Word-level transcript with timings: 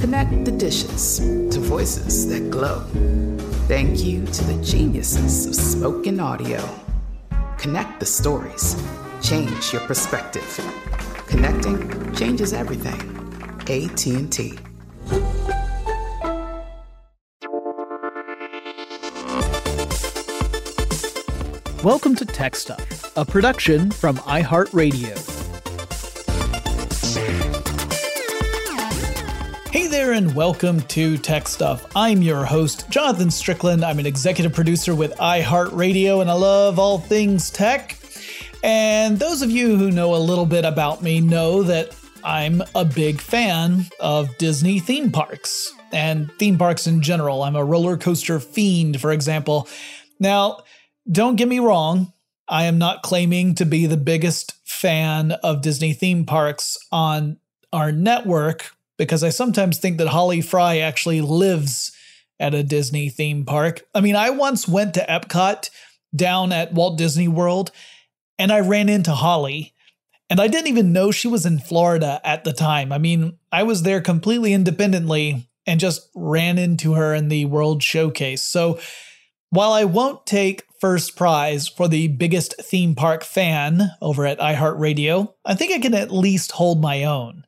Connect 0.00 0.44
the 0.44 0.52
dishes 0.52 1.18
to 1.18 1.58
voices 1.58 2.28
that 2.28 2.50
glow. 2.50 2.80
Thank 3.66 4.04
you 4.04 4.24
to 4.26 4.44
the 4.44 4.62
geniuses 4.62 5.46
of 5.46 5.54
spoken 5.54 6.20
audio. 6.20 6.62
Connect 7.58 7.98
the 7.98 8.06
stories. 8.06 8.76
Change 9.22 9.72
your 9.72 9.80
perspective. 9.82 10.44
Connecting 11.26 12.14
changes 12.14 12.52
everything. 12.52 13.00
AT&T. 13.68 14.58
Welcome 21.82 22.14
to 22.16 22.24
Tech 22.26 22.54
Stuff, 22.54 23.16
a 23.16 23.24
production 23.24 23.90
from 23.90 24.16
iHeartRadio. 24.18 25.35
And 30.16 30.34
welcome 30.34 30.80
to 30.80 31.18
Tech 31.18 31.46
Stuff. 31.46 31.86
I'm 31.94 32.22
your 32.22 32.42
host, 32.42 32.88
Jonathan 32.88 33.30
Strickland. 33.30 33.84
I'm 33.84 33.98
an 33.98 34.06
executive 34.06 34.54
producer 34.54 34.94
with 34.94 35.14
iHeartRadio, 35.16 36.22
and 36.22 36.30
I 36.30 36.32
love 36.32 36.78
all 36.78 36.98
things 36.98 37.50
tech. 37.50 37.98
And 38.62 39.18
those 39.18 39.42
of 39.42 39.50
you 39.50 39.76
who 39.76 39.90
know 39.90 40.14
a 40.14 40.16
little 40.16 40.46
bit 40.46 40.64
about 40.64 41.02
me 41.02 41.20
know 41.20 41.62
that 41.64 41.94
I'm 42.24 42.62
a 42.74 42.82
big 42.82 43.20
fan 43.20 43.88
of 44.00 44.34
Disney 44.38 44.78
theme 44.78 45.12
parks 45.12 45.70
and 45.92 46.32
theme 46.38 46.56
parks 46.56 46.86
in 46.86 47.02
general. 47.02 47.42
I'm 47.42 47.54
a 47.54 47.62
roller 47.62 47.98
coaster 47.98 48.40
fiend, 48.40 48.98
for 48.98 49.12
example. 49.12 49.68
Now, 50.18 50.60
don't 51.12 51.36
get 51.36 51.46
me 51.46 51.58
wrong, 51.58 52.10
I 52.48 52.64
am 52.64 52.78
not 52.78 53.02
claiming 53.02 53.54
to 53.56 53.66
be 53.66 53.84
the 53.84 53.98
biggest 53.98 54.54
fan 54.64 55.32
of 55.32 55.60
Disney 55.60 55.92
theme 55.92 56.24
parks 56.24 56.78
on 56.90 57.36
our 57.70 57.92
network 57.92 58.75
because 58.98 59.22
I 59.22 59.30
sometimes 59.30 59.78
think 59.78 59.98
that 59.98 60.08
Holly 60.08 60.40
Fry 60.40 60.78
actually 60.78 61.20
lives 61.20 61.92
at 62.38 62.54
a 62.54 62.62
Disney 62.62 63.08
theme 63.08 63.44
park. 63.44 63.82
I 63.94 64.00
mean, 64.00 64.16
I 64.16 64.30
once 64.30 64.68
went 64.68 64.94
to 64.94 65.06
Epcot 65.06 65.70
down 66.14 66.52
at 66.52 66.72
Walt 66.72 66.98
Disney 66.98 67.28
World 67.28 67.70
and 68.38 68.52
I 68.52 68.60
ran 68.60 68.88
into 68.88 69.12
Holly. 69.12 69.74
And 70.28 70.40
I 70.40 70.48
didn't 70.48 70.66
even 70.66 70.92
know 70.92 71.10
she 71.10 71.28
was 71.28 71.46
in 71.46 71.60
Florida 71.60 72.20
at 72.24 72.44
the 72.44 72.52
time. 72.52 72.92
I 72.92 72.98
mean, 72.98 73.38
I 73.52 73.62
was 73.62 73.82
there 73.82 74.00
completely 74.00 74.52
independently 74.52 75.48
and 75.66 75.80
just 75.80 76.10
ran 76.14 76.58
into 76.58 76.94
her 76.94 77.14
in 77.14 77.28
the 77.28 77.44
World 77.44 77.82
Showcase. 77.82 78.42
So 78.42 78.80
while 79.50 79.72
I 79.72 79.84
won't 79.84 80.26
take 80.26 80.64
first 80.80 81.16
prize 81.16 81.68
for 81.68 81.88
the 81.88 82.08
biggest 82.08 82.54
theme 82.60 82.94
park 82.94 83.24
fan 83.24 83.92
over 84.02 84.26
at 84.26 84.38
iHeartRadio, 84.38 85.32
I 85.44 85.54
think 85.54 85.72
I 85.72 85.78
can 85.78 85.94
at 85.94 86.10
least 86.10 86.52
hold 86.52 86.80
my 86.80 87.04
own. 87.04 87.45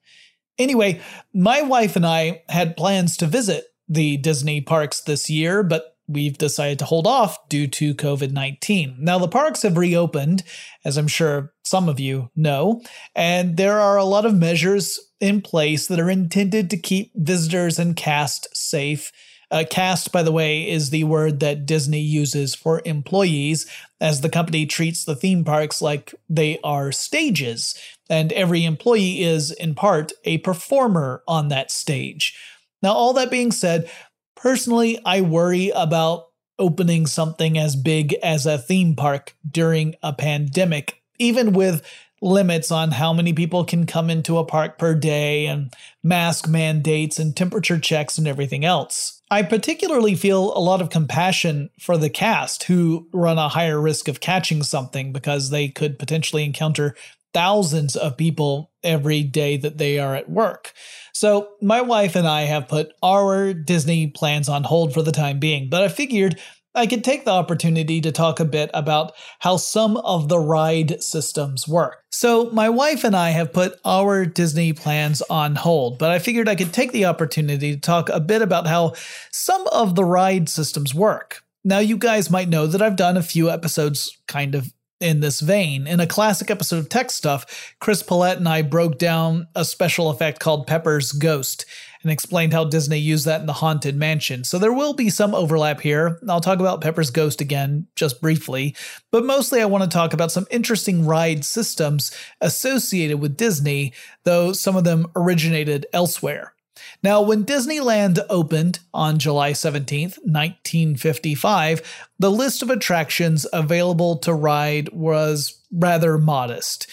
Anyway, 0.58 1.00
my 1.32 1.62
wife 1.62 1.96
and 1.96 2.06
I 2.06 2.42
had 2.48 2.76
plans 2.76 3.16
to 3.19 3.26
visit 3.26 3.64
the 3.88 4.16
Disney 4.16 4.60
parks 4.60 5.00
this 5.00 5.30
year, 5.30 5.62
but 5.62 5.96
we've 6.08 6.38
decided 6.38 6.78
to 6.78 6.84
hold 6.86 7.06
off 7.06 7.48
due 7.48 7.66
to 7.66 7.94
COVID 7.94 8.32
19. 8.32 8.96
Now, 8.98 9.19
the 9.19 9.28
parks 9.28 9.62
have 9.62 9.76
reopened, 9.76 10.42
as 10.84 10.96
I'm 10.96 11.08
sure 11.08 11.52
some 11.62 11.88
of 11.88 12.00
you 12.00 12.30
know, 12.34 12.82
and 13.14 13.56
there 13.56 13.78
are 13.78 13.98
a 13.98 14.04
lot 14.04 14.26
of 14.26 14.34
measures 14.34 14.98
in 15.20 15.42
place 15.42 15.86
that 15.86 16.00
are 16.00 16.10
intended 16.10 16.70
to 16.70 16.76
keep 16.76 17.12
visitors 17.14 17.78
and 17.78 17.94
cast 17.94 18.48
safe. 18.56 19.12
Uh, 19.50 19.64
cast, 19.69 20.12
by 20.12 20.22
the 20.22 20.32
way, 20.32 20.69
is 20.69 20.90
the 20.90 21.04
word 21.04 21.40
that 21.40 21.64
Disney 21.64 22.00
uses 22.00 22.54
for 22.54 22.82
employees, 22.84 23.66
as 24.00 24.20
the 24.20 24.28
company 24.28 24.66
treats 24.66 25.04
the 25.04 25.16
theme 25.16 25.43
parks 25.43 25.81
like 25.81 26.14
they 26.28 26.58
are 26.62 26.93
stages, 26.93 27.75
and 28.08 28.32
every 28.32 28.64
employee 28.64 29.22
is, 29.22 29.50
in 29.50 29.75
part, 29.75 30.12
a 30.25 30.38
performer 30.38 31.22
on 31.28 31.49
that 31.49 31.70
stage. 31.70 32.37
Now, 32.82 32.93
all 32.93 33.12
that 33.14 33.31
being 33.31 33.52
said, 33.52 33.90
personally, 34.37 34.99
I 35.05 35.20
worry 35.20 35.70
about 35.75 36.26
opening 36.58 37.06
something 37.06 37.56
as 37.56 37.76
big 37.76 38.14
as 38.14 38.46
a 38.46 38.58
theme 38.58 38.96
park 38.96 39.34
during 39.49 39.94
a 40.02 40.12
pandemic, 40.12 41.02
even 41.19 41.52
with 41.52 41.84
limits 42.20 42.72
on 42.72 42.90
how 42.90 43.12
many 43.12 43.32
people 43.32 43.64
can 43.64 43.87
come 43.87 44.11
into 44.11 44.38
a 44.38 44.44
park 44.44 44.76
per 44.78 44.94
day 44.94 45.46
and 45.46 45.72
mask 46.02 46.49
mandates 46.49 47.19
and 47.19 47.37
temperature 47.37 47.78
checks 47.78 48.19
and 48.19 48.26
everything 48.26 48.64
else. 48.64 49.22
I 49.31 49.43
particularly 49.43 50.14
feel 50.14 50.56
a 50.56 50.58
lot 50.58 50.81
of 50.81 50.90
compassion 50.90 51.70
for 51.78 51.99
the 51.99 52.11
cast 52.11 52.64
who 52.64 53.08
run 53.12 53.38
a 53.38 53.49
higher 53.49 53.81
risk 53.81 54.08
of 54.08 54.20
catching 54.20 54.62
something 54.62 55.12
because 55.12 55.50
they 55.50 55.69
could 55.69 55.99
potentially 55.99 56.44
encounter 56.44 56.96
thousands 57.34 57.96
of 57.96 58.16
people 58.16 58.72
every 58.82 59.22
day 59.22 59.56
that 59.56 59.78
they 59.78 59.98
are 59.98 60.14
at 60.14 60.30
work. 60.30 60.72
So, 61.12 61.48
my 61.60 61.80
wife 61.80 62.14
and 62.16 62.26
I 62.26 62.42
have 62.42 62.69
put 62.69 62.92
our 63.02 63.52
Disney 63.52 64.06
plans 64.06 64.48
on 64.48 64.64
hold 64.64 64.94
for 64.94 65.02
the 65.02 65.12
time 65.12 65.38
being, 65.38 65.69
but 65.69 65.82
I 65.82 65.88
figured 65.88 66.40
I 66.75 66.86
could 66.86 67.02
take 67.02 67.25
the 67.25 67.32
opportunity 67.32 68.00
to 68.00 68.12
talk 68.12 68.38
a 68.38 68.44
bit 68.44 68.70
about 68.72 69.12
how 69.40 69.56
some 69.56 69.96
of 69.96 70.28
the 70.28 70.38
ride 70.38 71.02
systems 71.02 71.66
work. 71.66 72.04
So, 72.12 72.50
my 72.50 72.69
wife 72.69 73.04
and 73.04 73.16
I 73.16 73.30
have 73.30 73.52
put 73.52 73.78
our 73.84 74.25
Disney 74.26 74.72
plans 74.72 75.22
on 75.22 75.56
hold, 75.56 75.98
but 75.98 76.10
I 76.10 76.19
figured 76.19 76.48
I 76.48 76.54
could 76.54 76.72
take 76.72 76.92
the 76.92 77.06
opportunity 77.06 77.75
to 77.75 77.80
talk 77.80 78.08
a 78.08 78.20
bit 78.20 78.42
about 78.42 78.66
how 78.66 78.94
some 79.32 79.66
of 79.69 79.94
the 79.94 80.04
ride 80.04 80.48
systems 80.48 80.94
work. 80.94 81.42
Now, 81.64 81.80
you 81.80 81.96
guys 81.96 82.30
might 82.30 82.48
know 82.48 82.66
that 82.66 82.80
I've 82.80 82.96
done 82.96 83.16
a 83.16 83.22
few 83.22 83.50
episodes 83.50 84.16
kind 84.28 84.54
of 84.54 84.72
in 85.00 85.21
this 85.21 85.41
vein. 85.41 85.87
In 85.87 86.00
a 86.00 86.06
classic 86.06 86.50
episode 86.50 86.79
of 86.79 86.89
Tech 86.89 87.11
Stuff, 87.11 87.75
Chris 87.81 88.03
Pollette 88.03 88.39
and 88.39 88.49
I 88.49 88.62
broke 88.62 88.99
down 88.99 89.49
a 89.55 89.65
special 89.65 90.11
effect 90.11 90.41
called 90.41 90.67
Pepper's 90.67 91.12
Ghost 91.12 91.65
and 92.03 92.12
explained 92.12 92.53
how 92.53 92.65
Disney 92.65 92.99
used 92.99 93.27
that 93.27 93.41
in 93.41 93.47
the 93.47 93.53
Haunted 93.55 93.97
Mansion. 93.97 94.45
So 94.45 94.59
there 94.59 94.73
will 94.73 94.95
be 94.95 95.11
some 95.11 95.35
overlap 95.35 95.81
here. 95.81 96.19
I'll 96.29 96.41
talk 96.41 96.61
about 96.61 96.81
Pepper's 96.81 97.11
Ghost 97.11 97.41
again 97.41 97.87
just 97.97 98.21
briefly, 98.21 98.75
but 99.11 99.25
mostly 99.25 99.61
I 99.61 99.67
want 99.67 99.85
to 99.85 99.91
talk 99.91 100.12
about 100.12 100.33
some 100.33 100.47
interesting 100.50 101.06
ride 101.06 101.45
systems 101.45 102.12
associated 102.41 103.19
with 103.21 103.37
Disney, 103.37 103.93
though 104.25 104.53
some 104.53 104.77
of 104.77 104.85
them 104.85 105.06
originated 105.17 105.87
elsewhere. 105.93 106.55
Now, 107.02 107.22
when 107.22 107.44
Disneyland 107.44 108.20
opened 108.28 108.80
on 108.92 109.19
July 109.19 109.52
17th, 109.52 110.19
1955, 110.25 112.08
the 112.19 112.30
list 112.30 112.62
of 112.62 112.70
attractions 112.70 113.46
available 113.52 114.16
to 114.19 114.34
ride 114.34 114.88
was 114.90 115.60
rather 115.72 116.19
modest. 116.19 116.86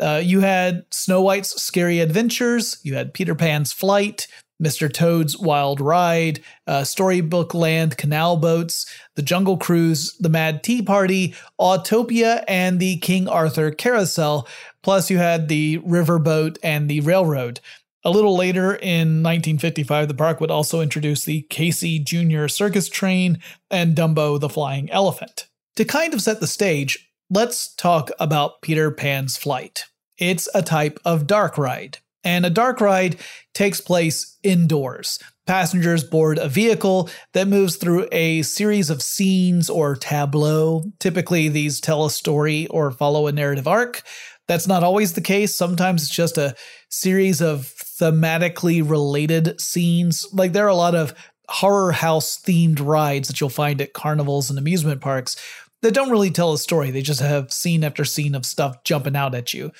Uh, 0.00 0.20
you 0.22 0.40
had 0.40 0.84
Snow 0.90 1.22
White's 1.22 1.60
Scary 1.60 2.00
Adventures, 2.00 2.78
you 2.82 2.94
had 2.94 3.14
Peter 3.14 3.34
Pan's 3.34 3.72
Flight, 3.72 4.26
Mr. 4.62 4.92
Toad's 4.92 5.36
Wild 5.36 5.80
Ride, 5.80 6.40
uh, 6.66 6.84
Storybook 6.84 7.52
Land 7.52 7.96
Canal 7.96 8.36
Boats, 8.36 8.86
The 9.16 9.22
Jungle 9.22 9.56
Cruise, 9.56 10.16
The 10.20 10.28
Mad 10.28 10.62
Tea 10.62 10.82
Party, 10.82 11.34
Autopia, 11.60 12.44
and 12.46 12.78
the 12.78 12.98
King 12.98 13.28
Arthur 13.28 13.72
Carousel. 13.72 14.46
Plus, 14.82 15.10
you 15.10 15.18
had 15.18 15.48
the 15.48 15.78
Riverboat 15.78 16.58
and 16.62 16.88
the 16.88 17.00
Railroad. 17.00 17.60
A 18.04 18.10
little 18.10 18.36
later 18.36 18.74
in 18.74 19.22
1955, 19.22 20.08
the 20.08 20.14
park 20.14 20.40
would 20.40 20.50
also 20.50 20.80
introduce 20.80 21.24
the 21.24 21.42
Casey 21.42 22.00
Jr. 22.00 22.48
Circus 22.48 22.88
Train 22.88 23.38
and 23.70 23.94
Dumbo 23.94 24.40
the 24.40 24.48
Flying 24.48 24.90
Elephant. 24.90 25.46
To 25.76 25.84
kind 25.84 26.12
of 26.12 26.20
set 26.20 26.40
the 26.40 26.48
stage, 26.48 27.12
let's 27.30 27.72
talk 27.74 28.10
about 28.18 28.60
Peter 28.60 28.90
Pan's 28.90 29.36
Flight. 29.36 29.84
It's 30.18 30.48
a 30.52 30.62
type 30.62 30.98
of 31.04 31.28
dark 31.28 31.56
ride, 31.56 31.98
and 32.24 32.44
a 32.44 32.50
dark 32.50 32.80
ride 32.80 33.16
takes 33.54 33.80
place 33.80 34.36
indoors. 34.42 35.20
Passengers 35.46 36.02
board 36.02 36.38
a 36.38 36.48
vehicle 36.48 37.08
that 37.34 37.46
moves 37.46 37.76
through 37.76 38.08
a 38.10 38.42
series 38.42 38.90
of 38.90 39.02
scenes 39.02 39.70
or 39.70 39.94
tableau. 39.94 40.82
Typically, 40.98 41.48
these 41.48 41.80
tell 41.80 42.04
a 42.04 42.10
story 42.10 42.66
or 42.66 42.90
follow 42.90 43.28
a 43.28 43.32
narrative 43.32 43.68
arc. 43.68 44.02
That's 44.48 44.66
not 44.66 44.82
always 44.82 45.12
the 45.12 45.20
case. 45.20 45.54
Sometimes 45.54 46.02
it's 46.02 46.14
just 46.14 46.36
a 46.36 46.54
series 46.90 47.40
of 47.40 47.72
thematically 48.02 48.88
related 48.88 49.60
scenes. 49.60 50.26
Like 50.32 50.52
there 50.52 50.66
are 50.66 50.68
a 50.68 50.74
lot 50.74 50.96
of 50.96 51.14
horror 51.48 51.92
house 51.92 52.36
themed 52.36 52.84
rides 52.84 53.28
that 53.28 53.40
you'll 53.40 53.48
find 53.48 53.80
at 53.80 53.92
carnivals 53.92 54.50
and 54.50 54.58
amusement 54.58 55.00
parks 55.00 55.36
that 55.82 55.94
don't 55.94 56.10
really 56.10 56.30
tell 56.30 56.52
a 56.52 56.58
story. 56.58 56.90
They 56.90 57.02
just 57.02 57.20
have 57.20 57.52
scene 57.52 57.84
after 57.84 58.04
scene 58.04 58.34
of 58.34 58.44
stuff 58.44 58.82
jumping 58.82 59.14
out 59.14 59.36
at 59.36 59.54
you. 59.54 59.70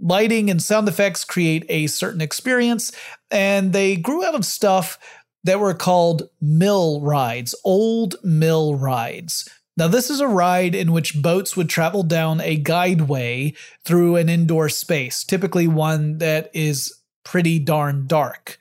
Lighting 0.00 0.50
and 0.50 0.60
sound 0.60 0.88
effects 0.88 1.24
create 1.24 1.64
a 1.68 1.86
certain 1.86 2.20
experience, 2.20 2.90
and 3.30 3.72
they 3.72 3.96
grew 3.96 4.24
out 4.24 4.34
of 4.34 4.44
stuff 4.44 4.98
that 5.44 5.60
were 5.60 5.74
called 5.74 6.28
mill 6.40 7.00
rides, 7.02 7.54
old 7.64 8.16
mill 8.24 8.74
rides. 8.74 9.48
Now, 9.76 9.88
this 9.88 10.10
is 10.10 10.20
a 10.20 10.26
ride 10.26 10.74
in 10.74 10.92
which 10.92 11.20
boats 11.22 11.56
would 11.56 11.68
travel 11.68 12.02
down 12.02 12.40
a 12.40 12.60
guideway 12.60 13.56
through 13.84 14.16
an 14.16 14.28
indoor 14.28 14.68
space, 14.68 15.22
typically 15.22 15.68
one 15.68 16.18
that 16.18 16.50
is 16.52 16.99
pretty 17.24 17.58
darn 17.58 18.06
dark. 18.06 18.58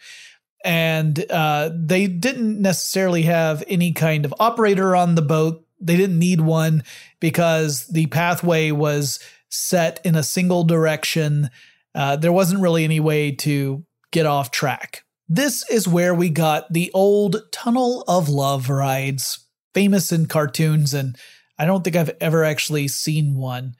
And 0.65 1.23
uh, 1.31 1.71
they 1.73 2.07
didn't 2.07 2.61
necessarily 2.61 3.23
have 3.23 3.63
any 3.67 3.93
kind 3.93 4.25
of 4.25 4.33
operator 4.39 4.95
on 4.95 5.15
the 5.15 5.21
boat. 5.21 5.65
They 5.79 5.95
didn't 5.95 6.19
need 6.19 6.41
one 6.41 6.83
because 7.19 7.87
the 7.87 8.07
pathway 8.07 8.71
was 8.71 9.19
set 9.49 10.01
in 10.03 10.15
a 10.15 10.23
single 10.23 10.63
direction. 10.63 11.49
Uh, 11.95 12.17
there 12.17 12.33
wasn't 12.33 12.61
really 12.61 12.83
any 12.83 12.99
way 12.99 13.31
to 13.31 13.85
get 14.11 14.25
off 14.25 14.51
track. 14.51 15.03
This 15.27 15.67
is 15.69 15.87
where 15.87 16.13
we 16.13 16.29
got 16.29 16.71
the 16.73 16.91
old 16.93 17.37
Tunnel 17.51 18.03
of 18.07 18.29
Love 18.29 18.69
rides, 18.69 19.45
famous 19.73 20.11
in 20.11 20.25
cartoons, 20.25 20.93
and 20.93 21.15
I 21.57 21.65
don't 21.65 21.83
think 21.83 21.95
I've 21.95 22.15
ever 22.19 22.43
actually 22.43 22.87
seen 22.87 23.35
one. 23.35 23.75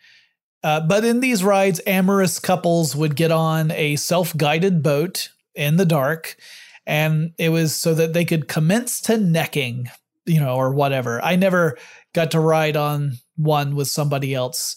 Uh, 0.64 0.82
but 0.82 1.06
in 1.06 1.20
these 1.20 1.44
rides, 1.44 1.80
amorous 1.88 2.40
couples 2.40 2.96
would 2.96 3.16
get 3.16 3.32
on 3.32 3.72
a 3.72 3.96
self 3.96 4.36
guided 4.36 4.84
boat 4.84 5.30
in 5.56 5.78
the 5.78 5.86
dark, 5.86 6.36
and 6.86 7.32
it 7.38 7.50
was 7.50 7.76
so 7.76 7.94
that 7.94 8.14
they 8.14 8.26
could 8.26 8.48
commence 8.48 9.02
to 9.02 9.18
necking, 9.18 9.90
you 10.26 10.40
know, 10.40 10.56
or 10.56 10.74
whatever. 10.74 11.24
I 11.24 11.36
never 11.36 11.78
got 12.14 12.32
to 12.32 12.40
ride 12.40 12.76
on 12.76 13.14
one 13.36 13.76
with 13.76 13.88
somebody 13.88 14.34
else. 14.34 14.76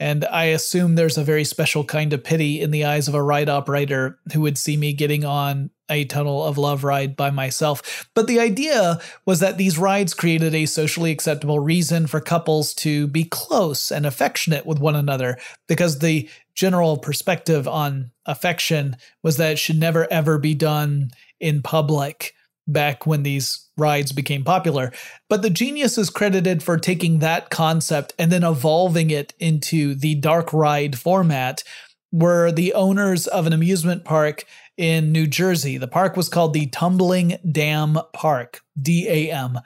And 0.00 0.24
I 0.24 0.46
assume 0.46 0.96
there's 0.96 1.18
a 1.18 1.22
very 1.22 1.44
special 1.44 1.84
kind 1.84 2.12
of 2.12 2.24
pity 2.24 2.60
in 2.60 2.72
the 2.72 2.84
eyes 2.84 3.06
of 3.06 3.14
a 3.14 3.22
ride 3.22 3.48
operator 3.48 4.18
who 4.32 4.40
would 4.40 4.58
see 4.58 4.76
me 4.76 4.92
getting 4.92 5.24
on 5.24 5.70
a 5.92 6.04
tunnel 6.04 6.44
of 6.44 6.58
love 6.58 6.84
ride 6.84 7.16
by 7.16 7.30
myself. 7.30 8.08
But 8.14 8.26
the 8.26 8.40
idea 8.40 9.00
was 9.26 9.40
that 9.40 9.58
these 9.58 9.78
rides 9.78 10.14
created 10.14 10.54
a 10.54 10.66
socially 10.66 11.12
acceptable 11.12 11.60
reason 11.60 12.06
for 12.06 12.20
couples 12.20 12.74
to 12.74 13.06
be 13.06 13.24
close 13.24 13.90
and 13.90 14.06
affectionate 14.06 14.66
with 14.66 14.78
one 14.78 14.96
another 14.96 15.38
because 15.68 15.98
the 15.98 16.28
general 16.54 16.98
perspective 16.98 17.66
on 17.66 18.10
affection 18.26 18.96
was 19.22 19.36
that 19.36 19.52
it 19.52 19.58
should 19.58 19.78
never 19.78 20.10
ever 20.12 20.38
be 20.38 20.54
done 20.54 21.10
in 21.40 21.62
public 21.62 22.34
back 22.66 23.06
when 23.06 23.22
these 23.22 23.68
rides 23.76 24.12
became 24.12 24.44
popular. 24.44 24.92
But 25.28 25.42
the 25.42 25.50
genius 25.50 25.98
is 25.98 26.10
credited 26.10 26.62
for 26.62 26.78
taking 26.78 27.18
that 27.18 27.50
concept 27.50 28.14
and 28.18 28.30
then 28.30 28.44
evolving 28.44 29.10
it 29.10 29.34
into 29.38 29.94
the 29.94 30.14
dark 30.14 30.52
ride 30.52 30.98
format 30.98 31.64
where 32.10 32.52
the 32.52 32.74
owners 32.74 33.26
of 33.26 33.46
an 33.46 33.52
amusement 33.52 34.04
park 34.04 34.44
in 34.76 35.12
New 35.12 35.26
Jersey. 35.26 35.78
The 35.78 35.88
park 35.88 36.16
was 36.16 36.28
called 36.28 36.54
the 36.54 36.66
Tumbling 36.66 37.38
Dam 37.50 37.98
Park, 38.12 38.60
D 38.80 39.08
A 39.08 39.30
M, 39.30 39.60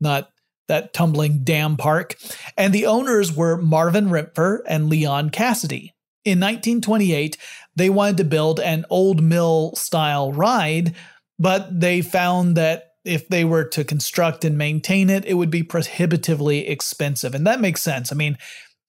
not 0.00 0.30
that 0.68 0.92
Tumbling 0.92 1.44
Dam 1.44 1.76
Park. 1.76 2.16
And 2.56 2.72
the 2.72 2.86
owners 2.86 3.34
were 3.34 3.56
Marvin 3.56 4.08
Rempfer 4.08 4.60
and 4.66 4.88
Leon 4.88 5.30
Cassidy. 5.30 5.94
In 6.24 6.38
1928, 6.38 7.36
they 7.74 7.90
wanted 7.90 8.16
to 8.18 8.24
build 8.24 8.60
an 8.60 8.84
old 8.88 9.22
mill 9.22 9.74
style 9.74 10.32
ride 10.32 10.94
but 11.42 11.80
they 11.80 12.02
found 12.02 12.56
that 12.56 12.92
if 13.04 13.26
they 13.26 13.44
were 13.44 13.64
to 13.64 13.82
construct 13.82 14.44
and 14.44 14.56
maintain 14.56 15.10
it, 15.10 15.24
it 15.24 15.34
would 15.34 15.50
be 15.50 15.64
prohibitively 15.64 16.68
expensive. 16.68 17.34
And 17.34 17.44
that 17.48 17.60
makes 17.60 17.82
sense. 17.82 18.12
I 18.12 18.14
mean, 18.14 18.38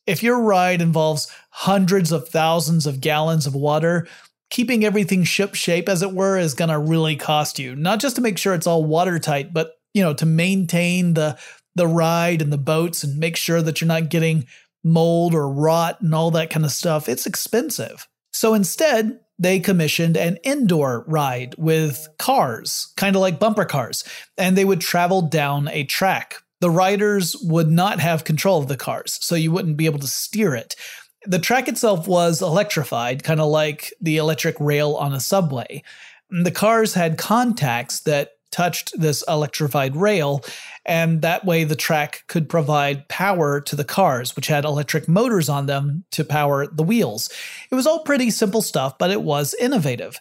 if 0.05 0.21
your 0.21 0.39
ride 0.39 0.79
involves 0.79 1.31
hundreds 1.49 2.11
of 2.11 2.29
thousands 2.29 2.85
of 2.85 3.01
gallons 3.01 3.47
of 3.47 3.55
water, 3.55 4.07
keeping 4.53 4.85
everything 4.85 5.23
ship 5.23 5.55
shape, 5.55 5.89
as 5.89 6.03
it 6.03 6.13
were, 6.13 6.37
is 6.37 6.53
going 6.53 6.69
to 6.69 6.77
really 6.77 7.15
cost 7.15 7.57
you. 7.57 7.75
Not 7.75 7.99
just 7.99 8.15
to 8.17 8.21
make 8.21 8.37
sure 8.37 8.53
it's 8.53 8.67
all 8.67 8.85
watertight, 8.85 9.51
but 9.51 9.71
you 9.95 10.03
know, 10.03 10.13
to 10.13 10.25
maintain 10.27 11.15
the 11.15 11.37
the 11.75 11.87
ride 11.87 12.39
and 12.39 12.53
the 12.53 12.57
boats 12.57 13.03
and 13.03 13.17
make 13.17 13.35
sure 13.35 13.59
that 13.63 13.81
you're 13.81 13.87
not 13.87 14.09
getting 14.09 14.45
mold 14.83 15.33
or 15.33 15.51
rot 15.51 15.99
and 16.01 16.13
all 16.13 16.29
that 16.29 16.51
kind 16.51 16.65
of 16.65 16.71
stuff. 16.71 17.09
It's 17.09 17.25
expensive. 17.25 18.07
So 18.31 18.53
instead, 18.53 19.19
they 19.39 19.59
commissioned 19.59 20.15
an 20.15 20.37
indoor 20.43 21.03
ride 21.07 21.55
with 21.57 22.07
cars, 22.19 22.93
kind 22.95 23.15
of 23.15 23.23
like 23.23 23.39
bumper 23.39 23.65
cars, 23.65 24.03
and 24.37 24.55
they 24.55 24.65
would 24.65 24.81
travel 24.81 25.23
down 25.23 25.67
a 25.69 25.83
track. 25.83 26.35
The 26.61 26.69
riders 26.69 27.35
would 27.41 27.71
not 27.71 27.99
have 27.99 28.23
control 28.23 28.59
of 28.59 28.67
the 28.67 28.77
cars, 28.77 29.17
so 29.19 29.33
you 29.33 29.51
wouldn't 29.51 29.77
be 29.77 29.87
able 29.87 29.99
to 29.99 30.07
steer 30.07 30.53
it. 30.53 30.75
The 31.25 31.39
track 31.39 31.67
itself 31.67 32.07
was 32.07 32.41
electrified, 32.41 33.23
kind 33.23 33.39
of 33.39 33.49
like 33.49 33.93
the 34.01 34.17
electric 34.17 34.55
rail 34.59 34.95
on 34.95 35.13
a 35.13 35.19
subway. 35.19 35.83
The 36.29 36.51
cars 36.51 36.93
had 36.93 37.17
contacts 37.17 38.01
that 38.01 38.31
touched 38.51 38.99
this 38.99 39.23
electrified 39.27 39.95
rail, 39.95 40.43
and 40.85 41.21
that 41.21 41.43
way 41.43 41.63
the 41.63 41.75
track 41.75 42.23
could 42.27 42.47
provide 42.47 43.07
power 43.07 43.59
to 43.61 43.75
the 43.75 43.83
cars, 43.83 44.35
which 44.35 44.47
had 44.47 44.63
electric 44.63 45.07
motors 45.07 45.49
on 45.49 45.65
them 45.65 46.05
to 46.11 46.23
power 46.23 46.67
the 46.67 46.83
wheels. 46.83 47.29
It 47.71 47.75
was 47.75 47.87
all 47.87 48.03
pretty 48.03 48.29
simple 48.29 48.61
stuff, 48.61 48.97
but 48.97 49.11
it 49.11 49.23
was 49.23 49.55
innovative. 49.55 50.19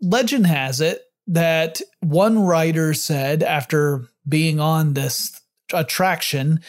Legend 0.00 0.46
has 0.46 0.80
it 0.80 1.02
that 1.26 1.80
one 2.00 2.38
rider 2.38 2.94
said 2.94 3.42
after 3.42 4.08
being 4.28 4.60
on 4.60 4.94
this 4.94 5.40
attraction 5.72 6.60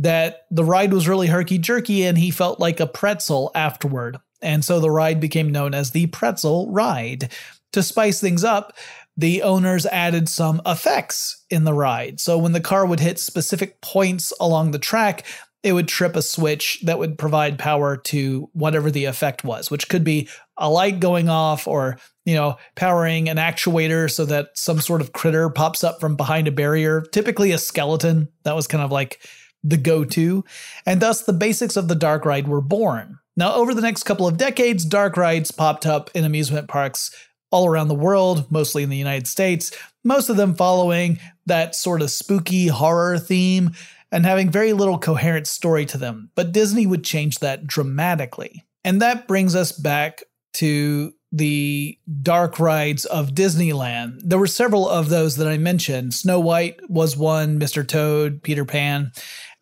that 0.00 0.46
the 0.50 0.64
ride 0.64 0.92
was 0.92 1.06
really 1.06 1.26
herky 1.28 1.58
jerky 1.58 2.04
and 2.04 2.16
he 2.16 2.30
felt 2.30 2.58
like 2.58 2.80
a 2.80 2.86
pretzel 2.86 3.50
afterward. 3.54 4.18
And 4.42 4.64
so 4.64 4.80
the 4.80 4.90
ride 4.90 5.20
became 5.20 5.52
known 5.52 5.74
as 5.74 5.90
the 5.90 6.06
pretzel 6.06 6.72
ride. 6.72 7.30
To 7.74 7.82
spice 7.82 8.20
things 8.20 8.42
up, 8.42 8.72
the 9.16 9.42
owners 9.42 9.84
added 9.86 10.28
some 10.28 10.62
effects 10.64 11.44
in 11.50 11.64
the 11.64 11.74
ride. 11.74 12.18
So 12.18 12.38
when 12.38 12.52
the 12.52 12.60
car 12.60 12.86
would 12.86 13.00
hit 13.00 13.18
specific 13.18 13.82
points 13.82 14.32
along 14.40 14.70
the 14.70 14.78
track, 14.78 15.26
it 15.62 15.74
would 15.74 15.88
trip 15.88 16.16
a 16.16 16.22
switch 16.22 16.80
that 16.84 16.98
would 16.98 17.18
provide 17.18 17.58
power 17.58 17.98
to 17.98 18.48
whatever 18.54 18.90
the 18.90 19.04
effect 19.04 19.44
was, 19.44 19.70
which 19.70 19.90
could 19.90 20.02
be 20.02 20.26
a 20.56 20.70
light 20.70 21.00
going 21.00 21.28
off 21.28 21.68
or, 21.68 21.98
you 22.24 22.34
know, 22.34 22.56
powering 22.74 23.28
an 23.28 23.36
actuator 23.36 24.10
so 24.10 24.24
that 24.24 24.48
some 24.54 24.80
sort 24.80 25.02
of 25.02 25.12
critter 25.12 25.50
pops 25.50 25.84
up 25.84 26.00
from 26.00 26.16
behind 26.16 26.48
a 26.48 26.52
barrier, 26.52 27.02
typically 27.12 27.52
a 27.52 27.58
skeleton. 27.58 28.28
That 28.44 28.56
was 28.56 28.66
kind 28.66 28.82
of 28.82 28.90
like 28.90 29.20
the 29.62 29.76
go 29.76 30.04
to. 30.04 30.44
And 30.86 31.00
thus 31.00 31.22
the 31.22 31.32
basics 31.32 31.76
of 31.76 31.88
the 31.88 31.94
dark 31.94 32.24
ride 32.24 32.48
were 32.48 32.60
born. 32.60 33.18
Now, 33.36 33.54
over 33.54 33.74
the 33.74 33.82
next 33.82 34.02
couple 34.02 34.26
of 34.26 34.36
decades, 34.36 34.84
dark 34.84 35.16
rides 35.16 35.50
popped 35.50 35.86
up 35.86 36.10
in 36.14 36.24
amusement 36.24 36.68
parks 36.68 37.10
all 37.50 37.66
around 37.66 37.88
the 37.88 37.94
world, 37.94 38.50
mostly 38.50 38.82
in 38.82 38.90
the 38.90 38.96
United 38.96 39.26
States, 39.26 39.72
most 40.04 40.28
of 40.28 40.36
them 40.36 40.54
following 40.54 41.18
that 41.46 41.74
sort 41.74 42.02
of 42.02 42.10
spooky 42.10 42.68
horror 42.68 43.18
theme 43.18 43.72
and 44.12 44.24
having 44.24 44.50
very 44.50 44.72
little 44.72 44.98
coherent 44.98 45.46
story 45.46 45.84
to 45.86 45.98
them. 45.98 46.30
But 46.34 46.52
Disney 46.52 46.86
would 46.86 47.04
change 47.04 47.38
that 47.38 47.66
dramatically. 47.66 48.64
And 48.84 49.02
that 49.02 49.28
brings 49.28 49.54
us 49.54 49.72
back 49.72 50.22
to 50.54 51.12
the 51.32 51.96
dark 52.22 52.58
rides 52.58 53.04
of 53.04 53.30
Disneyland. 53.30 54.20
There 54.24 54.38
were 54.38 54.48
several 54.48 54.88
of 54.88 55.08
those 55.08 55.36
that 55.36 55.46
I 55.46 55.58
mentioned. 55.58 56.14
Snow 56.14 56.40
White 56.40 56.80
was 56.88 57.16
one, 57.16 57.60
Mr. 57.60 57.86
Toad, 57.86 58.42
Peter 58.42 58.64
Pan. 58.64 59.12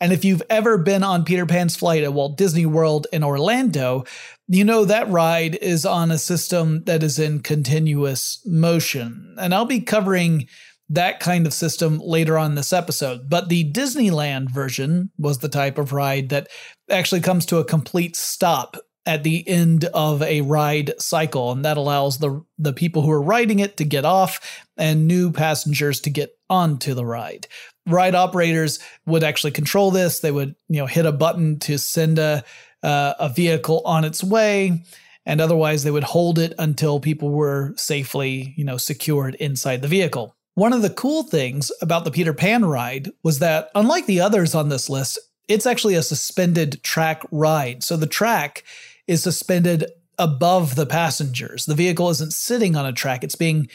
And 0.00 0.12
if 0.12 0.24
you've 0.24 0.42
ever 0.48 0.78
been 0.78 1.02
on 1.02 1.24
Peter 1.24 1.46
Pan's 1.46 1.76
flight 1.76 2.04
at 2.04 2.12
Walt 2.12 2.36
Disney 2.36 2.66
World 2.66 3.06
in 3.12 3.24
Orlando, 3.24 4.04
you 4.46 4.64
know 4.64 4.84
that 4.84 5.10
ride 5.10 5.56
is 5.56 5.84
on 5.84 6.10
a 6.10 6.18
system 6.18 6.84
that 6.84 7.02
is 7.02 7.18
in 7.18 7.40
continuous 7.40 8.40
motion. 8.46 9.34
And 9.38 9.54
I'll 9.54 9.64
be 9.64 9.80
covering 9.80 10.46
that 10.88 11.20
kind 11.20 11.46
of 11.46 11.52
system 11.52 11.98
later 11.98 12.38
on 12.38 12.54
this 12.54 12.72
episode. 12.72 13.28
But 13.28 13.48
the 13.48 13.70
Disneyland 13.70 14.50
version 14.50 15.10
was 15.18 15.38
the 15.38 15.48
type 15.48 15.78
of 15.78 15.92
ride 15.92 16.30
that 16.30 16.48
actually 16.88 17.20
comes 17.20 17.44
to 17.46 17.58
a 17.58 17.64
complete 17.64 18.16
stop 18.16 18.76
at 19.04 19.22
the 19.22 19.46
end 19.48 19.86
of 19.86 20.22
a 20.22 20.42
ride 20.42 20.92
cycle. 20.98 21.50
And 21.50 21.64
that 21.64 21.76
allows 21.76 22.18
the, 22.18 22.44
the 22.58 22.72
people 22.72 23.02
who 23.02 23.10
are 23.10 23.22
riding 23.22 23.58
it 23.58 23.76
to 23.78 23.84
get 23.84 24.04
off 24.04 24.64
and 24.76 25.06
new 25.06 25.32
passengers 25.32 26.00
to 26.00 26.10
get 26.10 26.30
onto 26.50 26.94
the 26.94 27.06
ride. 27.06 27.46
Ride 27.88 28.14
operators 28.14 28.78
would 29.06 29.24
actually 29.24 29.52
control 29.52 29.90
this. 29.90 30.20
They 30.20 30.30
would, 30.30 30.54
you 30.68 30.78
know, 30.78 30.86
hit 30.86 31.06
a 31.06 31.12
button 31.12 31.58
to 31.60 31.78
send 31.78 32.18
a, 32.18 32.44
uh, 32.82 33.14
a 33.18 33.28
vehicle 33.28 33.82
on 33.84 34.04
its 34.04 34.22
way 34.22 34.84
and 35.28 35.42
otherwise 35.42 35.84
they 35.84 35.90
would 35.90 36.04
hold 36.04 36.38
it 36.38 36.54
until 36.58 36.98
people 36.98 37.28
were 37.28 37.74
safely, 37.76 38.54
you 38.56 38.64
know, 38.64 38.78
secured 38.78 39.34
inside 39.34 39.82
the 39.82 39.88
vehicle. 39.88 40.34
One 40.54 40.72
of 40.72 40.80
the 40.80 40.90
cool 40.90 41.22
things 41.22 41.70
about 41.82 42.04
the 42.04 42.10
Peter 42.10 42.32
Pan 42.32 42.64
ride 42.64 43.10
was 43.22 43.38
that, 43.38 43.68
unlike 43.74 44.06
the 44.06 44.22
others 44.22 44.54
on 44.54 44.70
this 44.70 44.88
list, 44.88 45.18
it's 45.46 45.66
actually 45.66 45.94
a 45.94 46.02
suspended 46.02 46.82
track 46.82 47.22
ride. 47.30 47.84
So 47.84 47.98
the 47.98 48.06
track 48.06 48.64
is 49.06 49.22
suspended 49.22 49.84
above 50.18 50.76
the 50.76 50.86
passengers. 50.86 51.66
The 51.66 51.74
vehicle 51.74 52.08
isn't 52.08 52.32
sitting 52.32 52.74
on 52.74 52.86
a 52.86 52.92
track, 52.92 53.22
it's 53.22 53.36
being 53.36 53.68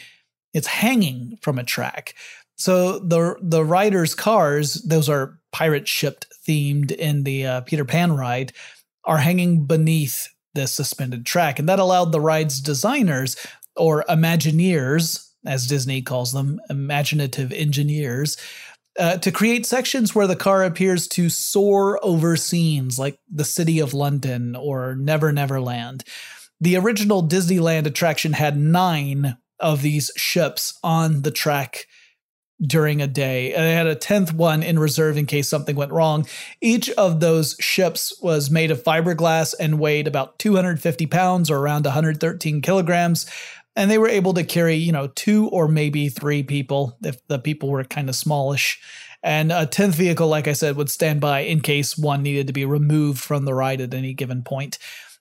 it's 0.52 0.66
hanging 0.66 1.38
from 1.40 1.58
a 1.58 1.64
track. 1.64 2.14
So 2.56 2.98
the 2.98 3.36
the 3.40 3.64
riders' 3.64 4.14
cars, 4.14 4.74
those 4.82 5.08
are 5.08 5.38
pirate 5.52 5.88
ship 5.88 6.24
themed 6.46 6.92
in 6.92 7.24
the 7.24 7.46
uh, 7.46 7.60
Peter 7.62 7.84
Pan 7.84 8.16
ride, 8.16 8.52
are 9.04 9.18
hanging 9.18 9.66
beneath 9.66 10.28
this 10.54 10.72
suspended 10.72 11.26
track, 11.26 11.58
and 11.58 11.68
that 11.68 11.78
allowed 11.78 12.12
the 12.12 12.20
ride's 12.20 12.60
designers 12.60 13.36
or 13.76 14.04
Imagineers 14.08 15.24
as 15.46 15.66
Disney 15.66 16.02
calls 16.02 16.32
them, 16.32 16.60
imaginative 16.70 17.52
engineers, 17.52 18.36
uh, 18.98 19.18
to 19.18 19.32
create 19.32 19.66
sections 19.66 20.14
where 20.14 20.26
the 20.26 20.36
car 20.36 20.64
appears 20.64 21.08
to 21.08 21.28
soar 21.28 21.98
over 22.02 22.36
scenes 22.36 22.98
like 22.98 23.18
the 23.30 23.44
City 23.44 23.80
of 23.80 23.92
London 23.92 24.54
or 24.54 24.94
Never 24.94 25.32
Never 25.32 25.60
Land. 25.60 26.04
The 26.60 26.76
original 26.76 27.26
Disneyland 27.26 27.86
attraction 27.86 28.34
had 28.34 28.56
nine 28.56 29.36
of 29.58 29.82
these 29.82 30.10
ships 30.16 30.78
on 30.82 31.22
the 31.22 31.30
track 31.30 31.86
during 32.62 33.02
a 33.02 33.06
day. 33.06 33.52
And 33.52 33.64
they 33.64 33.74
had 33.74 33.86
a 33.86 33.96
10th 33.96 34.32
one 34.32 34.62
in 34.62 34.78
reserve 34.78 35.16
in 35.16 35.26
case 35.26 35.48
something 35.48 35.76
went 35.76 35.92
wrong. 35.92 36.26
Each 36.60 36.88
of 36.90 37.20
those 37.20 37.56
ships 37.60 38.12
was 38.22 38.50
made 38.50 38.70
of 38.70 38.82
fiberglass 38.82 39.54
and 39.58 39.78
weighed 39.78 40.06
about 40.06 40.38
250 40.38 41.06
pounds 41.06 41.50
or 41.50 41.58
around 41.58 41.84
113 41.84 42.60
kilograms 42.62 43.26
and 43.76 43.90
they 43.90 43.98
were 43.98 44.08
able 44.08 44.34
to 44.34 44.44
carry 44.44 44.76
you 44.76 44.92
know 44.92 45.08
two 45.08 45.48
or 45.48 45.68
maybe 45.68 46.08
three 46.08 46.42
people 46.42 46.96
if 47.02 47.26
the 47.28 47.38
people 47.38 47.70
were 47.70 47.84
kind 47.84 48.08
of 48.08 48.16
smallish 48.16 48.80
and 49.22 49.50
a 49.52 49.66
10th 49.66 49.94
vehicle 49.94 50.28
like 50.28 50.48
i 50.48 50.52
said 50.52 50.76
would 50.76 50.90
stand 50.90 51.20
by 51.20 51.40
in 51.40 51.60
case 51.60 51.96
one 51.96 52.22
needed 52.22 52.46
to 52.46 52.52
be 52.52 52.64
removed 52.64 53.20
from 53.20 53.44
the 53.44 53.54
ride 53.54 53.80
at 53.80 53.94
any 53.94 54.14
given 54.14 54.42
point 54.42 54.78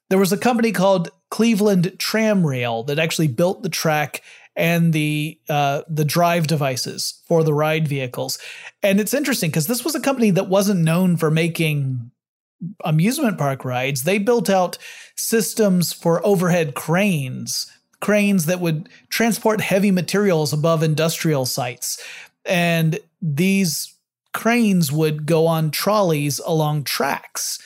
there 0.10 0.20
was 0.20 0.32
a 0.32 0.38
company 0.38 0.72
called 0.72 1.10
cleveland 1.30 1.94
tramrail 1.98 2.86
that 2.86 3.00
actually 3.00 3.28
built 3.28 3.64
the 3.64 3.70
track 3.70 4.22
and 4.56 4.94
the 4.94 5.40
uh, 5.50 5.82
the 5.88 6.06
drive 6.06 6.48
devices 6.48 7.22
for 7.28 7.44
the 7.44 7.54
ride 7.54 7.88
vehicles 7.88 8.38
and 8.82 9.00
it's 9.00 9.14
interesting 9.14 9.50
because 9.50 9.68
this 9.68 9.84
was 9.84 9.96
a 9.96 10.00
company 10.00 10.30
that 10.30 10.50
wasn't 10.50 10.80
known 10.80 11.18
for 11.18 11.32
making 11.32 12.12
amusement 12.86 13.38
park 13.38 13.66
rides 13.66 14.04
they 14.04 14.18
built 14.18 14.50
out 14.50 14.78
systems 15.16 15.92
for 15.92 16.26
overhead 16.26 16.76
cranes 16.76 17.72
cranes 18.04 18.48
that 18.48 18.60
would 18.60 18.90
transport 19.08 19.62
heavy 19.62 19.90
materials 19.90 20.52
above 20.52 20.84
industrial 20.84 21.46
sites. 21.46 22.04
And 22.44 23.00
these 23.22 23.96
cranes 24.34 24.92
would 24.92 25.26
go 25.26 25.48
on 25.48 25.72
trolleys 25.72 26.40
along 26.40 26.84
tracks. 26.84 27.60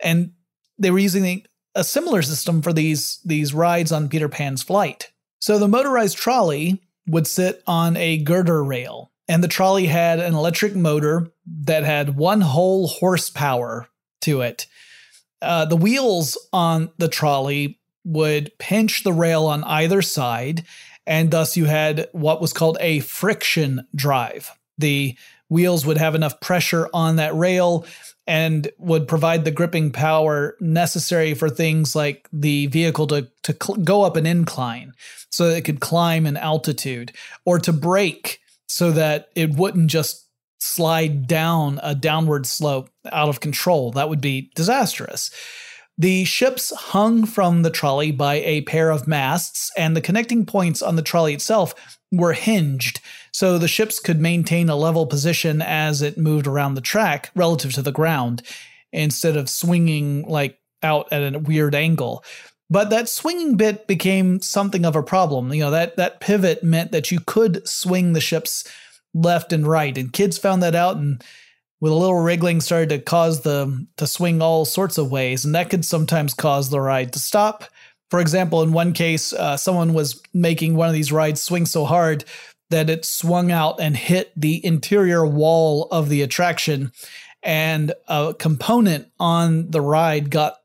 And 0.00 0.32
they 0.78 0.90
were 0.90 0.98
using 0.98 1.44
a 1.74 1.84
similar 1.84 2.22
system 2.22 2.62
for 2.62 2.72
these, 2.72 3.20
these 3.26 3.52
rides 3.52 3.92
on 3.92 4.08
Peter 4.08 4.30
Pan's 4.30 4.62
flight. 4.62 5.10
So 5.44 5.58
the 5.58 5.68
motorized 5.68 6.16
trolley 6.16 6.80
would 7.06 7.26
sit 7.26 7.62
on 7.66 7.98
a 7.98 8.16
girder 8.16 8.64
rail, 8.64 9.12
and 9.28 9.44
the 9.44 9.46
trolley 9.46 9.84
had 9.84 10.18
an 10.18 10.32
electric 10.32 10.74
motor 10.74 11.32
that 11.64 11.84
had 11.84 12.16
one 12.16 12.40
whole 12.40 12.88
horsepower 12.88 13.86
to 14.22 14.40
it. 14.40 14.66
Uh, 15.42 15.66
the 15.66 15.76
wheels 15.76 16.38
on 16.54 16.92
the 16.96 17.08
trolley 17.08 17.78
would 18.06 18.58
pinch 18.58 19.04
the 19.04 19.12
rail 19.12 19.44
on 19.44 19.64
either 19.64 20.00
side, 20.00 20.64
and 21.06 21.30
thus 21.30 21.58
you 21.58 21.66
had 21.66 22.08
what 22.12 22.40
was 22.40 22.54
called 22.54 22.78
a 22.80 23.00
friction 23.00 23.86
drive. 23.94 24.50
The 24.78 25.14
wheels 25.50 25.84
would 25.84 25.98
have 25.98 26.14
enough 26.14 26.40
pressure 26.40 26.88
on 26.94 27.16
that 27.16 27.34
rail 27.34 27.84
and 28.26 28.70
would 28.78 29.06
provide 29.06 29.44
the 29.44 29.50
gripping 29.50 29.92
power 29.92 30.56
necessary 30.58 31.34
for 31.34 31.50
things 31.50 31.94
like 31.94 32.26
the 32.32 32.66
vehicle 32.68 33.06
to, 33.08 33.28
to 33.42 33.54
cl- 33.62 33.76
go 33.80 34.04
up 34.04 34.16
an 34.16 34.24
incline 34.24 34.94
so 35.34 35.48
that 35.48 35.58
it 35.58 35.64
could 35.64 35.80
climb 35.80 36.26
in 36.26 36.36
altitude 36.36 37.12
or 37.44 37.58
to 37.58 37.72
brake 37.72 38.40
so 38.68 38.92
that 38.92 39.28
it 39.34 39.50
wouldn't 39.54 39.90
just 39.90 40.28
slide 40.58 41.26
down 41.26 41.80
a 41.82 41.94
downward 41.94 42.46
slope 42.46 42.88
out 43.10 43.28
of 43.28 43.40
control. 43.40 43.90
That 43.92 44.08
would 44.08 44.20
be 44.20 44.50
disastrous. 44.54 45.30
The 45.98 46.24
ships 46.24 46.72
hung 46.74 47.24
from 47.26 47.62
the 47.62 47.70
trolley 47.70 48.10
by 48.10 48.36
a 48.36 48.62
pair 48.62 48.90
of 48.90 49.06
masts, 49.06 49.70
and 49.76 49.96
the 49.96 50.00
connecting 50.00 50.44
points 50.44 50.82
on 50.82 50.96
the 50.96 51.02
trolley 51.02 51.34
itself 51.34 51.98
were 52.10 52.32
hinged, 52.32 53.00
so 53.32 53.58
the 53.58 53.68
ships 53.68 54.00
could 54.00 54.20
maintain 54.20 54.68
a 54.68 54.76
level 54.76 55.06
position 55.06 55.62
as 55.62 56.02
it 56.02 56.18
moved 56.18 56.46
around 56.46 56.74
the 56.74 56.80
track 56.80 57.30
relative 57.36 57.72
to 57.74 57.82
the 57.82 57.92
ground, 57.92 58.42
instead 58.92 59.36
of 59.36 59.48
swinging 59.48 60.22
like 60.22 60.58
out 60.82 61.06
at 61.12 61.34
a 61.34 61.38
weird 61.38 61.74
angle. 61.76 62.24
But 62.70 62.90
that 62.90 63.08
swinging 63.08 63.56
bit 63.56 63.86
became 63.86 64.40
something 64.40 64.84
of 64.84 64.96
a 64.96 65.02
problem. 65.02 65.52
You 65.52 65.64
know, 65.64 65.70
that, 65.70 65.96
that 65.96 66.20
pivot 66.20 66.64
meant 66.64 66.92
that 66.92 67.10
you 67.10 67.20
could 67.20 67.66
swing 67.68 68.12
the 68.12 68.20
ships 68.20 68.64
left 69.12 69.52
and 69.52 69.66
right, 69.66 69.96
and 69.96 70.12
kids 70.12 70.38
found 70.38 70.62
that 70.62 70.74
out 70.74 70.96
and 70.96 71.22
with 71.80 71.92
a 71.92 71.96
little 71.96 72.18
wriggling 72.20 72.62
started 72.62 72.88
to 72.88 72.98
cause 72.98 73.42
the 73.42 73.86
to 73.98 74.06
swing 74.06 74.40
all 74.40 74.64
sorts 74.64 74.96
of 74.96 75.10
ways, 75.10 75.44
and 75.44 75.54
that 75.54 75.68
could 75.68 75.84
sometimes 75.84 76.32
cause 76.32 76.70
the 76.70 76.80
ride 76.80 77.12
to 77.12 77.18
stop. 77.18 77.64
For 78.10 78.20
example, 78.20 78.62
in 78.62 78.72
one 78.72 78.94
case, 78.94 79.34
uh, 79.34 79.58
someone 79.58 79.92
was 79.92 80.22
making 80.32 80.76
one 80.76 80.88
of 80.88 80.94
these 80.94 81.12
rides 81.12 81.42
swing 81.42 81.66
so 81.66 81.84
hard 81.84 82.24
that 82.70 82.88
it 82.88 83.04
swung 83.04 83.52
out 83.52 83.80
and 83.80 83.96
hit 83.96 84.32
the 84.34 84.64
interior 84.64 85.26
wall 85.26 85.88
of 85.90 86.08
the 86.08 86.22
attraction, 86.22 86.90
and 87.42 87.92
a 88.08 88.34
component 88.38 89.08
on 89.20 89.70
the 89.70 89.82
ride 89.82 90.30
got 90.30 90.56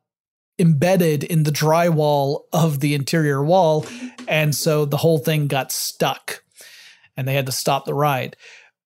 embedded 0.60 1.24
in 1.24 1.44
the 1.44 1.52
drywall 1.52 2.44
of 2.54 2.80
the 2.82 2.94
interior 2.94 3.44
wall, 3.44 3.86
and 4.28 4.54
so 4.54 4.86
the 4.86 4.98
whole 4.98 5.18
thing 5.18 5.48
got 5.48 5.72
stuck, 5.72 6.44
and 7.16 7.28
they 7.28 7.34
had 7.34 7.46
to 7.46 7.52
stop 7.52 7.86
the 7.86 7.94
ride. 7.94 8.36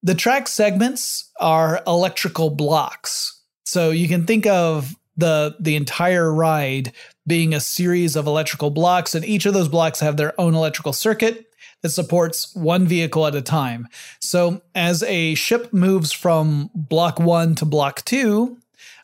The 0.04 0.16
track 0.16 0.48
segments 0.48 1.32
are 1.40 1.82
electrical 1.88 2.50
blocks. 2.50 3.42
So 3.66 3.92
you 3.92 4.08
can 4.08 4.26
think 4.26 4.46
of 4.46 4.96
the 5.16 5.56
the 5.60 5.76
entire 5.76 6.32
ride 6.34 6.92
being 7.26 7.54
a 7.54 7.60
series 7.60 8.16
of 8.16 8.28
electrical 8.28 8.70
blocks 8.70 9.16
and 9.16 9.24
each 9.24 9.46
of 9.46 9.54
those 9.54 9.70
blocks 9.70 10.00
have 10.02 10.18
their 10.18 10.40
own 10.40 10.56
electrical 10.56 10.92
circuit. 10.92 11.48
that 11.84 11.90
supports 11.90 12.56
one 12.56 12.88
vehicle 12.88 13.28
at 13.28 13.36
a 13.36 13.42
time. 13.42 13.88
So 14.20 14.62
as 14.74 15.04
a 15.04 15.36
ship 15.36 15.72
moves 15.74 16.12
from 16.12 16.72
block 16.74 17.20
one 17.20 17.56
to 17.56 17.66
block 17.66 18.04
two, 18.06 18.58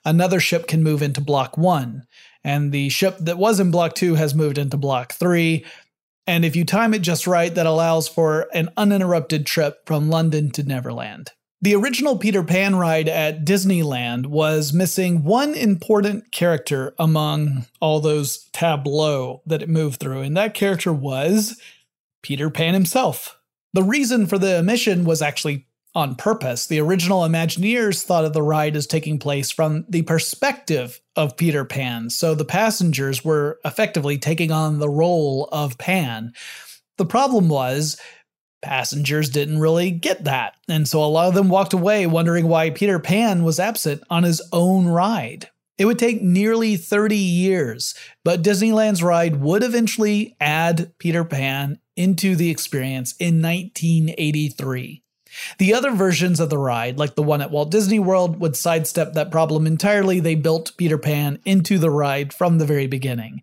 another 0.05 0.39
ship 0.39 0.65
can 0.67 0.81
move 0.81 1.01
into 1.01 1.21
block 1.21 1.57
one. 1.57 2.07
And 2.43 2.71
the 2.71 2.89
ship 2.89 3.17
that 3.19 3.37
was 3.37 3.59
in 3.59 3.71
block 3.71 3.95
two 3.95 4.15
has 4.15 4.33
moved 4.33 4.57
into 4.57 4.77
block 4.77 5.13
three. 5.13 5.65
And 6.25 6.45
if 6.45 6.55
you 6.55 6.63
time 6.63 6.93
it 6.93 7.01
just 7.01 7.27
right, 7.27 7.53
that 7.53 7.65
allows 7.65 8.07
for 8.07 8.47
an 8.53 8.69
uninterrupted 8.77 9.45
trip 9.45 9.85
from 9.85 10.09
London 10.09 10.51
to 10.51 10.63
Neverland. 10.63 11.31
The 11.61 11.75
original 11.75 12.17
Peter 12.17 12.41
Pan 12.41 12.75
ride 12.75 13.09
at 13.09 13.43
Disneyland 13.43 14.27
was 14.27 14.71
missing 14.71 15.25
one 15.25 15.55
important 15.55 16.31
character 16.31 16.93
among 16.97 17.65
all 17.81 17.99
those 17.99 18.47
tableaux 18.53 19.41
that 19.45 19.61
it 19.61 19.67
moved 19.67 19.99
through, 19.99 20.21
and 20.21 20.37
that 20.37 20.53
character 20.53 20.93
was 20.93 21.59
Peter 22.21 22.49
Pan 22.49 22.73
himself. 22.73 23.37
The 23.73 23.83
reason 23.83 24.25
for 24.25 24.37
the 24.37 24.59
omission 24.59 25.03
was 25.03 25.21
actually 25.21 25.67
on 25.99 26.15
purpose. 26.15 26.65
The 26.65 26.79
original 26.79 27.21
Imagineers 27.21 28.03
thought 28.03 28.25
of 28.25 28.33
the 28.33 28.41
ride 28.41 28.75
as 28.75 28.87
taking 28.87 29.19
place 29.19 29.51
from 29.51 29.85
the 29.87 30.01
perspective 30.03 30.99
of 31.15 31.37
Peter 31.37 31.65
Pan, 31.65 32.09
so 32.09 32.33
the 32.33 32.45
passengers 32.45 33.23
were 33.23 33.59
effectively 33.63 34.17
taking 34.17 34.51
on 34.51 34.79
the 34.79 34.89
role 34.89 35.47
of 35.51 35.77
Pan. 35.77 36.33
The 36.97 37.05
problem 37.05 37.49
was, 37.49 37.97
Passengers 38.61 39.29
didn't 39.29 39.59
really 39.59 39.89
get 39.89 40.25
that, 40.25 40.55
and 40.67 40.85
so 40.85 41.01
a 41.01 41.07
lot 41.07 41.29
of 41.29 41.33
them 41.33 41.47
walked 41.47 41.71
away 41.71 42.05
wondering 42.05 42.47
why 42.47 42.69
Peter 42.71 42.99
Pan 42.99 43.43
was 43.43 43.57
absent 43.57 44.03
on 44.09 44.23
his 44.23 44.41
own 44.51 44.85
ride. 44.85 45.49
It 45.77 45.85
would 45.85 45.97
take 45.97 46.21
nearly 46.21 46.75
30 46.75 47.15
years, 47.15 47.95
but 48.25 48.41
Disneyland's 48.41 49.01
ride 49.01 49.37
would 49.37 49.63
eventually 49.63 50.35
add 50.41 50.91
Peter 50.99 51.23
Pan 51.23 51.79
into 51.95 52.35
the 52.35 52.49
experience 52.49 53.15
in 53.17 53.41
1983. 53.41 55.03
The 55.57 55.73
other 55.73 55.91
versions 55.91 56.39
of 56.39 56.49
the 56.49 56.57
ride, 56.57 56.97
like 56.97 57.15
the 57.15 57.23
one 57.23 57.41
at 57.41 57.51
Walt 57.51 57.71
Disney 57.71 57.99
World, 57.99 58.39
would 58.39 58.55
sidestep 58.55 59.13
that 59.13 59.31
problem 59.31 59.67
entirely. 59.67 60.19
They 60.19 60.35
built 60.35 60.77
Peter 60.77 60.97
Pan 60.97 61.39
into 61.45 61.77
the 61.77 61.89
ride 61.89 62.33
from 62.33 62.57
the 62.57 62.65
very 62.65 62.87
beginning. 62.87 63.41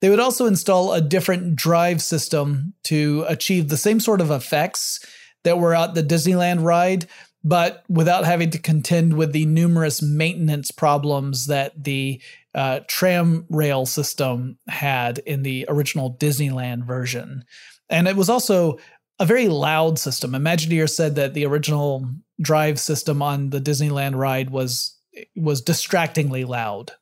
They 0.00 0.10
would 0.10 0.20
also 0.20 0.46
install 0.46 0.92
a 0.92 1.00
different 1.00 1.56
drive 1.56 2.00
system 2.02 2.74
to 2.84 3.24
achieve 3.28 3.68
the 3.68 3.76
same 3.76 4.00
sort 4.00 4.20
of 4.20 4.30
effects 4.30 5.00
that 5.44 5.58
were 5.58 5.74
at 5.74 5.94
the 5.94 6.02
Disneyland 6.02 6.62
ride, 6.62 7.06
but 7.42 7.84
without 7.88 8.24
having 8.24 8.50
to 8.50 8.58
contend 8.58 9.14
with 9.14 9.32
the 9.32 9.46
numerous 9.46 10.02
maintenance 10.02 10.70
problems 10.70 11.46
that 11.46 11.84
the 11.84 12.20
uh, 12.54 12.80
tram 12.88 13.46
rail 13.48 13.86
system 13.86 14.58
had 14.68 15.18
in 15.18 15.42
the 15.42 15.64
original 15.68 16.14
Disneyland 16.14 16.84
version. 16.84 17.44
And 17.90 18.06
it 18.06 18.16
was 18.16 18.28
also 18.28 18.78
a 19.18 19.26
very 19.26 19.48
loud 19.48 19.98
system. 19.98 20.32
Imagineer 20.32 20.88
said 20.88 21.14
that 21.16 21.34
the 21.34 21.44
original 21.44 22.08
drive 22.40 22.78
system 22.78 23.22
on 23.22 23.50
the 23.50 23.60
Disneyland 23.60 24.16
ride 24.16 24.50
was 24.50 24.96
was 25.34 25.60
distractingly 25.60 26.44
loud. 26.44 26.92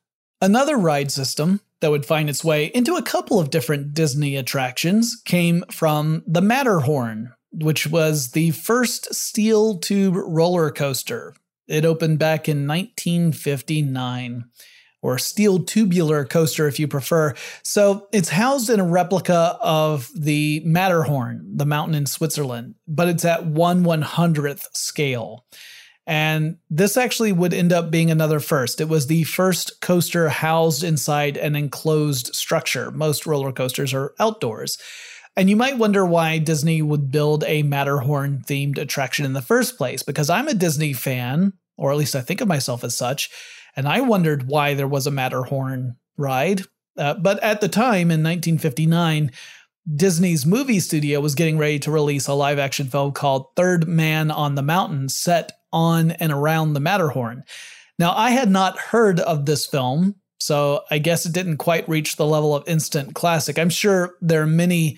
Another 0.41 0.77
ride 0.77 1.11
system 1.11 1.61
that 1.81 1.91
would 1.91 2.05
find 2.05 2.29
its 2.29 2.43
way 2.43 2.65
into 2.65 2.95
a 2.95 3.03
couple 3.03 3.39
of 3.39 3.51
different 3.51 3.93
Disney 3.93 4.35
attractions 4.35 5.21
came 5.25 5.63
from 5.71 6.23
the 6.25 6.41
Matterhorn, 6.41 7.33
which 7.51 7.87
was 7.87 8.31
the 8.31 8.51
first 8.51 9.13
steel 9.13 9.77
tube 9.77 10.15
roller 10.15 10.71
coaster. 10.71 11.35
It 11.67 11.85
opened 11.85 12.17
back 12.17 12.47
in 12.47 12.67
1959, 12.67 14.45
or 15.07 15.17
steel 15.17 15.63
tubular 15.63 16.25
coaster 16.25 16.67
if 16.67 16.79
you 16.79 16.87
prefer. 16.87 17.33
So 17.63 18.07
it's 18.11 18.27
housed 18.27 18.69
in 18.69 18.81
a 18.81 18.85
replica 18.85 19.57
of 19.61 20.09
the 20.13 20.61
Matterhorn, 20.65 21.49
the 21.55 21.65
mountain 21.65 21.95
in 21.95 22.05
Switzerland, 22.05 22.75
but 22.87 23.07
it's 23.07 23.23
at 23.23 23.45
1 23.45 23.85
100th 23.85 24.65
scale. 24.73 25.45
And 26.05 26.57
this 26.69 26.97
actually 26.97 27.31
would 27.31 27.53
end 27.53 27.71
up 27.71 27.89
being 27.89 28.11
another 28.11 28.41
first. 28.41 28.81
It 28.81 28.89
was 28.89 29.07
the 29.07 29.23
first 29.23 29.79
coaster 29.81 30.27
housed 30.27 30.83
inside 30.83 31.37
an 31.37 31.55
enclosed 31.55 32.35
structure. 32.35 32.91
Most 32.91 33.25
roller 33.25 33.53
coasters 33.53 33.93
are 33.93 34.13
outdoors. 34.19 34.77
And 35.37 35.49
you 35.49 35.55
might 35.55 35.77
wonder 35.77 36.05
why 36.05 36.37
Disney 36.39 36.81
would 36.81 37.11
build 37.11 37.45
a 37.45 37.63
Matterhorn 37.63 38.43
themed 38.45 38.77
attraction 38.77 39.25
in 39.25 39.33
the 39.33 39.41
first 39.41 39.77
place, 39.77 40.03
because 40.03 40.29
I'm 40.29 40.47
a 40.47 40.53
Disney 40.53 40.91
fan, 40.93 41.53
or 41.77 41.91
at 41.91 41.97
least 41.97 42.15
I 42.15 42.21
think 42.21 42.41
of 42.41 42.47
myself 42.47 42.83
as 42.83 42.97
such, 42.97 43.29
and 43.77 43.87
I 43.87 44.01
wondered 44.01 44.47
why 44.47 44.73
there 44.73 44.87
was 44.87 45.07
a 45.07 45.11
Matterhorn 45.11 45.95
ride. 46.17 46.63
Uh, 46.97 47.13
but 47.13 47.41
at 47.43 47.61
the 47.61 47.69
time 47.69 48.09
in 48.09 48.23
1959, 48.23 49.31
Disney's 49.95 50.45
movie 50.45 50.79
studio 50.79 51.21
was 51.21 51.35
getting 51.35 51.57
ready 51.57 51.79
to 51.79 51.91
release 51.91 52.27
a 52.27 52.33
live 52.33 52.59
action 52.59 52.87
film 52.87 53.13
called 53.13 53.55
Third 53.55 53.87
Man 53.87 54.31
on 54.31 54.55
the 54.55 54.63
Mountain, 54.63 55.09
set 55.09 55.53
on 55.71 56.11
and 56.11 56.31
around 56.31 56.73
the 56.73 56.79
Matterhorn. 56.79 57.43
Now, 57.99 58.13
I 58.13 58.31
had 58.31 58.49
not 58.49 58.77
heard 58.77 59.19
of 59.19 59.45
this 59.45 59.65
film, 59.65 60.15
so 60.39 60.83
I 60.91 60.97
guess 60.97 61.25
it 61.25 61.33
didn't 61.33 61.57
quite 61.57 61.87
reach 61.87 62.15
the 62.15 62.25
level 62.25 62.55
of 62.55 62.67
instant 62.67 63.13
classic. 63.13 63.57
I'm 63.57 63.69
sure 63.69 64.15
there 64.21 64.41
are 64.41 64.47
many 64.47 64.97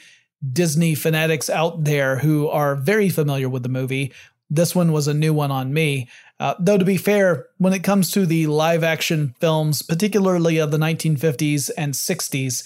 Disney 0.52 0.96
fanatics 0.96 1.50
out 1.50 1.84
there 1.84 2.18
who 2.18 2.48
are 2.48 2.76
very 2.76 3.10
familiar 3.10 3.50
with 3.50 3.64
the 3.64 3.70
movie. 3.70 4.14
This 4.50 4.76
one 4.76 4.92
was 4.92 5.08
a 5.08 5.14
new 5.14 5.34
one 5.34 5.52
on 5.52 5.74
me. 5.74 6.10
Uh, 6.40 6.56
though, 6.60 6.78
to 6.78 6.86
be 6.86 6.98
fair, 6.98 7.48
when 7.58 7.74
it 7.74 7.84
comes 7.84 8.12
to 8.12 8.26
the 8.26 8.48
live 8.48 8.84
action 8.84 9.36
films, 9.40 9.82
particularly 9.82 10.58
of 10.58 10.72
the 10.72 10.78
1950s 10.78 11.70
and 11.78 11.94
60s, 11.94 12.64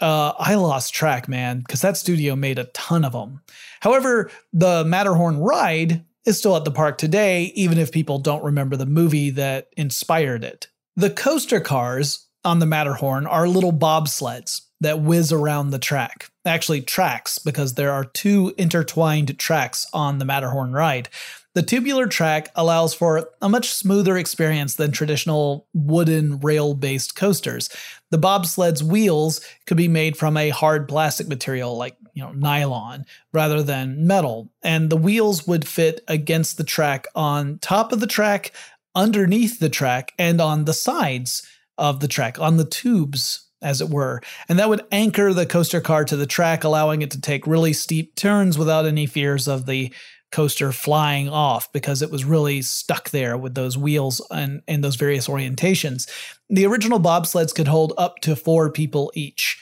uh, 0.00 0.32
I 0.38 0.56
lost 0.56 0.94
track, 0.94 1.28
man, 1.28 1.60
because 1.60 1.80
that 1.80 1.96
studio 1.96 2.36
made 2.36 2.58
a 2.58 2.64
ton 2.64 3.04
of 3.04 3.12
them. 3.12 3.40
However, 3.80 4.30
the 4.52 4.84
Matterhorn 4.84 5.38
ride 5.38 6.04
is 6.26 6.38
still 6.38 6.56
at 6.56 6.64
the 6.64 6.70
park 6.70 6.98
today, 6.98 7.44
even 7.54 7.78
if 7.78 7.92
people 7.92 8.18
don't 8.18 8.44
remember 8.44 8.76
the 8.76 8.84
movie 8.84 9.30
that 9.30 9.68
inspired 9.76 10.44
it. 10.44 10.66
The 10.96 11.10
coaster 11.10 11.60
cars 11.60 12.26
on 12.44 12.58
the 12.58 12.66
Matterhorn 12.66 13.26
are 13.26 13.48
little 13.48 13.72
bobsleds 13.72 14.65
that 14.80 15.00
whiz 15.00 15.32
around 15.32 15.70
the 15.70 15.78
track. 15.78 16.30
Actually, 16.44 16.82
tracks, 16.82 17.38
because 17.38 17.74
there 17.74 17.92
are 17.92 18.04
two 18.04 18.54
intertwined 18.56 19.38
tracks 19.38 19.86
on 19.92 20.18
the 20.18 20.24
Matterhorn 20.24 20.72
ride. 20.72 21.08
The 21.54 21.62
tubular 21.62 22.06
track 22.06 22.50
allows 22.54 22.92
for 22.92 23.30
a 23.40 23.48
much 23.48 23.70
smoother 23.70 24.18
experience 24.18 24.74
than 24.74 24.92
traditional 24.92 25.66
wooden 25.72 26.38
rail 26.40 26.74
based 26.74 27.16
coasters. 27.16 27.70
The 28.10 28.18
bobsled's 28.18 28.84
wheels 28.84 29.40
could 29.64 29.78
be 29.78 29.88
made 29.88 30.18
from 30.18 30.36
a 30.36 30.50
hard 30.50 30.86
plastic 30.86 31.28
material 31.28 31.74
like 31.74 31.96
you 32.12 32.22
know 32.22 32.32
nylon 32.32 33.06
rather 33.32 33.62
than 33.62 34.06
metal, 34.06 34.50
and 34.62 34.90
the 34.90 34.98
wheels 34.98 35.46
would 35.46 35.66
fit 35.66 36.04
against 36.08 36.58
the 36.58 36.64
track 36.64 37.06
on 37.14 37.58
top 37.60 37.90
of 37.90 38.00
the 38.00 38.06
track, 38.06 38.52
underneath 38.94 39.58
the 39.58 39.70
track, 39.70 40.12
and 40.18 40.42
on 40.42 40.66
the 40.66 40.74
sides 40.74 41.42
of 41.78 42.00
the 42.00 42.08
track, 42.08 42.38
on 42.38 42.58
the 42.58 42.66
tubes 42.66 43.45
as 43.62 43.80
it 43.80 43.88
were. 43.88 44.20
And 44.48 44.58
that 44.58 44.68
would 44.68 44.86
anchor 44.92 45.32
the 45.32 45.46
coaster 45.46 45.80
car 45.80 46.04
to 46.04 46.16
the 46.16 46.26
track, 46.26 46.64
allowing 46.64 47.02
it 47.02 47.10
to 47.12 47.20
take 47.20 47.46
really 47.46 47.72
steep 47.72 48.14
turns 48.14 48.58
without 48.58 48.86
any 48.86 49.06
fears 49.06 49.48
of 49.48 49.66
the 49.66 49.92
coaster 50.32 50.72
flying 50.72 51.28
off 51.28 51.72
because 51.72 52.02
it 52.02 52.10
was 52.10 52.24
really 52.24 52.60
stuck 52.60 53.10
there 53.10 53.38
with 53.38 53.54
those 53.54 53.78
wheels 53.78 54.20
and, 54.30 54.60
and 54.66 54.82
those 54.82 54.96
various 54.96 55.28
orientations. 55.28 56.10
The 56.50 56.66
original 56.66 57.00
bobsleds 57.00 57.54
could 57.54 57.68
hold 57.68 57.92
up 57.96 58.18
to 58.20 58.36
four 58.36 58.70
people 58.70 59.12
each. 59.14 59.58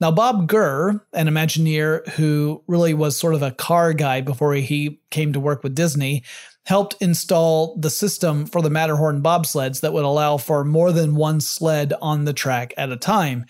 Now, 0.00 0.10
Bob 0.10 0.46
Gurr, 0.46 1.00
an 1.14 1.26
Imagineer 1.26 2.06
who 2.10 2.62
really 2.66 2.92
was 2.92 3.16
sort 3.16 3.34
of 3.34 3.42
a 3.42 3.50
car 3.50 3.92
guy 3.94 4.20
before 4.20 4.54
he 4.54 5.00
came 5.10 5.32
to 5.32 5.40
work 5.40 5.62
with 5.62 5.74
Disney, 5.74 6.22
helped 6.64 6.96
install 7.00 7.76
the 7.78 7.88
system 7.88 8.44
for 8.44 8.60
the 8.60 8.70
Matterhorn 8.70 9.22
bobsleds 9.22 9.80
that 9.80 9.92
would 9.92 10.04
allow 10.04 10.36
for 10.36 10.64
more 10.64 10.92
than 10.92 11.14
one 11.14 11.40
sled 11.40 11.94
on 12.02 12.24
the 12.24 12.34
track 12.34 12.74
at 12.76 12.92
a 12.92 12.96
time. 12.96 13.46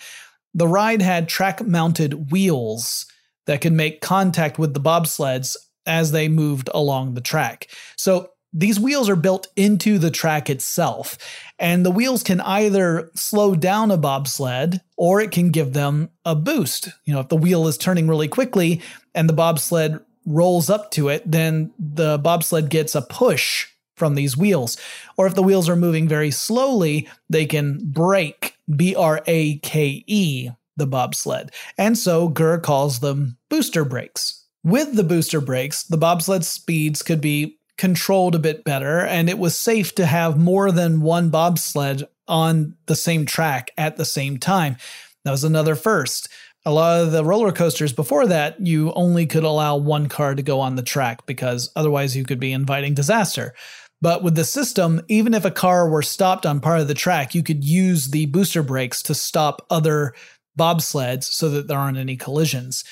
The 0.55 0.69
ride 0.69 1.03
had 1.03 1.29
track 1.29 1.67
mounted 1.67 2.31
wheels 2.31 3.07
that 3.47 3.61
could 3.61 3.73
make 3.73 4.01
contact 4.01 4.59
with 4.59 4.75
the 4.75 4.81
bobsleds 4.81 5.57
as 5.87 6.13
they 6.13 6.29
moved 6.29 6.69
along 6.75 7.15
the 7.15 7.21
track. 7.21 7.69
So 7.97 8.31
these 8.57 8.81
wheels 8.81 9.11
are 9.11 9.17
built 9.17 9.49
into 9.55 9.99
the 9.99 10.11
track 10.11 10.49
itself, 10.49 11.19
and 11.59 11.85
the 11.85 11.91
wheels 11.91 12.23
can 12.23 12.41
either 12.41 13.11
slow 13.15 13.55
down 13.55 13.91
a 13.91 13.99
bobsled 13.99 14.81
or 14.97 15.21
it 15.21 15.31
can 15.31 15.51
give 15.51 15.75
them 15.75 16.09
a 16.25 16.35
boost. 16.35 16.89
You 17.05 17.13
know, 17.13 17.21
if 17.21 17.29
the 17.29 17.37
wheel 17.37 17.69
is 17.69 17.77
turning 17.77 18.09
really 18.09 18.29
quickly 18.29 18.81
and 19.15 19.29
the 19.29 19.35
bobsled 19.35 20.01
rolls 20.25 20.71
up 20.71 20.91
to 20.93 21.11
it, 21.11 21.31
then 21.31 21.71
the 21.79 22.17
bobsled 22.19 22.71
gets 22.71 22.95
a 22.95 23.03
push 23.03 23.67
from 23.95 24.15
these 24.15 24.39
wheels. 24.39 24.79
Or 25.19 25.27
if 25.27 25.35
the 25.35 25.43
wheels 25.43 25.69
are 25.69 25.77
moving 25.77 26.09
very 26.09 26.31
slowly, 26.31 27.09
they 27.29 27.45
can 27.45 27.81
brake, 27.85 28.57
B 28.75 28.95
R 28.95 29.23
A 29.27 29.59
K 29.59 30.03
E, 30.07 30.49
the 30.79 30.87
bobsled. 30.87 31.51
And 31.77 31.99
so 31.99 32.29
Gurr 32.29 32.59
calls 32.59 33.01
them 33.01 33.37
booster 33.51 33.85
brakes. 33.85 34.45
With 34.65 34.97
the 34.97 35.05
booster 35.05 35.41
brakes, 35.41 35.85
the 35.85 35.97
bobsled 35.97 36.45
speeds 36.45 37.03
could 37.03 37.21
be 37.21 37.56
controlled 37.79 38.35
a 38.35 38.41
bit 38.41 38.65
better, 38.65 39.01
and 39.01 39.29
it 39.29 39.39
was 39.39 39.57
safe 39.57 39.95
to 39.97 40.07
have 40.07 40.39
more 40.39 40.73
than 40.73 41.01
one 41.01 41.31
bobsled 41.31 42.05
on 42.29 42.75
the 42.87 42.97
same 42.97 43.27
track 43.27 43.71
at 43.77 43.97
the 43.97 44.05
same 44.05 44.39
time. 44.39 44.77
That 45.25 45.31
was 45.31 45.45
another 45.45 45.75
first. 45.75 46.29
A 46.65 46.73
lot 46.73 47.01
of 47.01 47.13
the 47.13 47.25
roller 47.25 47.53
coasters 47.53 47.93
before 47.93 48.27
that, 48.27 48.61
you 48.61 48.93
only 48.95 49.27
could 49.27 49.45
allow 49.45 49.77
one 49.77 50.09
car 50.09 50.35
to 50.35 50.43
go 50.43 50.61
on 50.61 50.75
the 50.75 50.83
track 50.83 51.25
because 51.27 51.71
otherwise 51.77 52.17
you 52.17 52.25
could 52.25 52.41
be 52.41 52.53
inviting 52.53 52.95
disaster. 52.95 53.55
But 54.01 54.23
with 54.23 54.35
the 54.35 54.45
system, 54.45 55.01
even 55.09 55.33
if 55.33 55.45
a 55.45 55.51
car 55.51 55.89
were 55.89 56.03
stopped 56.03 56.45
on 56.45 56.61
part 56.61 56.81
of 56.81 56.89
the 56.89 56.95
track, 56.95 57.35
you 57.35 57.43
could 57.43 57.65
use 57.65 58.09
the 58.09 58.27
booster 58.27 58.63
brakes 58.63 59.03
to 59.05 59.15
stop 59.15 59.65
other 59.71 60.13
bobsleds 60.59 61.25
so 61.25 61.49
that 61.51 61.69
there 61.69 61.79
aren't 61.79 61.99
any 61.99 62.17
collisions. 62.17 62.85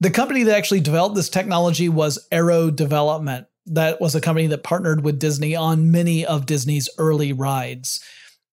The 0.00 0.10
company 0.10 0.44
that 0.44 0.56
actually 0.56 0.80
developed 0.80 1.16
this 1.16 1.28
technology 1.28 1.88
was 1.88 2.26
Arrow 2.30 2.70
Development. 2.70 3.46
That 3.72 4.00
was 4.00 4.14
a 4.14 4.20
company 4.20 4.46
that 4.48 4.62
partnered 4.62 5.02
with 5.04 5.18
Disney 5.18 5.54
on 5.54 5.90
many 5.90 6.24
of 6.24 6.46
Disney's 6.46 6.88
early 6.98 7.32
rides. 7.32 8.00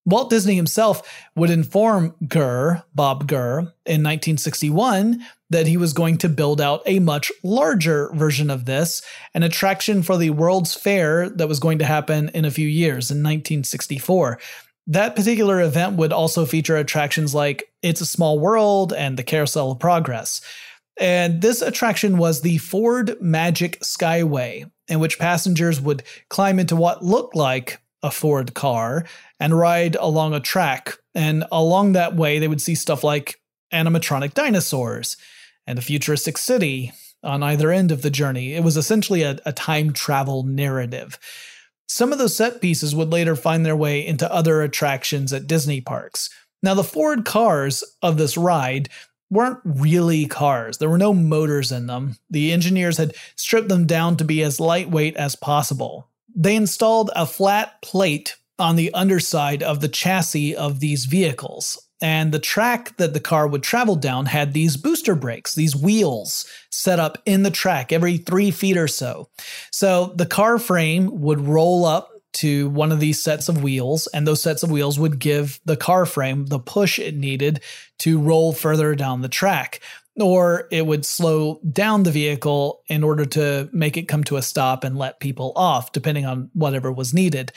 Walt 0.06 0.30
Disney 0.30 0.56
himself 0.56 1.02
would 1.36 1.50
inform 1.50 2.16
Gurr, 2.28 2.84
Bob 2.94 3.28
Gurr, 3.28 3.60
in 3.86 4.04
1961 4.04 5.26
that 5.50 5.68
he 5.68 5.78
was 5.78 5.94
going 5.94 6.18
to 6.20 6.30
build 6.30 6.62
out 6.62 6.82
a 6.86 7.00
much 7.00 7.32
larger 7.44 8.12
version 8.14 8.50
of 8.52 8.66
this, 8.66 9.02
an 9.34 9.42
attraction 9.42 10.04
for 10.04 10.18
the 10.18 10.30
World's 10.30 10.76
Fair 10.76 11.30
that 11.30 11.48
was 11.48 11.60
going 11.60 11.80
to 11.80 11.86
happen 11.86 12.30
in 12.30 12.46
a 12.46 12.52
few 12.52 12.68
years 12.68 13.10
in 13.10 13.18
1964. 13.18 14.40
That 14.88 15.16
particular 15.16 15.62
event 15.62 15.98
would 15.98 16.14
also 16.14 16.46
feature 16.46 16.78
attractions 16.78 17.34
like 17.34 17.64
It's 17.82 18.02
a 18.02 18.06
Small 18.06 18.38
World 18.40 18.94
and 18.94 19.18
the 19.18 19.24
Carousel 19.24 19.72
of 19.72 19.80
Progress. 19.80 20.42
And 21.00 21.42
this 21.42 21.62
attraction 21.62 22.18
was 22.18 22.42
the 22.42 22.60
Ford 22.60 23.18
Magic 23.20 23.80
Skyway, 23.80 24.70
in 24.88 25.00
which 25.00 25.20
passengers 25.20 25.82
would 25.82 26.04
climb 26.30 26.60
into 26.60 26.76
what 26.76 27.04
looked 27.04 27.36
like 27.36 27.82
a 28.04 28.12
Ford 28.12 28.54
car 28.54 29.06
and 29.40 29.58
ride 29.58 29.96
along 29.96 30.34
a 30.34 30.40
track. 30.40 30.98
And 31.14 31.46
along 31.52 31.94
that 31.94 32.16
way, 32.16 32.40
they 32.40 32.48
would 32.48 32.62
see 32.62 32.76
stuff 32.76 33.04
like 33.04 33.40
animatronic 33.74 34.34
dinosaurs 34.34 35.18
and 35.66 35.80
a 35.80 35.82
futuristic 35.82 36.38
city 36.38 36.92
on 37.24 37.42
either 37.42 37.72
end 37.72 37.92
of 37.92 38.04
the 38.04 38.12
journey. 38.12 38.54
It 38.54 38.64
was 38.64 38.78
essentially 38.78 39.24
a, 39.24 39.40
a 39.46 39.52
time 39.52 39.92
travel 39.92 40.44
narrative. 40.44 41.18
Some 41.88 42.12
of 42.12 42.20
those 42.20 42.36
set 42.36 42.62
pieces 42.62 42.96
would 42.96 43.12
later 43.12 43.36
find 43.36 43.66
their 43.66 43.76
way 43.76 44.06
into 44.06 44.32
other 44.32 44.62
attractions 44.62 45.34
at 45.34 45.48
Disney 45.48 45.82
parks. 45.82 46.30
Now, 46.62 46.74
the 46.74 46.84
Ford 46.84 47.26
cars 47.26 47.84
of 48.02 48.18
this 48.18 48.38
ride 48.38 48.90
weren't 49.30 49.60
really 49.64 50.26
cars. 50.26 50.78
There 50.78 50.90
were 50.90 50.98
no 50.98 51.14
motors 51.14 51.72
in 51.72 51.88
them. 51.88 52.18
The 52.30 52.52
engineers 52.52 52.98
had 52.98 53.16
stripped 53.36 53.70
them 53.70 53.86
down 53.86 54.18
to 54.18 54.26
be 54.26 54.44
as 54.44 54.60
lightweight 54.60 55.16
as 55.18 55.36
possible. 55.36 56.10
They 56.36 56.56
installed 56.56 57.12
a 57.16 57.26
flat 57.26 57.82
plate 57.82 58.36
on 58.60 58.76
the 58.76 58.94
underside 58.94 59.64
of 59.64 59.82
the 59.82 59.88
chassis 59.88 60.56
of 60.56 60.80
these 60.80 61.06
vehicles. 61.06 61.82
And 62.02 62.32
the 62.32 62.40
track 62.40 62.98
that 62.98 63.14
the 63.14 63.22
car 63.22 63.48
would 63.48 63.64
travel 63.64 63.96
down 63.96 64.26
had 64.26 64.54
these 64.54 64.78
booster 64.78 65.16
brakes, 65.16 65.56
these 65.56 65.76
wheels 65.76 66.46
set 66.70 67.00
up 67.00 67.18
in 67.26 67.44
the 67.44 67.52
track 67.52 67.92
every 67.92 68.18
three 68.18 68.52
feet 68.52 68.78
or 68.78 68.88
so. 68.88 69.30
So 69.72 70.14
the 70.16 70.26
car 70.26 70.60
frame 70.60 71.22
would 71.22 71.40
roll 71.40 71.86
up 71.86 72.10
to 72.36 72.70
one 72.70 72.92
of 72.92 73.00
these 73.00 73.22
sets 73.22 73.50
of 73.50 73.64
wheels, 73.64 74.08
and 74.08 74.28
those 74.28 74.42
sets 74.42 74.64
of 74.64 74.72
wheels 74.72 75.00
would 75.00 75.20
give 75.20 75.60
the 75.66 75.78
car 75.78 76.06
frame 76.06 76.46
the 76.46 76.60
push 76.60 77.00
it 77.00 77.16
needed 77.16 77.62
to 78.00 78.20
roll 78.20 78.54
further 78.54 78.96
down 78.96 79.22
the 79.22 79.30
track. 79.30 79.82
Or 80.18 80.68
it 80.72 80.86
would 80.86 81.06
slow 81.06 81.60
down 81.70 82.04
the 82.04 82.12
vehicle 82.12 82.82
in 82.88 83.04
order 83.04 83.26
to 83.26 83.70
make 83.74 83.98
it 83.98 84.08
come 84.08 84.24
to 84.26 84.38
a 84.38 84.42
stop 84.42 84.84
and 84.84 84.98
let 84.98 85.20
people 85.20 85.52
off, 85.56 85.92
depending 85.92 86.26
on 86.26 86.50
whatever 86.54 86.92
was 86.92 87.14
needed. 87.14 87.52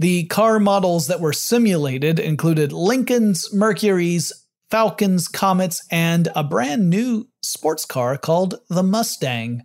The 0.00 0.24
car 0.24 0.58
models 0.58 1.06
that 1.06 1.20
were 1.20 1.32
simulated 1.32 2.18
included 2.18 2.72
Lincolns, 2.72 3.52
Mercury's, 3.52 4.32
Falcons, 4.70 5.28
Comets, 5.28 5.84
and 5.90 6.28
a 6.34 6.42
brand 6.42 6.88
new 6.88 7.28
sports 7.42 7.84
car 7.84 8.16
called 8.16 8.54
the 8.68 8.82
Mustang. 8.82 9.62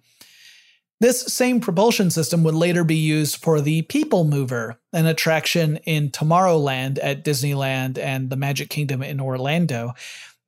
This 1.02 1.22
same 1.24 1.60
propulsion 1.60 2.10
system 2.10 2.44
would 2.44 2.56
later 2.56 2.86
be 2.86 2.96
used 2.96 3.38
for 3.38 3.60
the 3.60 3.82
People 3.84 4.24
Mover, 4.24 4.80
an 4.94 5.06
attraction 5.06 5.78
in 5.84 6.10
Tomorrowland 6.10 7.00
at 7.04 7.26
Disneyland 7.26 7.98
and 7.98 8.30
the 8.30 8.38
Magic 8.38 8.70
Kingdom 8.70 9.04
in 9.04 9.20
Orlando. 9.20 9.94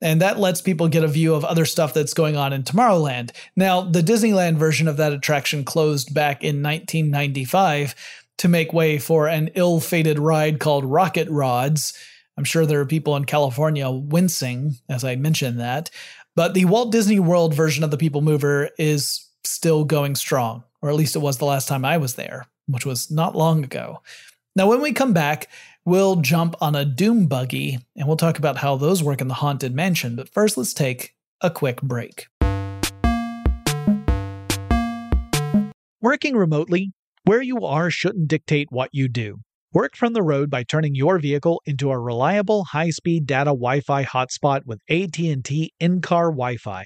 And 0.01 0.21
that 0.21 0.39
lets 0.39 0.61
people 0.61 0.87
get 0.87 1.03
a 1.03 1.07
view 1.07 1.33
of 1.33 1.43
other 1.43 1.65
stuff 1.65 1.93
that's 1.93 2.13
going 2.13 2.37
on 2.37 2.53
in 2.53 2.63
Tomorrowland. 2.63 3.31
Now, 3.55 3.81
the 3.81 4.01
Disneyland 4.01 4.55
version 4.55 4.87
of 4.87 4.97
that 4.97 5.11
attraction 5.11 5.65
closed 5.65 6.13
back 6.13 6.43
in 6.43 6.63
1995 6.63 7.95
to 8.37 8.47
make 8.47 8.71
way 8.71 8.99
for 8.99 9.27
an 9.27 9.49
ill 9.55 9.79
fated 9.81 10.17
ride 10.17 10.59
called 10.59 10.85
Rocket 10.85 11.27
Rods. 11.29 11.97
I'm 12.37 12.43
sure 12.43 12.65
there 12.65 12.79
are 12.79 12.85
people 12.85 13.15
in 13.15 13.25
California 13.25 13.89
wincing 13.89 14.75
as 14.87 15.03
I 15.03 15.15
mention 15.15 15.57
that. 15.57 15.89
But 16.35 16.53
the 16.53 16.65
Walt 16.65 16.91
Disney 16.91 17.19
World 17.19 17.55
version 17.55 17.83
of 17.83 17.89
the 17.89 17.97
People 17.97 18.21
Mover 18.21 18.69
is 18.77 19.26
still 19.47 19.83
going 19.85 20.15
strong, 20.15 20.63
or 20.81 20.89
at 20.89 20.95
least 20.95 21.15
it 21.15 21.19
was 21.19 21.37
the 21.37 21.45
last 21.45 21.67
time 21.67 21.85
I 21.85 21.97
was 21.97 22.15
there, 22.15 22.45
which 22.67 22.85
was 22.85 23.09
not 23.09 23.35
long 23.35 23.63
ago. 23.63 24.01
Now, 24.55 24.67
when 24.67 24.81
we 24.81 24.91
come 24.91 25.13
back, 25.13 25.49
we'll 25.85 26.17
jump 26.17 26.55
on 26.61 26.75
a 26.75 26.83
Doom 26.83 27.27
buggy 27.27 27.79
and 27.95 28.07
we'll 28.07 28.17
talk 28.17 28.37
about 28.37 28.57
how 28.57 28.75
those 28.75 29.03
work 29.03 29.21
in 29.21 29.27
the 29.27 29.35
Haunted 29.35 29.73
Mansion. 29.73 30.15
But 30.15 30.29
first, 30.29 30.57
let's 30.57 30.73
take 30.73 31.15
a 31.41 31.49
quick 31.49 31.81
break. 31.81 32.27
Working 36.01 36.35
remotely 36.35 36.91
where 37.25 37.41
you 37.41 37.65
are 37.65 37.91
shouldn't 37.91 38.29
dictate 38.29 38.67
what 38.71 38.89
you 38.93 39.07
do. 39.09 39.39
Work 39.73 39.95
from 39.95 40.13
the 40.13 40.23
road 40.23 40.49
by 40.49 40.63
turning 40.63 40.95
your 40.95 41.19
vehicle 41.19 41.61
into 41.65 41.91
a 41.91 41.99
reliable 41.99 42.63
high-speed 42.63 43.25
data 43.25 43.49
Wi-Fi 43.49 44.05
hotspot 44.05 44.61
with 44.65 44.79
AT&T 44.89 45.73
in-car 45.79 46.31
Wi-Fi. 46.31 46.85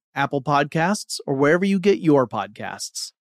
Apple 0.15 0.41
Podcasts, 0.41 1.19
or 1.25 1.35
wherever 1.35 1.65
you 1.65 1.79
get 1.79 1.99
your 1.99 2.27
podcasts. 2.27 3.13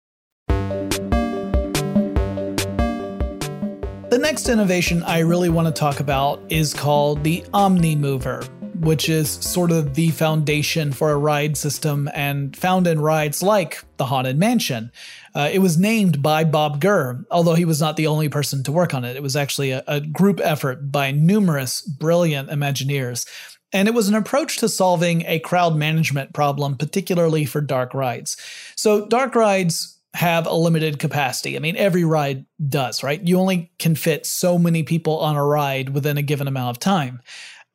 The 4.10 4.18
next 4.18 4.50
innovation 4.50 5.04
I 5.04 5.20
really 5.20 5.50
want 5.50 5.68
to 5.68 5.72
talk 5.72 6.00
about 6.00 6.42
is 6.50 6.74
called 6.74 7.24
the 7.24 7.46
Omni 7.54 7.96
Mover, 7.96 8.44
which 8.80 9.08
is 9.08 9.30
sort 9.30 9.72
of 9.72 9.94
the 9.94 10.10
foundation 10.10 10.92
for 10.92 11.12
a 11.12 11.18
ride 11.18 11.56
system 11.56 12.10
and 12.16 12.58
found 12.58 12.88
in 12.88 13.00
rides 13.00 13.44
like 13.44 13.84
the 13.98 14.06
Haunted 14.06 14.38
Mansion. 14.38 14.92
Uh, 15.36 15.50
it 15.52 15.60
was 15.60 15.78
named 15.78 16.24
by 16.24 16.44
Bob 16.44 16.82
Gurr, 16.82 17.24
although 17.30 17.54
he 17.54 17.66
was 17.66 17.80
not 17.80 17.98
the 17.98 18.08
only 18.08 18.30
person 18.30 18.64
to 18.64 18.72
work 18.72 18.96
on 18.96 19.06
it. 19.06 19.16
It 19.16 19.22
was 19.22 19.36
actually 19.36 19.72
a, 19.72 19.84
a 19.86 20.02
group 20.02 20.42
effort 20.44 20.92
by 20.92 21.12
numerous 21.12 21.82
brilliant 21.82 22.50
Imagineers. 22.50 23.28
And 23.72 23.88
it 23.88 23.94
was 23.94 24.10
an 24.10 24.16
approach 24.16 24.58
to 24.58 24.70
solving 24.70 25.24
a 25.28 25.40
crowd 25.40 25.76
management 25.76 26.34
problem, 26.34 26.76
particularly 26.76 27.46
for 27.46 27.62
dark 27.62 27.94
rides. 27.94 28.36
So, 28.76 29.06
dark 29.06 29.36
rides 29.36 30.00
have 30.16 30.48
a 30.48 30.54
limited 30.54 30.98
capacity. 30.98 31.56
I 31.56 31.60
mean, 31.60 31.76
every 31.76 32.04
ride 32.04 32.46
does, 32.68 33.04
right? 33.04 33.22
You 33.22 33.40
only 33.40 33.72
can 33.78 33.96
fit 33.96 34.26
so 34.26 34.58
many 34.58 34.82
people 34.84 35.20
on 35.20 35.36
a 35.36 35.46
ride 35.46 35.90
within 35.90 36.18
a 36.18 36.24
given 36.24 36.48
amount 36.48 36.72
of 36.72 36.80
time. 36.80 37.22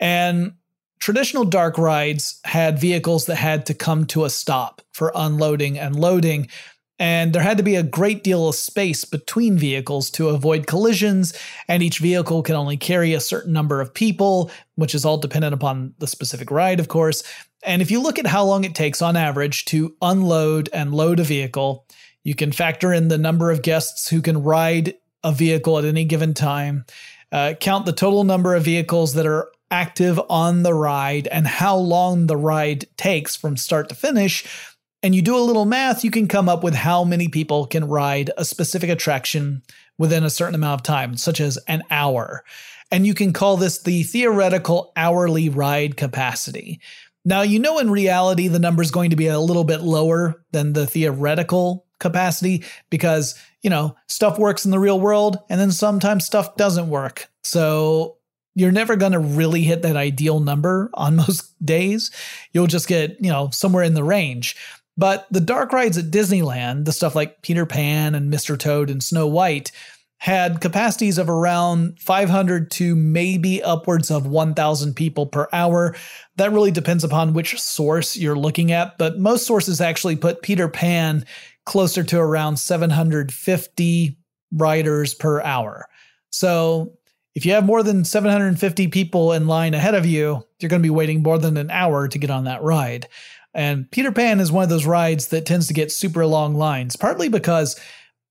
And 0.00 0.54
traditional 0.98 1.44
dark 1.44 1.78
rides 1.78 2.40
had 2.44 2.78
vehicles 2.78 3.26
that 3.26 3.36
had 3.36 3.66
to 3.66 3.74
come 3.74 4.06
to 4.06 4.24
a 4.24 4.30
stop 4.30 4.82
for 4.92 5.12
unloading 5.14 5.78
and 5.78 5.94
loading. 5.94 6.48
And 6.98 7.32
there 7.32 7.42
had 7.42 7.56
to 7.56 7.64
be 7.64 7.74
a 7.74 7.82
great 7.82 8.22
deal 8.22 8.48
of 8.48 8.54
space 8.54 9.04
between 9.04 9.58
vehicles 9.58 10.10
to 10.10 10.28
avoid 10.28 10.68
collisions, 10.68 11.32
and 11.66 11.82
each 11.82 11.98
vehicle 11.98 12.42
can 12.42 12.54
only 12.54 12.76
carry 12.76 13.14
a 13.14 13.20
certain 13.20 13.52
number 13.52 13.80
of 13.80 13.92
people, 13.92 14.50
which 14.76 14.94
is 14.94 15.04
all 15.04 15.18
dependent 15.18 15.54
upon 15.54 15.94
the 15.98 16.06
specific 16.06 16.50
ride, 16.52 16.78
of 16.78 16.88
course. 16.88 17.24
And 17.64 17.82
if 17.82 17.90
you 17.90 18.00
look 18.00 18.18
at 18.18 18.26
how 18.26 18.44
long 18.44 18.64
it 18.64 18.74
takes 18.74 19.02
on 19.02 19.16
average 19.16 19.64
to 19.66 19.96
unload 20.02 20.68
and 20.72 20.94
load 20.94 21.18
a 21.18 21.24
vehicle, 21.24 21.86
you 22.22 22.34
can 22.34 22.52
factor 22.52 22.92
in 22.92 23.08
the 23.08 23.18
number 23.18 23.50
of 23.50 23.62
guests 23.62 24.08
who 24.08 24.22
can 24.22 24.42
ride 24.42 24.94
a 25.24 25.32
vehicle 25.32 25.78
at 25.78 25.84
any 25.84 26.04
given 26.04 26.32
time, 26.34 26.84
uh, 27.32 27.54
count 27.58 27.86
the 27.86 27.92
total 27.92 28.22
number 28.22 28.54
of 28.54 28.64
vehicles 28.64 29.14
that 29.14 29.26
are 29.26 29.50
active 29.70 30.20
on 30.28 30.62
the 30.62 30.74
ride, 30.74 31.26
and 31.28 31.46
how 31.46 31.76
long 31.76 32.26
the 32.26 32.36
ride 32.36 32.86
takes 32.96 33.34
from 33.34 33.56
start 33.56 33.88
to 33.88 33.94
finish. 33.94 34.44
And 35.04 35.14
you 35.14 35.20
do 35.20 35.36
a 35.36 35.38
little 35.38 35.66
math, 35.66 36.02
you 36.02 36.10
can 36.10 36.28
come 36.28 36.48
up 36.48 36.64
with 36.64 36.74
how 36.74 37.04
many 37.04 37.28
people 37.28 37.66
can 37.66 37.84
ride 37.84 38.30
a 38.38 38.44
specific 38.44 38.88
attraction 38.88 39.62
within 39.98 40.24
a 40.24 40.30
certain 40.30 40.54
amount 40.54 40.80
of 40.80 40.82
time, 40.82 41.18
such 41.18 41.42
as 41.42 41.58
an 41.68 41.82
hour. 41.90 42.42
And 42.90 43.06
you 43.06 43.12
can 43.12 43.34
call 43.34 43.58
this 43.58 43.82
the 43.82 44.04
theoretical 44.04 44.92
hourly 44.96 45.50
ride 45.50 45.98
capacity. 45.98 46.80
Now, 47.22 47.42
you 47.42 47.58
know, 47.58 47.78
in 47.80 47.90
reality, 47.90 48.48
the 48.48 48.58
number 48.58 48.82
is 48.82 48.90
going 48.90 49.10
to 49.10 49.16
be 49.16 49.26
a 49.26 49.38
little 49.38 49.64
bit 49.64 49.82
lower 49.82 50.42
than 50.52 50.72
the 50.72 50.86
theoretical 50.86 51.84
capacity 52.00 52.64
because, 52.88 53.34
you 53.62 53.68
know, 53.68 53.96
stuff 54.08 54.38
works 54.38 54.64
in 54.64 54.70
the 54.70 54.78
real 54.78 54.98
world 54.98 55.36
and 55.50 55.60
then 55.60 55.70
sometimes 55.70 56.24
stuff 56.24 56.56
doesn't 56.56 56.88
work. 56.88 57.28
So 57.42 58.16
you're 58.54 58.72
never 58.72 58.96
going 58.96 59.12
to 59.12 59.18
really 59.18 59.64
hit 59.64 59.82
that 59.82 59.96
ideal 59.96 60.40
number 60.40 60.88
on 60.94 61.16
most 61.16 61.54
days. 61.64 62.10
You'll 62.52 62.68
just 62.68 62.88
get, 62.88 63.22
you 63.22 63.30
know, 63.30 63.50
somewhere 63.50 63.84
in 63.84 63.92
the 63.92 64.04
range. 64.04 64.56
But 64.96 65.26
the 65.30 65.40
dark 65.40 65.72
rides 65.72 65.98
at 65.98 66.06
Disneyland, 66.06 66.84
the 66.84 66.92
stuff 66.92 67.14
like 67.14 67.42
Peter 67.42 67.66
Pan 67.66 68.14
and 68.14 68.32
Mr. 68.32 68.58
Toad 68.58 68.90
and 68.90 69.02
Snow 69.02 69.26
White, 69.26 69.72
had 70.18 70.60
capacities 70.60 71.18
of 71.18 71.28
around 71.28 71.98
500 72.00 72.70
to 72.70 72.96
maybe 72.96 73.62
upwards 73.62 74.10
of 74.10 74.26
1,000 74.26 74.94
people 74.94 75.26
per 75.26 75.48
hour. 75.52 75.94
That 76.36 76.52
really 76.52 76.70
depends 76.70 77.04
upon 77.04 77.34
which 77.34 77.60
source 77.60 78.16
you're 78.16 78.38
looking 78.38 78.72
at, 78.72 78.96
but 78.96 79.18
most 79.18 79.46
sources 79.46 79.80
actually 79.80 80.16
put 80.16 80.42
Peter 80.42 80.68
Pan 80.68 81.26
closer 81.66 82.02
to 82.04 82.18
around 82.18 82.58
750 82.58 84.16
riders 84.52 85.14
per 85.14 85.42
hour. 85.42 85.88
So 86.30 86.96
if 87.34 87.44
you 87.44 87.52
have 87.52 87.66
more 87.66 87.82
than 87.82 88.04
750 88.04 88.88
people 88.88 89.32
in 89.32 89.46
line 89.46 89.74
ahead 89.74 89.94
of 89.94 90.06
you, 90.06 90.42
you're 90.58 90.68
going 90.68 90.82
to 90.82 90.86
be 90.86 90.90
waiting 90.90 91.22
more 91.22 91.38
than 91.38 91.56
an 91.56 91.70
hour 91.70 92.08
to 92.08 92.18
get 92.18 92.30
on 92.30 92.44
that 92.44 92.62
ride. 92.62 93.08
And 93.54 93.90
Peter 93.90 94.12
Pan 94.12 94.40
is 94.40 94.50
one 94.50 94.64
of 94.64 94.68
those 94.68 94.86
rides 94.86 95.28
that 95.28 95.46
tends 95.46 95.66
to 95.68 95.74
get 95.74 95.92
super 95.92 96.26
long 96.26 96.54
lines, 96.54 96.96
partly 96.96 97.28
because 97.28 97.78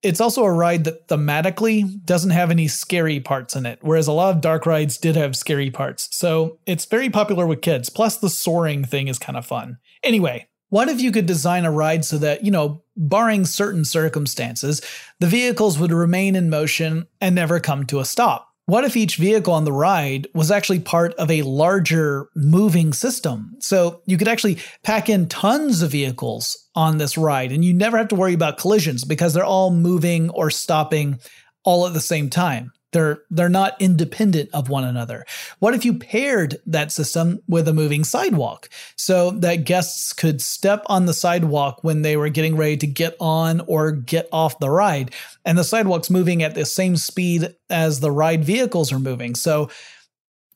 it's 0.04 0.20
also 0.20 0.44
a 0.44 0.52
ride 0.52 0.84
that 0.84 1.08
thematically 1.08 2.04
doesn't 2.04 2.32
have 2.32 2.52
any 2.52 2.68
scary 2.68 3.22
parts 3.22 3.56
in 3.56 3.66
it, 3.66 3.80
whereas 3.82 4.08
a 4.08 4.12
lot 4.12 4.36
of 4.36 4.42
dark 4.42 4.66
rides 4.66 4.98
did 4.98 5.16
have 5.16 5.36
scary 5.36 5.72
parts. 5.72 6.10
So 6.12 6.60
it's 6.66 6.86
very 6.86 7.10
popular 7.10 7.48
with 7.48 7.62
kids. 7.62 7.90
Plus, 7.90 8.18
the 8.18 8.30
soaring 8.30 8.84
thing 8.84 9.08
is 9.08 9.18
kind 9.18 9.38
of 9.38 9.46
fun. 9.46 9.78
Anyway, 10.04 10.50
what 10.70 10.90
if 10.90 11.00
you 11.00 11.12
could 11.12 11.26
design 11.26 11.64
a 11.64 11.72
ride 11.72 12.04
so 12.04 12.18
that, 12.18 12.44
you 12.44 12.52
know, 12.52 12.84
barring 12.98 13.46
certain 13.46 13.86
circumstances, 13.86 14.82
the 15.20 15.28
vehicles 15.28 15.80
would 15.80 15.94
remain 15.94 16.36
in 16.36 16.50
motion 16.50 17.08
and 17.22 17.34
never 17.34 17.62
come 17.62 17.86
to 17.86 18.00
a 18.00 18.06
stop? 18.06 18.53
What 18.66 18.86
if 18.86 18.96
each 18.96 19.18
vehicle 19.18 19.54
on 19.54 19.66
the 19.66 19.74
ride 19.74 20.28
was 20.34 20.50
actually 20.50 20.80
part 20.80 21.14
of 21.16 21.30
a 21.30 21.42
larger 21.42 22.30
moving 22.34 22.94
system? 22.94 23.58
So 23.60 24.02
you 24.06 24.18
could 24.18 24.30
actually 24.30 24.60
pack 24.84 25.10
in 25.10 25.28
tons 25.28 25.82
of 25.82 25.92
vehicles 25.92 26.70
on 26.74 26.98
this 26.98 27.18
ride 27.18 27.52
and 27.52 27.66
you 27.66 27.74
never 27.74 27.98
have 27.98 28.08
to 28.10 28.16
worry 28.16 28.34
about 28.34 28.58
collisions 28.58 29.04
because 29.04 29.34
they're 29.34 29.44
all 29.44 29.70
moving 29.70 30.30
or 30.30 30.50
stopping 30.50 31.20
all 31.66 31.88
at 31.88 31.94
the 31.94 32.00
same 32.00 32.30
time. 32.30 32.72
They're 32.94 33.22
they're 33.30 33.50
not 33.50 33.76
independent 33.82 34.50
of 34.54 34.70
one 34.70 34.84
another. 34.84 35.26
What 35.60 35.74
if 35.74 35.84
you 35.84 35.96
paired 35.96 36.62
that 36.68 36.92
system 36.92 37.40
with 37.48 37.68
a 37.68 37.74
moving 37.74 38.04
sidewalk 38.04 38.70
so 38.96 39.32
that 39.32 39.66
guests 39.66 40.14
could 40.14 40.42
step 40.42 40.84
on 40.88 41.06
the 41.06 41.14
sidewalk 41.14 41.84
when 41.84 42.02
they 42.02 42.16
were 42.16 42.30
getting 42.30 42.56
ready 42.56 42.78
to 42.78 42.88
get 42.88 43.16
on 43.20 43.62
or 43.68 43.92
get 43.92 44.30
off 44.32 44.60
the 44.60 44.70
ride 44.70 45.12
and 45.44 45.58
the 45.58 45.64
sidewalk's 45.64 46.10
moving 46.10 46.44
at 46.44 46.56
the 46.56 46.66
same 46.66 46.96
speed 46.96 47.56
as 47.70 48.00
the 48.00 48.12
ride 48.12 48.46
vehicles 48.46 48.92
are 48.92 49.00
moving. 49.00 49.36
So 49.36 49.70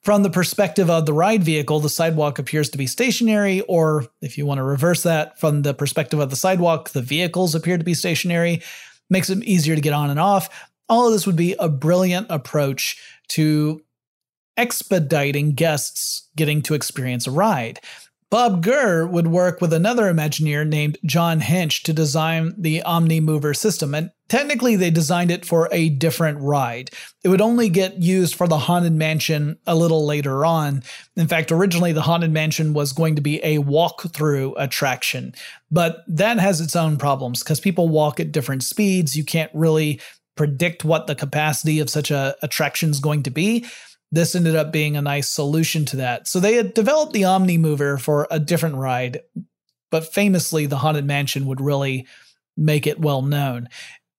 from 0.07 0.23
the 0.23 0.29
perspective 0.29 0.89
of 0.89 1.05
the 1.05 1.11
ride 1.11 1.43
vehicle, 1.43 1.81
the 1.81 1.89
sidewalk 1.89 2.39
appears 2.39 2.69
to 2.69 2.77
be 2.77 2.87
stationary, 2.87 3.59
or 3.61 4.05
if 4.21 4.37
you 4.37 4.45
want 4.45 4.59
to 4.59 4.63
reverse 4.63 5.03
that, 5.03 5.37
from 5.37 5.63
the 5.63 5.73
perspective 5.73 6.19
of 6.19 6.29
the 6.29 6.37
sidewalk, 6.37 6.91
the 6.91 7.01
vehicles 7.01 7.55
appear 7.55 7.77
to 7.77 7.83
be 7.83 7.93
stationary 7.93 8.61
makes 9.09 9.29
it 9.29 9.43
easier 9.43 9.75
to 9.75 9.81
get 9.81 9.91
on 9.91 10.09
and 10.09 10.19
off 10.19 10.49
all 10.89 11.07
of 11.07 11.13
this 11.13 11.25
would 11.25 11.35
be 11.35 11.55
a 11.59 11.69
brilliant 11.69 12.27
approach 12.29 12.97
to 13.29 13.81
expediting 14.55 15.53
guests 15.53 16.29
getting 16.35 16.61
to 16.63 16.73
experience 16.73 17.27
a 17.27 17.31
ride. 17.31 17.79
Bob 18.29 18.61
Gurr 18.61 19.07
would 19.07 19.27
work 19.27 19.61
with 19.61 19.71
another 19.71 20.11
Imagineer 20.13 20.67
named 20.67 20.97
John 21.05 21.39
Hench 21.39 21.81
to 21.83 21.93
design 21.93 22.53
the 22.57 22.81
Omni 22.81 23.21
Mover 23.21 23.53
system, 23.53 23.95
and 23.95 24.11
technically 24.27 24.75
they 24.75 24.89
designed 24.89 25.31
it 25.31 25.45
for 25.45 25.69
a 25.71 25.87
different 25.87 26.39
ride. 26.41 26.89
It 27.23 27.29
would 27.29 27.39
only 27.39 27.69
get 27.69 28.01
used 28.01 28.35
for 28.35 28.45
the 28.45 28.57
Haunted 28.57 28.91
Mansion 28.91 29.57
a 29.65 29.75
little 29.75 30.05
later 30.05 30.45
on. 30.45 30.83
In 31.15 31.29
fact, 31.29 31.53
originally 31.53 31.93
the 31.93 32.01
Haunted 32.01 32.33
Mansion 32.33 32.73
was 32.73 32.91
going 32.91 33.15
to 33.15 33.21
be 33.21 33.39
a 33.45 33.59
walk-through 33.59 34.55
attraction, 34.57 35.33
but 35.71 35.99
that 36.09 36.37
has 36.37 36.59
its 36.59 36.75
own 36.75 36.97
problems 36.97 37.43
because 37.43 37.61
people 37.61 37.87
walk 37.87 38.19
at 38.19 38.33
different 38.33 38.63
speeds. 38.63 39.15
You 39.15 39.23
can't 39.23 39.51
really 39.53 40.01
predict 40.37 40.85
what 40.85 41.07
the 41.07 41.15
capacity 41.15 41.79
of 41.79 41.89
such 41.89 42.11
a 42.11 42.35
attraction 42.41 42.89
is 42.89 42.99
going 42.99 43.23
to 43.23 43.31
be, 43.31 43.65
this 44.11 44.35
ended 44.35 44.55
up 44.55 44.71
being 44.71 44.95
a 44.95 45.01
nice 45.01 45.27
solution 45.27 45.83
to 45.85 45.97
that. 45.97 46.27
So 46.27 46.39
they 46.39 46.53
had 46.53 46.73
developed 46.73 47.13
the 47.13 47.25
Omni 47.25 47.57
Mover 47.57 47.97
for 47.97 48.27
a 48.31 48.39
different 48.39 48.75
ride, 48.75 49.19
but 49.91 50.13
famously, 50.13 50.65
the 50.65 50.77
Haunted 50.77 51.05
Mansion 51.05 51.45
would 51.45 51.61
really 51.61 52.05
make 52.55 52.87
it 52.87 52.99
well 52.99 53.21
known. 53.21 53.69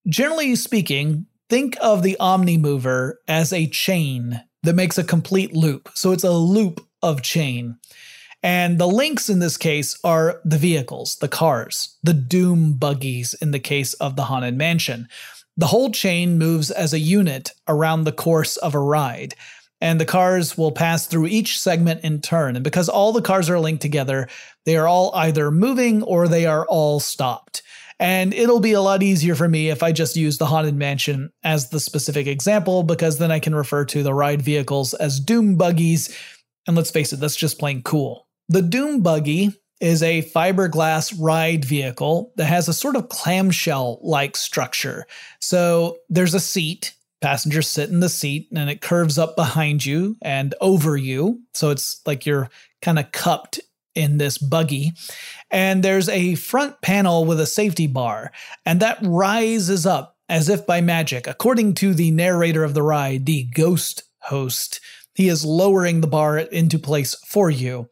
Generally 0.06 0.56
speaking, 0.56 1.26
think 1.48 1.76
of 1.80 2.02
the 2.02 2.16
Omni 2.18 2.58
Mover 2.58 3.20
as 3.26 3.52
a 3.52 3.66
chain 3.66 4.42
that 4.62 4.74
makes 4.74 4.98
a 4.98 5.04
complete 5.04 5.54
loop. 5.54 5.90
So 5.94 6.12
it's 6.12 6.24
a 6.24 6.32
loop 6.32 6.86
of 7.02 7.22
chain. 7.22 7.78
And 8.42 8.78
the 8.78 8.86
links 8.86 9.28
in 9.28 9.40
this 9.40 9.56
case 9.56 9.98
are 10.04 10.40
the 10.44 10.58
vehicles, 10.58 11.16
the 11.16 11.28
cars, 11.28 11.96
the 12.02 12.14
doom 12.14 12.74
buggies 12.74 13.34
in 13.40 13.50
the 13.50 13.58
case 13.58 13.94
of 13.94 14.16
the 14.16 14.24
Haunted 14.24 14.56
Mansion. 14.56 15.08
The 15.58 15.66
whole 15.66 15.90
chain 15.90 16.38
moves 16.38 16.70
as 16.70 16.92
a 16.92 16.98
unit 16.98 17.50
around 17.66 18.04
the 18.04 18.12
course 18.12 18.56
of 18.56 18.74
a 18.74 18.78
ride 18.78 19.34
and 19.80 20.00
the 20.00 20.04
cars 20.04 20.58
will 20.58 20.72
pass 20.72 21.06
through 21.06 21.26
each 21.26 21.60
segment 21.60 22.02
in 22.02 22.20
turn. 22.20 22.56
And 22.56 22.64
because 22.64 22.88
all 22.88 23.12
the 23.12 23.22
cars 23.22 23.48
are 23.48 23.60
linked 23.60 23.82
together, 23.82 24.28
they 24.64 24.76
are 24.76 24.88
all 24.88 25.14
either 25.14 25.50
moving 25.50 26.02
or 26.02 26.26
they 26.26 26.46
are 26.46 26.66
all 26.66 27.00
stopped. 27.00 27.62
And 28.00 28.32
it'll 28.32 28.60
be 28.60 28.72
a 28.72 28.80
lot 28.80 29.02
easier 29.02 29.34
for 29.34 29.48
me 29.48 29.70
if 29.70 29.82
I 29.82 29.90
just 29.90 30.16
use 30.16 30.38
the 30.38 30.46
Haunted 30.46 30.76
Mansion 30.76 31.30
as 31.42 31.70
the 31.70 31.80
specific 31.80 32.28
example, 32.28 32.84
because 32.84 33.18
then 33.18 33.32
I 33.32 33.40
can 33.40 33.54
refer 33.54 33.84
to 33.86 34.02
the 34.02 34.14
ride 34.14 34.42
vehicles 34.42 34.94
as 34.94 35.18
Doom 35.18 35.56
Buggies. 35.56 36.16
And 36.66 36.76
let's 36.76 36.92
face 36.92 37.12
it, 37.12 37.16
that's 37.16 37.36
just 37.36 37.58
plain 37.58 37.82
cool. 37.82 38.28
The 38.48 38.62
Doom 38.62 39.02
Buggy 39.02 39.52
is 39.80 40.02
a 40.02 40.22
fiberglass 40.22 41.14
ride 41.18 41.64
vehicle 41.64 42.32
that 42.36 42.46
has 42.46 42.68
a 42.68 42.72
sort 42.72 42.96
of 42.96 43.08
clamshell 43.08 43.98
like 44.02 44.36
structure. 44.36 45.06
So 45.40 45.98
there's 46.08 46.34
a 46.34 46.40
seat 46.40 46.94
Passengers 47.20 47.68
sit 47.68 47.90
in 47.90 47.98
the 48.00 48.08
seat 48.08 48.48
and 48.54 48.70
it 48.70 48.80
curves 48.80 49.18
up 49.18 49.34
behind 49.34 49.84
you 49.84 50.16
and 50.22 50.54
over 50.60 50.96
you. 50.96 51.40
So 51.52 51.70
it's 51.70 52.00
like 52.06 52.26
you're 52.26 52.48
kind 52.80 52.98
of 52.98 53.10
cupped 53.10 53.60
in 53.94 54.18
this 54.18 54.38
buggy. 54.38 54.92
And 55.50 55.82
there's 55.82 56.08
a 56.08 56.36
front 56.36 56.80
panel 56.80 57.24
with 57.24 57.40
a 57.40 57.46
safety 57.46 57.88
bar, 57.88 58.30
and 58.64 58.80
that 58.80 58.98
rises 59.02 59.84
up 59.86 60.16
as 60.28 60.48
if 60.48 60.64
by 60.66 60.80
magic. 60.80 61.26
According 61.26 61.74
to 61.74 61.94
the 61.94 62.12
narrator 62.12 62.62
of 62.62 62.74
the 62.74 62.82
ride, 62.82 63.26
the 63.26 63.48
ghost 63.52 64.04
host, 64.20 64.80
he 65.14 65.28
is 65.28 65.44
lowering 65.44 66.00
the 66.00 66.06
bar 66.06 66.38
into 66.38 66.78
place 66.78 67.16
for 67.26 67.50
you. 67.50 67.88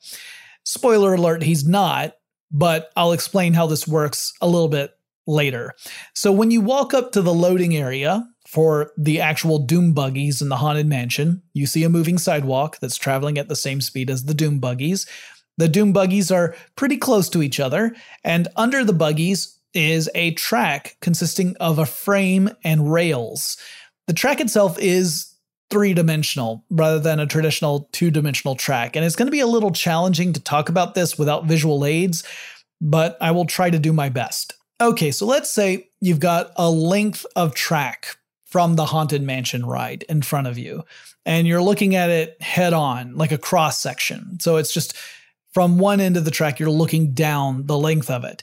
Spoiler 0.66 1.14
alert, 1.14 1.42
he's 1.42 1.66
not, 1.66 2.14
but 2.50 2.90
I'll 2.96 3.12
explain 3.12 3.54
how 3.54 3.66
this 3.66 3.88
works 3.88 4.32
a 4.42 4.48
little 4.48 4.68
bit 4.68 4.90
later. 5.26 5.72
So 6.14 6.30
when 6.30 6.50
you 6.50 6.60
walk 6.60 6.92
up 6.92 7.12
to 7.12 7.22
the 7.22 7.32
loading 7.32 7.76
area, 7.76 8.24
for 8.46 8.92
the 8.96 9.20
actual 9.20 9.58
Doom 9.58 9.92
buggies 9.92 10.40
in 10.40 10.48
the 10.48 10.56
Haunted 10.56 10.86
Mansion, 10.86 11.42
you 11.52 11.66
see 11.66 11.82
a 11.84 11.88
moving 11.88 12.18
sidewalk 12.18 12.78
that's 12.80 12.96
traveling 12.96 13.38
at 13.38 13.48
the 13.48 13.56
same 13.56 13.80
speed 13.80 14.08
as 14.08 14.24
the 14.24 14.34
Doom 14.34 14.60
buggies. 14.60 15.06
The 15.58 15.68
Doom 15.68 15.92
buggies 15.92 16.30
are 16.30 16.54
pretty 16.76 16.96
close 16.96 17.28
to 17.30 17.42
each 17.42 17.58
other, 17.58 17.94
and 18.24 18.48
under 18.56 18.84
the 18.84 18.92
buggies 18.92 19.58
is 19.74 20.08
a 20.14 20.32
track 20.32 20.96
consisting 21.00 21.56
of 21.56 21.78
a 21.78 21.86
frame 21.86 22.50
and 22.62 22.92
rails. 22.92 23.56
The 24.06 24.14
track 24.14 24.40
itself 24.40 24.78
is 24.78 25.34
three 25.70 25.94
dimensional 25.94 26.64
rather 26.70 27.00
than 27.00 27.20
a 27.20 27.26
traditional 27.26 27.88
two 27.92 28.10
dimensional 28.10 28.54
track, 28.54 28.96
and 28.96 29.04
it's 29.04 29.16
going 29.16 29.26
to 29.26 29.32
be 29.32 29.40
a 29.40 29.46
little 29.46 29.72
challenging 29.72 30.32
to 30.32 30.40
talk 30.40 30.68
about 30.68 30.94
this 30.94 31.18
without 31.18 31.46
visual 31.46 31.84
aids, 31.84 32.24
but 32.80 33.16
I 33.20 33.30
will 33.30 33.46
try 33.46 33.70
to 33.70 33.78
do 33.78 33.92
my 33.92 34.08
best. 34.08 34.54
Okay, 34.80 35.10
so 35.10 35.26
let's 35.26 35.50
say 35.50 35.88
you've 36.00 36.20
got 36.20 36.52
a 36.56 36.70
length 36.70 37.24
of 37.34 37.54
track 37.54 38.16
from 38.44 38.76
the 38.76 38.86
Haunted 38.86 39.22
Mansion 39.22 39.66
ride 39.66 40.04
in 40.08 40.22
front 40.22 40.46
of 40.46 40.56
you. 40.56 40.84
And 41.24 41.46
you're 41.46 41.62
looking 41.62 41.96
at 41.96 42.08
it 42.08 42.40
head 42.40 42.72
on, 42.72 43.16
like 43.16 43.32
a 43.32 43.38
cross 43.38 43.80
section. 43.80 44.38
So 44.40 44.56
it's 44.56 44.72
just 44.72 44.96
from 45.52 45.78
one 45.78 46.00
end 46.00 46.16
of 46.16 46.24
the 46.24 46.30
track, 46.30 46.60
you're 46.60 46.70
looking 46.70 47.12
down 47.12 47.66
the 47.66 47.76
length 47.76 48.10
of 48.10 48.24
it. 48.24 48.42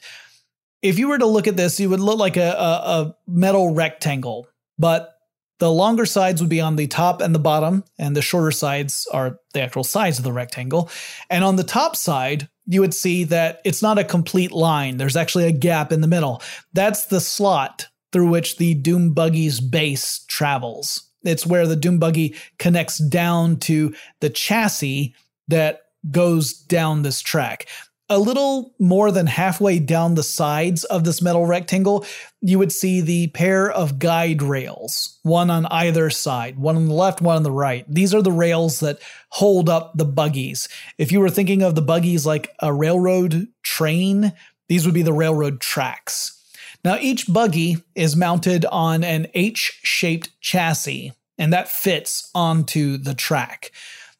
If 0.82 0.98
you 0.98 1.08
were 1.08 1.18
to 1.18 1.26
look 1.26 1.46
at 1.46 1.56
this, 1.56 1.80
you 1.80 1.88
would 1.88 2.00
look 2.00 2.18
like 2.18 2.36
a, 2.36 2.50
a, 2.50 2.52
a 2.52 3.16
metal 3.26 3.72
rectangle, 3.72 4.46
but 4.78 5.13
the 5.58 5.70
longer 5.70 6.06
sides 6.06 6.40
would 6.40 6.50
be 6.50 6.60
on 6.60 6.76
the 6.76 6.86
top 6.86 7.20
and 7.20 7.34
the 7.34 7.38
bottom, 7.38 7.84
and 7.98 8.16
the 8.16 8.22
shorter 8.22 8.50
sides 8.50 9.06
are 9.12 9.38
the 9.52 9.62
actual 9.62 9.84
sides 9.84 10.18
of 10.18 10.24
the 10.24 10.32
rectangle. 10.32 10.90
And 11.30 11.44
on 11.44 11.56
the 11.56 11.64
top 11.64 11.96
side, 11.96 12.48
you 12.66 12.80
would 12.80 12.94
see 12.94 13.24
that 13.24 13.60
it's 13.64 13.82
not 13.82 13.98
a 13.98 14.04
complete 14.04 14.52
line. 14.52 14.96
There's 14.96 15.16
actually 15.16 15.44
a 15.44 15.52
gap 15.52 15.92
in 15.92 16.00
the 16.00 16.08
middle. 16.08 16.42
That's 16.72 17.06
the 17.06 17.20
slot 17.20 17.86
through 18.12 18.30
which 18.30 18.56
the 18.56 18.74
Doom 18.74 19.12
Buggy's 19.12 19.60
base 19.60 20.24
travels. 20.28 21.10
It's 21.24 21.46
where 21.46 21.66
the 21.66 21.76
Doom 21.76 21.98
Buggy 21.98 22.34
connects 22.58 22.98
down 22.98 23.58
to 23.60 23.94
the 24.20 24.30
chassis 24.30 25.14
that 25.48 25.80
goes 26.10 26.52
down 26.52 27.02
this 27.02 27.20
track. 27.20 27.66
A 28.10 28.18
little 28.18 28.74
more 28.78 29.10
than 29.10 29.26
halfway 29.26 29.78
down 29.78 30.14
the 30.14 30.22
sides 30.22 30.84
of 30.84 31.04
this 31.04 31.22
metal 31.22 31.46
rectangle, 31.46 32.04
you 32.42 32.58
would 32.58 32.70
see 32.70 33.00
the 33.00 33.28
pair 33.28 33.70
of 33.70 33.98
guide 33.98 34.42
rails, 34.42 35.18
one 35.22 35.48
on 35.48 35.64
either 35.66 36.10
side, 36.10 36.58
one 36.58 36.76
on 36.76 36.86
the 36.86 36.92
left, 36.92 37.22
one 37.22 37.36
on 37.36 37.42
the 37.44 37.50
right. 37.50 37.86
These 37.88 38.14
are 38.14 38.20
the 38.20 38.30
rails 38.30 38.80
that 38.80 38.98
hold 39.30 39.70
up 39.70 39.92
the 39.96 40.04
buggies. 40.04 40.68
If 40.98 41.12
you 41.12 41.20
were 41.20 41.30
thinking 41.30 41.62
of 41.62 41.74
the 41.74 41.82
buggies 41.82 42.26
like 42.26 42.50
a 42.60 42.74
railroad 42.74 43.48
train, 43.62 44.34
these 44.68 44.84
would 44.84 44.94
be 44.94 45.02
the 45.02 45.12
railroad 45.14 45.62
tracks. 45.62 46.42
Now, 46.84 46.98
each 47.00 47.32
buggy 47.32 47.78
is 47.94 48.14
mounted 48.14 48.66
on 48.66 49.02
an 49.02 49.28
H 49.32 49.80
shaped 49.82 50.38
chassis, 50.42 51.14
and 51.38 51.54
that 51.54 51.68
fits 51.68 52.30
onto 52.34 52.98
the 52.98 53.14
track. 53.14 53.70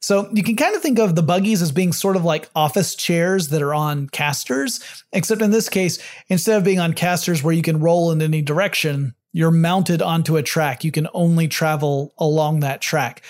So 0.05 0.29
you 0.35 0.43
can 0.43 0.55
kind 0.55 0.77
of 0.77 0.83
think 0.83 0.99
of 0.99 1.15
the 1.15 1.23
buggies 1.23 1.63
as 1.63 1.73
being 1.73 1.95
sort 1.95 2.17
of 2.17 2.27
like 2.27 2.51
office 2.55 2.95
chairs 2.95 3.49
that 3.49 3.63
are 3.63 3.73
on 3.73 4.07
casters, 4.11 4.81
except 5.15 5.41
in 5.41 5.51
this 5.51 5.71
case, 5.71 5.99
instead 6.29 6.59
of 6.59 6.63
being 6.63 6.79
on 6.79 6.93
casters 6.93 7.43
where 7.43 7.55
you 7.55 7.63
can 7.63 7.81
roll 7.81 8.11
in 8.11 8.21
any 8.21 8.43
direction, 8.43 9.15
you're 9.33 9.51
mounted 9.51 10.03
onto 10.03 10.37
a 10.37 10.43
track. 10.43 10.85
You 10.85 10.93
can 10.93 11.09
only 11.15 11.49
travel 11.49 12.13
along 12.19 12.61
that 12.61 12.83
track. 12.83 13.23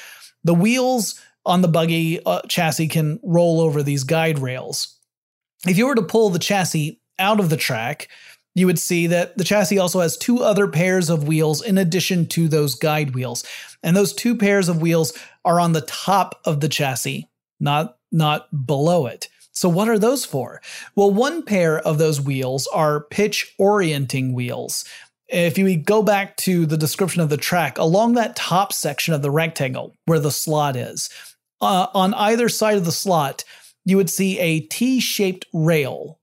The 0.43 0.53
wheels 0.53 1.21
on 1.47 1.63
the 1.63 1.69
buggy 1.69 2.19
uh, 2.27 2.43
chassis 2.49 2.89
can 2.89 3.21
roll 3.23 3.61
over 3.61 3.85
these 3.85 4.03
guide 4.03 4.41
rails. 4.41 4.99
If 5.69 5.79
you 5.79 5.87
were 5.87 5.95
to 5.95 6.03
pull 6.03 6.31
the 6.31 6.41
chassis 6.41 7.01
out 7.21 7.39
of 7.39 7.51
the 7.51 7.57
track, 7.57 8.09
you 8.57 8.67
would 8.67 8.81
see 8.81 9.07
that 9.09 9.39
the 9.39 9.45
chassis 9.45 9.79
also 9.79 10.01
has 10.01 10.17
two 10.17 10.43
other 10.43 10.67
pairs 10.67 11.09
of 11.09 11.29
wheels 11.29 11.63
in 11.63 11.79
addition 11.79 12.27
to 12.27 12.49
those 12.49 12.75
guide 12.75 13.15
wheels. 13.15 13.45
And 13.83 13.97
those 13.97 14.13
two 14.13 14.37
pairs 14.37 14.69
of 14.69 14.81
wheels 14.81 15.13
are 15.45 15.61
on 15.61 15.73
the 15.73 15.83
top 15.83 16.41
of 16.45 16.61
the 16.61 16.69
chassis, 16.69 17.29
not, 17.61 17.97
not 18.11 18.67
below 18.67 19.07
it. 19.07 19.29
So, 19.53 19.69
what 19.69 19.89
are 19.89 19.99
those 19.99 20.25
for? 20.25 20.61
Well, 20.97 21.13
one 21.13 21.45
pair 21.45 21.79
of 21.79 21.99
those 21.99 22.21
wheels 22.21 22.67
are 22.69 23.05
pitch 23.05 23.55
orienting 23.59 24.33
wheels. 24.33 24.85
If 25.29 25.57
you 25.57 25.77
go 25.77 26.03
back 26.03 26.37
to 26.39 26.67
the 26.67 26.77
description 26.77 27.23
of 27.23 27.29
the 27.29 27.37
track, 27.37 27.79
along 27.79 28.15
that 28.15 28.37
top 28.37 28.73
section 28.73 29.15
of 29.15 29.23
the 29.23 29.31
rectangle 29.31 29.95
where 30.07 30.19
the 30.19 30.33
slot 30.33 30.77
is, 30.77 31.09
uh, 31.61 31.87
on 31.95 32.15
either 32.15 32.49
side 32.49 32.77
of 32.77 32.85
the 32.85 32.93
slot, 32.93 33.45
you 33.85 33.97
would 33.97 34.11
see 34.11 34.39
a 34.39 34.61
T 34.61 35.01
shaped 35.01 35.47
rail 35.53 36.19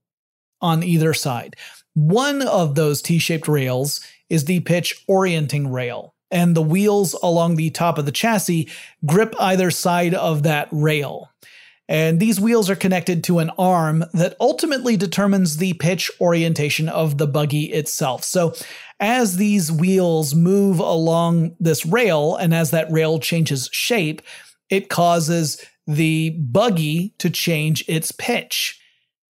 on 0.61 0.83
either 0.83 1.13
side. 1.13 1.55
One 1.93 2.41
of 2.41 2.75
those 2.75 3.01
T 3.01 3.17
shaped 3.17 3.47
rails 3.47 4.01
is 4.29 4.45
the 4.45 4.59
pitch 4.61 5.03
orienting 5.07 5.71
rail, 5.71 6.13
and 6.31 6.55
the 6.55 6.61
wheels 6.61 7.13
along 7.21 7.55
the 7.55 7.69
top 7.69 7.97
of 7.97 8.05
the 8.05 8.11
chassis 8.11 8.69
grip 9.05 9.35
either 9.39 9.71
side 9.71 10.13
of 10.13 10.43
that 10.43 10.67
rail. 10.71 11.29
And 11.91 12.21
these 12.21 12.39
wheels 12.39 12.69
are 12.69 12.75
connected 12.75 13.21
to 13.25 13.39
an 13.39 13.51
arm 13.57 14.05
that 14.13 14.37
ultimately 14.39 14.95
determines 14.95 15.57
the 15.57 15.73
pitch 15.73 16.09
orientation 16.21 16.87
of 16.87 17.17
the 17.17 17.27
buggy 17.27 17.65
itself. 17.65 18.23
So, 18.23 18.53
as 19.01 19.35
these 19.35 19.71
wheels 19.71 20.33
move 20.33 20.79
along 20.79 21.55
this 21.59 21.85
rail, 21.85 22.35
and 22.35 22.53
as 22.53 22.71
that 22.71 22.89
rail 22.91 23.19
changes 23.19 23.67
shape, 23.73 24.21
it 24.69 24.89
causes 24.89 25.65
the 25.85 26.29
buggy 26.29 27.13
to 27.17 27.29
change 27.29 27.83
its 27.89 28.11
pitch. 28.13 28.79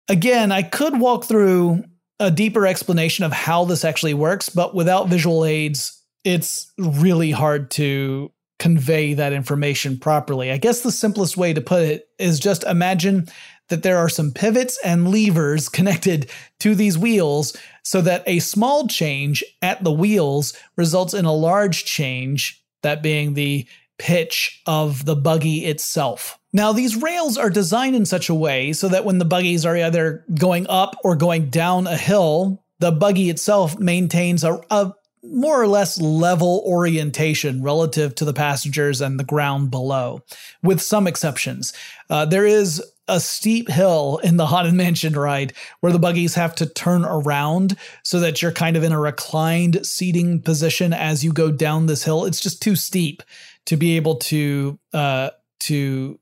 Again, 0.10 0.52
I 0.52 0.64
could 0.64 1.00
walk 1.00 1.26
through 1.26 1.86
a 2.20 2.32
deeper 2.32 2.68
explanation 2.68 3.24
of 3.24 3.32
how 3.32 3.64
this 3.66 3.86
actually 3.86 4.14
works, 4.14 4.50
but 4.50 4.76
without 4.76 5.08
visual 5.08 5.46
aids, 5.46 6.01
it's 6.24 6.72
really 6.78 7.32
hard 7.32 7.72
to 7.72 8.32
convey 8.60 9.16
that 9.16 9.34
information 9.34 9.98
properly. 9.98 10.52
I 10.52 10.58
guess 10.58 10.82
the 10.82 10.92
simplest 10.92 11.36
way 11.36 11.52
to 11.52 11.62
put 11.62 11.82
it 11.82 12.10
is 12.20 12.40
just 12.40 12.64
imagine 12.64 13.28
that 13.70 13.82
there 13.82 13.98
are 13.98 14.10
some 14.10 14.32
pivots 14.32 14.78
and 14.84 15.10
levers 15.10 15.68
connected 15.78 16.30
to 16.60 16.76
these 16.76 16.98
wheels 16.98 17.58
so 17.84 18.02
that 18.02 18.24
a 18.28 18.40
small 18.40 18.88
change 18.88 19.44
at 19.64 19.84
the 19.84 19.92
wheels 19.92 20.56
results 20.78 21.16
in 21.16 21.26
a 21.26 21.34
large 21.34 21.86
change, 21.86 22.64
that 22.84 23.02
being 23.02 23.34
the 23.34 23.68
pitch 23.98 24.62
of 24.68 25.06
the 25.06 25.16
buggy 25.16 25.66
itself. 25.66 26.38
Now, 26.54 26.74
these 26.74 26.96
rails 26.96 27.38
are 27.38 27.50
designed 27.50 27.96
in 27.96 28.06
such 28.06 28.30
a 28.30 28.36
way 28.36 28.74
so 28.74 28.90
that 28.90 29.06
when 29.06 29.20
the 29.20 29.26
buggies 29.26 29.66
are 29.66 29.78
either 29.78 30.26
going 30.38 30.68
up 30.70 30.98
or 31.04 31.16
going 31.16 31.50
down 31.50 31.88
a 31.88 31.98
hill, 31.98 32.64
the 32.80 32.92
buggy 32.92 33.30
itself 33.30 33.80
maintains 33.80 34.44
a, 34.44 34.60
a 34.70 34.94
more 35.24 35.62
or 35.62 35.68
less 35.68 36.00
level 36.02 36.64
orientation 36.66 37.62
relative 37.62 38.16
to 38.16 38.26
the 38.26 38.34
passengers 38.34 39.02
and 39.02 39.20
the 39.20 39.24
ground 39.24 39.70
below, 39.70 40.24
with 40.64 40.82
some 40.82 41.08
exceptions. 41.08 41.74
Uh, 42.10 42.26
there 42.26 42.46
is 42.46 42.82
a 43.08 43.20
steep 43.20 43.70
hill 43.70 44.20
in 44.24 44.38
the 44.38 44.46
Haunted 44.48 44.74
Mansion 44.74 45.14
ride 45.14 45.54
where 45.82 45.92
the 45.92 46.00
buggies 46.00 46.36
have 46.36 46.56
to 46.56 46.66
turn 46.66 47.06
around 47.06 47.78
so 48.04 48.20
that 48.20 48.42
you're 48.42 48.52
kind 48.52 48.76
of 48.76 48.84
in 48.84 48.92
a 48.92 49.00
reclined 49.00 49.86
seating 49.86 50.42
position 50.42 50.94
as 50.94 51.24
you 51.24 51.32
go 51.32 51.52
down 51.52 51.86
this 51.86 52.04
hill. 52.04 52.26
It's 52.26 52.42
just 52.42 52.62
too 52.62 52.76
steep 52.76 53.22
to 53.66 53.78
be 53.78 53.96
able 53.98 54.16
to 54.16 54.80
uh, 54.94 55.32
to 55.62 56.20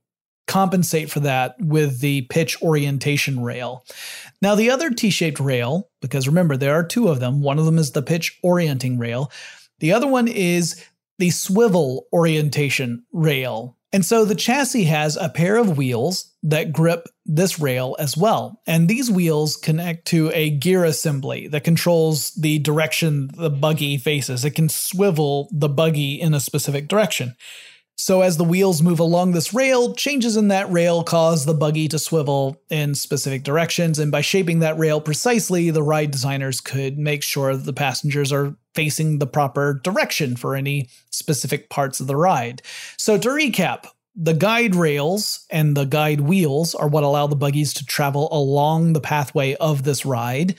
compensate 0.47 1.11
for 1.11 1.19
that 1.19 1.55
with 1.61 1.99
the 1.99 2.23
pitch 2.23 2.59
orientation 2.63 3.41
rail. 3.43 3.85
Now, 4.41 4.55
the 4.55 4.69
other 4.69 4.89
T 4.89 5.09
shaped 5.09 5.39
rail, 5.39 5.89
because 6.01 6.27
remember, 6.27 6.55
there 6.55 6.75
are 6.75 6.83
two 6.83 7.09
of 7.09 7.19
them, 7.19 7.41
one 7.41 7.59
of 7.59 7.65
them 7.65 7.77
is 7.77 7.91
the 7.91 8.01
pitch 8.01 8.39
orienting 8.43 8.97
rail, 8.97 9.31
the 9.79 9.93
other 9.93 10.07
one 10.07 10.27
is 10.27 10.83
the 11.17 11.29
swivel 11.29 12.07
orientation 12.13 13.05
rail. 13.11 13.75
And 13.91 14.05
so 14.05 14.23
the 14.23 14.35
chassis 14.35 14.83
has 14.83 15.17
a 15.17 15.29
pair 15.29 15.57
of 15.57 15.77
wheels 15.77 16.31
that 16.43 16.71
grip 16.71 17.07
this 17.25 17.59
rail 17.59 17.95
as 17.97 18.15
well. 18.15 18.61
And 18.67 18.87
these 18.87 19.09
wheels 19.09 19.57
connect 19.57 20.05
to 20.07 20.31
a 20.33 20.51
gear 20.51 20.85
assembly 20.85 21.47
that 21.47 21.63
controls 21.63 22.31
the 22.31 22.59
direction 22.59 23.31
the 23.35 23.49
buggy 23.49 23.97
faces. 23.97 24.45
It 24.45 24.51
can 24.51 24.69
swivel 24.69 25.49
the 25.51 25.69
buggy 25.69 26.21
in 26.21 26.33
a 26.33 26.39
specific 26.39 26.87
direction. 26.87 27.35
So, 28.01 28.21
as 28.21 28.37
the 28.37 28.45
wheels 28.45 28.81
move 28.81 29.01
along 29.01 29.33
this 29.33 29.53
rail, 29.53 29.93
changes 29.93 30.37
in 30.37 30.47
that 30.47 30.71
rail 30.71 31.03
cause 31.03 31.43
the 31.43 31.53
buggy 31.53 31.89
to 31.89 31.99
swivel 31.99 32.61
in 32.69 32.95
specific 32.95 33.43
directions. 33.43 33.99
And 33.99 34.09
by 34.09 34.21
shaping 34.21 34.59
that 34.59 34.77
rail 34.77 35.01
precisely, 35.01 35.69
the 35.69 35.83
ride 35.83 36.09
designers 36.09 36.61
could 36.61 36.97
make 36.97 37.23
sure 37.23 37.53
that 37.53 37.65
the 37.65 37.73
passengers 37.73 38.31
are 38.31 38.55
facing 38.73 39.19
the 39.19 39.27
proper 39.27 39.81
direction 39.83 40.37
for 40.37 40.55
any 40.55 40.87
specific 41.09 41.69
parts 41.69 41.99
of 41.99 42.07
the 42.07 42.15
ride. 42.15 42.61
So, 42.95 43.17
to 43.17 43.27
recap, 43.27 43.87
the 44.15 44.33
guide 44.33 44.75
rails 44.75 45.45
and 45.49 45.75
the 45.75 45.83
guide 45.83 46.21
wheels 46.21 46.73
are 46.75 46.87
what 46.87 47.03
allow 47.03 47.27
the 47.27 47.35
buggies 47.35 47.73
to 47.73 47.85
travel 47.85 48.29
along 48.31 48.93
the 48.93 49.01
pathway 49.01 49.55
of 49.55 49.83
this 49.83 50.05
ride. 50.05 50.55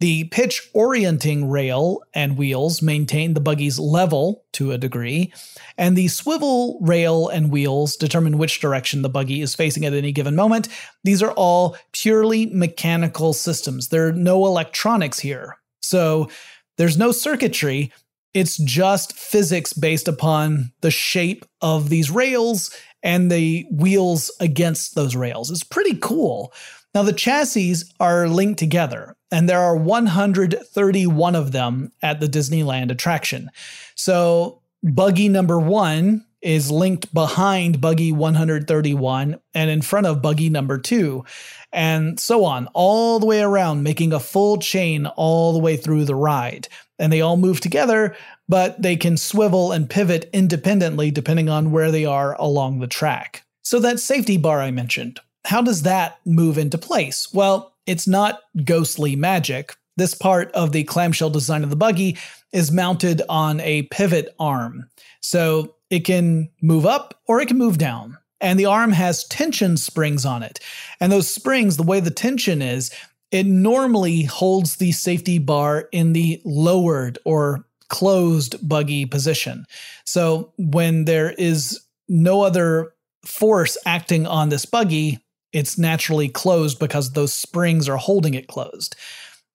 The 0.00 0.24
pitch 0.24 0.70
orienting 0.74 1.50
rail 1.50 2.02
and 2.14 2.38
wheels 2.38 2.80
maintain 2.80 3.34
the 3.34 3.40
buggy's 3.40 3.80
level 3.80 4.44
to 4.52 4.70
a 4.70 4.78
degree, 4.78 5.32
and 5.76 5.96
the 5.96 6.06
swivel 6.06 6.78
rail 6.80 7.28
and 7.28 7.50
wheels 7.50 7.96
determine 7.96 8.38
which 8.38 8.60
direction 8.60 9.02
the 9.02 9.08
buggy 9.08 9.40
is 9.42 9.56
facing 9.56 9.84
at 9.84 9.94
any 9.94 10.12
given 10.12 10.36
moment. 10.36 10.68
These 11.02 11.22
are 11.22 11.32
all 11.32 11.76
purely 11.92 12.46
mechanical 12.46 13.32
systems. 13.32 13.88
There 13.88 14.06
are 14.06 14.12
no 14.12 14.46
electronics 14.46 15.18
here. 15.18 15.56
So 15.82 16.30
there's 16.76 16.96
no 16.96 17.10
circuitry. 17.10 17.92
It's 18.34 18.56
just 18.58 19.14
physics 19.14 19.72
based 19.72 20.06
upon 20.06 20.70
the 20.80 20.92
shape 20.92 21.44
of 21.60 21.88
these 21.88 22.10
rails 22.10 22.70
and 23.02 23.30
the 23.30 23.66
wheels 23.70 24.30
against 24.38 24.94
those 24.94 25.16
rails. 25.16 25.50
It's 25.50 25.64
pretty 25.64 25.96
cool. 25.96 26.52
Now, 26.94 27.02
the 27.02 27.12
chassis 27.12 27.74
are 28.00 28.28
linked 28.28 28.58
together, 28.58 29.16
and 29.30 29.48
there 29.48 29.60
are 29.60 29.76
131 29.76 31.34
of 31.34 31.52
them 31.52 31.92
at 32.02 32.20
the 32.20 32.26
Disneyland 32.26 32.90
attraction. 32.90 33.50
So, 33.94 34.62
buggy 34.82 35.28
number 35.28 35.58
one 35.58 36.24
is 36.40 36.70
linked 36.70 37.12
behind 37.12 37.80
buggy 37.80 38.12
131 38.12 39.38
and 39.54 39.70
in 39.70 39.82
front 39.82 40.06
of 40.06 40.22
buggy 40.22 40.48
number 40.48 40.78
two, 40.78 41.24
and 41.72 42.18
so 42.18 42.44
on, 42.44 42.68
all 42.72 43.18
the 43.18 43.26
way 43.26 43.42
around, 43.42 43.82
making 43.82 44.12
a 44.12 44.20
full 44.20 44.56
chain 44.56 45.06
all 45.06 45.52
the 45.52 45.58
way 45.58 45.76
through 45.76 46.04
the 46.04 46.14
ride. 46.14 46.68
And 46.98 47.12
they 47.12 47.20
all 47.20 47.36
move 47.36 47.60
together, 47.60 48.16
but 48.48 48.80
they 48.80 48.96
can 48.96 49.16
swivel 49.16 49.72
and 49.72 49.90
pivot 49.90 50.30
independently 50.32 51.10
depending 51.10 51.48
on 51.48 51.70
where 51.70 51.90
they 51.90 52.04
are 52.04 52.34
along 52.40 52.78
the 52.78 52.86
track. 52.86 53.44
So, 53.62 53.78
that 53.80 54.00
safety 54.00 54.38
bar 54.38 54.60
I 54.60 54.70
mentioned, 54.70 55.20
how 55.44 55.62
does 55.62 55.82
that 55.82 56.18
move 56.24 56.58
into 56.58 56.78
place? 56.78 57.28
Well, 57.32 57.74
it's 57.86 58.06
not 58.06 58.40
ghostly 58.64 59.16
magic. 59.16 59.74
This 59.96 60.14
part 60.14 60.52
of 60.52 60.72
the 60.72 60.84
clamshell 60.84 61.30
design 61.30 61.64
of 61.64 61.70
the 61.70 61.76
buggy 61.76 62.16
is 62.52 62.70
mounted 62.70 63.22
on 63.28 63.60
a 63.60 63.82
pivot 63.82 64.34
arm. 64.38 64.88
So 65.20 65.74
it 65.90 66.00
can 66.00 66.50
move 66.62 66.86
up 66.86 67.20
or 67.26 67.40
it 67.40 67.46
can 67.46 67.58
move 67.58 67.78
down. 67.78 68.18
And 68.40 68.58
the 68.58 68.66
arm 68.66 68.92
has 68.92 69.24
tension 69.24 69.76
springs 69.76 70.24
on 70.24 70.42
it. 70.42 70.60
And 71.00 71.10
those 71.10 71.32
springs, 71.32 71.76
the 71.76 71.82
way 71.82 71.98
the 72.00 72.10
tension 72.10 72.62
is, 72.62 72.90
it 73.30 73.44
normally 73.44 74.22
holds 74.22 74.76
the 74.76 74.92
safety 74.92 75.38
bar 75.38 75.88
in 75.92 76.12
the 76.12 76.40
lowered 76.44 77.18
or 77.24 77.64
closed 77.88 78.56
buggy 78.66 79.06
position. 79.06 79.64
So 80.04 80.52
when 80.56 81.04
there 81.04 81.32
is 81.32 81.80
no 82.08 82.42
other 82.42 82.94
force 83.24 83.76
acting 83.84 84.26
on 84.26 84.48
this 84.48 84.64
buggy, 84.64 85.18
it's 85.52 85.78
naturally 85.78 86.28
closed 86.28 86.78
because 86.78 87.12
those 87.12 87.32
springs 87.32 87.88
are 87.88 87.96
holding 87.96 88.34
it 88.34 88.48
closed. 88.48 88.96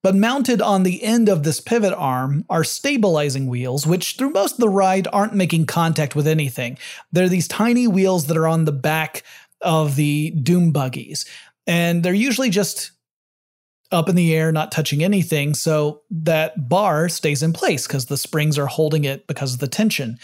But 0.01 0.15
mounted 0.15 0.61
on 0.61 0.83
the 0.83 1.01
end 1.01 1.29
of 1.29 1.43
this 1.43 1.61
pivot 1.61 1.93
arm 1.93 2.43
are 2.49 2.65
stabilizing 2.65 3.47
wheels, 3.47 3.87
which 3.87 4.17
through 4.17 4.31
most 4.31 4.53
of 4.53 4.59
the 4.59 4.69
ride 4.69 5.07
aren't 5.13 5.33
making 5.33 5.65
contact 5.65 6.13
with 6.13 6.27
anything. 6.27 6.77
They're 7.13 7.29
these 7.29 7.47
tiny 7.47 7.87
wheels 7.87 8.27
that 8.27 8.35
are 8.35 8.47
on 8.47 8.65
the 8.65 8.73
back 8.73 9.23
of 9.61 9.95
the 9.95 10.31
Doom 10.31 10.73
buggies. 10.73 11.25
And 11.65 12.03
they're 12.03 12.13
usually 12.13 12.49
just 12.49 12.91
up 13.93 14.09
in 14.09 14.15
the 14.15 14.35
air, 14.35 14.51
not 14.51 14.73
touching 14.73 15.03
anything. 15.03 15.53
So 15.53 16.01
that 16.11 16.67
bar 16.67 17.07
stays 17.07 17.41
in 17.41 17.53
place 17.53 17.87
because 17.87 18.07
the 18.07 18.17
springs 18.17 18.57
are 18.57 18.65
holding 18.65 19.05
it 19.05 19.25
because 19.27 19.53
of 19.53 19.59
the 19.59 19.67
tension. 19.67 20.17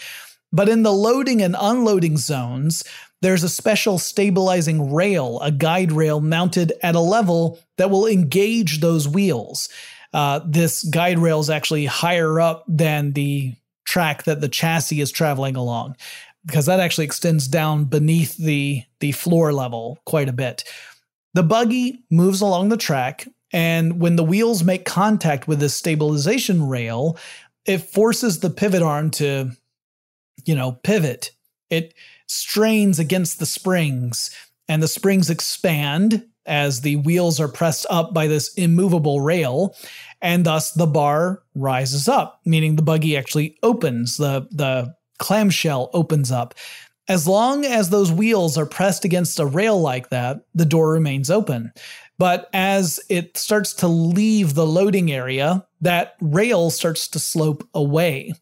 But 0.52 0.68
in 0.68 0.82
the 0.82 0.92
loading 0.92 1.40
and 1.40 1.56
unloading 1.58 2.16
zones, 2.16 2.84
there's 3.22 3.42
a 3.42 3.48
special 3.48 3.98
stabilizing 3.98 4.92
rail, 4.92 5.38
a 5.40 5.50
guide 5.50 5.92
rail 5.92 6.20
mounted 6.20 6.72
at 6.82 6.94
a 6.94 7.00
level 7.00 7.58
that 7.76 7.90
will 7.90 8.06
engage 8.06 8.80
those 8.80 9.06
wheels. 9.06 9.68
Uh, 10.12 10.40
this 10.44 10.82
guide 10.84 11.18
rail 11.18 11.40
is 11.40 11.50
actually 11.50 11.86
higher 11.86 12.40
up 12.40 12.64
than 12.66 13.12
the 13.12 13.54
track 13.84 14.24
that 14.24 14.40
the 14.40 14.48
chassis 14.48 15.00
is 15.00 15.10
traveling 15.10 15.56
along 15.56 15.96
because 16.46 16.66
that 16.66 16.80
actually 16.80 17.04
extends 17.04 17.48
down 17.48 17.84
beneath 17.84 18.36
the, 18.36 18.82
the 19.00 19.12
floor 19.12 19.52
level 19.52 19.98
quite 20.04 20.28
a 20.28 20.32
bit. 20.32 20.64
The 21.34 21.42
buggy 21.42 22.02
moves 22.10 22.40
along 22.40 22.70
the 22.70 22.76
track, 22.76 23.28
and 23.52 24.00
when 24.00 24.16
the 24.16 24.24
wheels 24.24 24.64
make 24.64 24.84
contact 24.84 25.46
with 25.46 25.60
this 25.60 25.74
stabilization 25.74 26.68
rail, 26.68 27.18
it 27.66 27.78
forces 27.78 28.40
the 28.40 28.50
pivot 28.50 28.82
arm 28.82 29.10
to, 29.12 29.50
you 30.44 30.54
know, 30.54 30.72
pivot. 30.72 31.32
It 31.68 31.94
strains 32.30 33.00
against 33.00 33.40
the 33.40 33.46
springs, 33.46 34.30
and 34.68 34.80
the 34.80 34.88
springs 34.88 35.28
expand 35.30 36.24
as 36.46 36.80
the 36.80 36.94
wheels 36.96 37.40
are 37.40 37.48
pressed 37.48 37.86
up 37.90 38.14
by 38.14 38.28
this 38.28 38.54
immovable 38.54 39.20
rail, 39.20 39.74
and 40.22 40.46
thus 40.46 40.70
the 40.70 40.86
bar 40.86 41.42
rises 41.56 42.08
up, 42.08 42.40
meaning 42.44 42.76
the 42.76 42.82
buggy 42.82 43.16
actually 43.16 43.58
opens, 43.64 44.16
the, 44.16 44.46
the 44.52 44.94
clamshell 45.18 45.90
opens 45.92 46.30
up. 46.30 46.54
As 47.08 47.26
long 47.26 47.64
as 47.64 47.90
those 47.90 48.12
wheels 48.12 48.56
are 48.56 48.66
pressed 48.66 49.04
against 49.04 49.40
a 49.40 49.46
rail 49.46 49.80
like 49.80 50.10
that, 50.10 50.42
the 50.54 50.64
door 50.64 50.92
remains 50.92 51.32
open. 51.32 51.72
But 52.16 52.48
as 52.52 53.00
it 53.08 53.36
starts 53.36 53.72
to 53.74 53.88
leave 53.88 54.54
the 54.54 54.66
loading 54.66 55.10
area, 55.10 55.66
that 55.80 56.14
rail 56.20 56.70
starts 56.70 57.08
to 57.08 57.18
slope 57.18 57.68
away. 57.74 58.34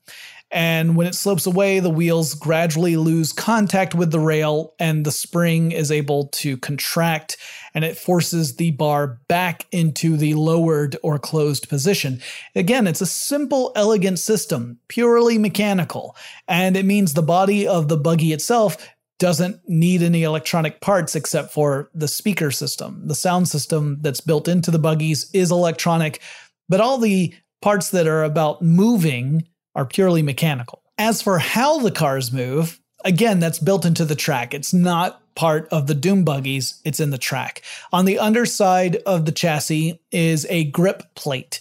And 0.50 0.96
when 0.96 1.06
it 1.06 1.14
slopes 1.14 1.46
away, 1.46 1.80
the 1.80 1.90
wheels 1.90 2.32
gradually 2.32 2.96
lose 2.96 3.32
contact 3.32 3.94
with 3.94 4.10
the 4.10 4.20
rail, 4.20 4.74
and 4.78 5.04
the 5.04 5.12
spring 5.12 5.72
is 5.72 5.92
able 5.92 6.28
to 6.28 6.56
contract 6.56 7.36
and 7.74 7.84
it 7.84 7.98
forces 7.98 8.56
the 8.56 8.70
bar 8.72 9.20
back 9.28 9.66
into 9.70 10.16
the 10.16 10.34
lowered 10.34 10.96
or 11.02 11.18
closed 11.18 11.68
position. 11.68 12.20
Again, 12.54 12.86
it's 12.86 13.00
a 13.00 13.06
simple, 13.06 13.72
elegant 13.76 14.18
system, 14.18 14.78
purely 14.88 15.38
mechanical, 15.38 16.16
and 16.48 16.76
it 16.76 16.84
means 16.84 17.12
the 17.12 17.22
body 17.22 17.68
of 17.68 17.88
the 17.88 17.96
buggy 17.96 18.32
itself 18.32 18.76
doesn't 19.18 19.60
need 19.68 20.02
any 20.02 20.22
electronic 20.22 20.80
parts 20.80 21.14
except 21.14 21.52
for 21.52 21.90
the 21.94 22.08
speaker 22.08 22.50
system. 22.50 23.06
The 23.06 23.14
sound 23.14 23.48
system 23.48 23.98
that's 24.00 24.20
built 24.20 24.48
into 24.48 24.70
the 24.70 24.78
buggies 24.78 25.28
is 25.32 25.50
electronic, 25.50 26.20
but 26.68 26.80
all 26.80 26.98
the 26.98 27.34
parts 27.60 27.90
that 27.90 28.06
are 28.06 28.22
about 28.22 28.62
moving 28.62 29.46
are 29.78 29.86
purely 29.86 30.22
mechanical. 30.22 30.82
As 30.98 31.22
for 31.22 31.38
how 31.38 31.78
the 31.78 31.92
cars 31.92 32.32
move, 32.32 32.80
again, 33.04 33.38
that's 33.38 33.60
built 33.60 33.86
into 33.86 34.04
the 34.04 34.16
track. 34.16 34.52
It's 34.52 34.74
not 34.74 35.22
part 35.36 35.68
of 35.70 35.86
the 35.86 35.94
Doom 35.94 36.24
buggies, 36.24 36.80
it's 36.84 36.98
in 36.98 37.10
the 37.10 37.16
track. 37.16 37.62
On 37.92 38.04
the 38.04 38.18
underside 38.18 38.96
of 39.06 39.24
the 39.24 39.30
chassis 39.30 40.00
is 40.10 40.44
a 40.50 40.64
grip 40.64 41.04
plate. 41.14 41.60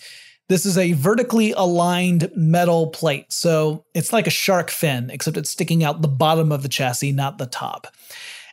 This 0.49 0.65
is 0.65 0.79
a 0.79 0.93
vertically 0.93 1.51
aligned 1.51 2.31
metal 2.35 2.87
plate, 2.87 3.31
so 3.31 3.85
it's 3.93 4.11
like 4.11 4.25
a 4.25 4.31
shark 4.31 4.71
fin, 4.71 5.11
except 5.11 5.37
it's 5.37 5.51
sticking 5.51 5.83
out 5.83 6.01
the 6.01 6.07
bottom 6.07 6.51
of 6.51 6.63
the 6.63 6.69
chassis, 6.69 7.11
not 7.11 7.37
the 7.37 7.45
top. 7.45 7.85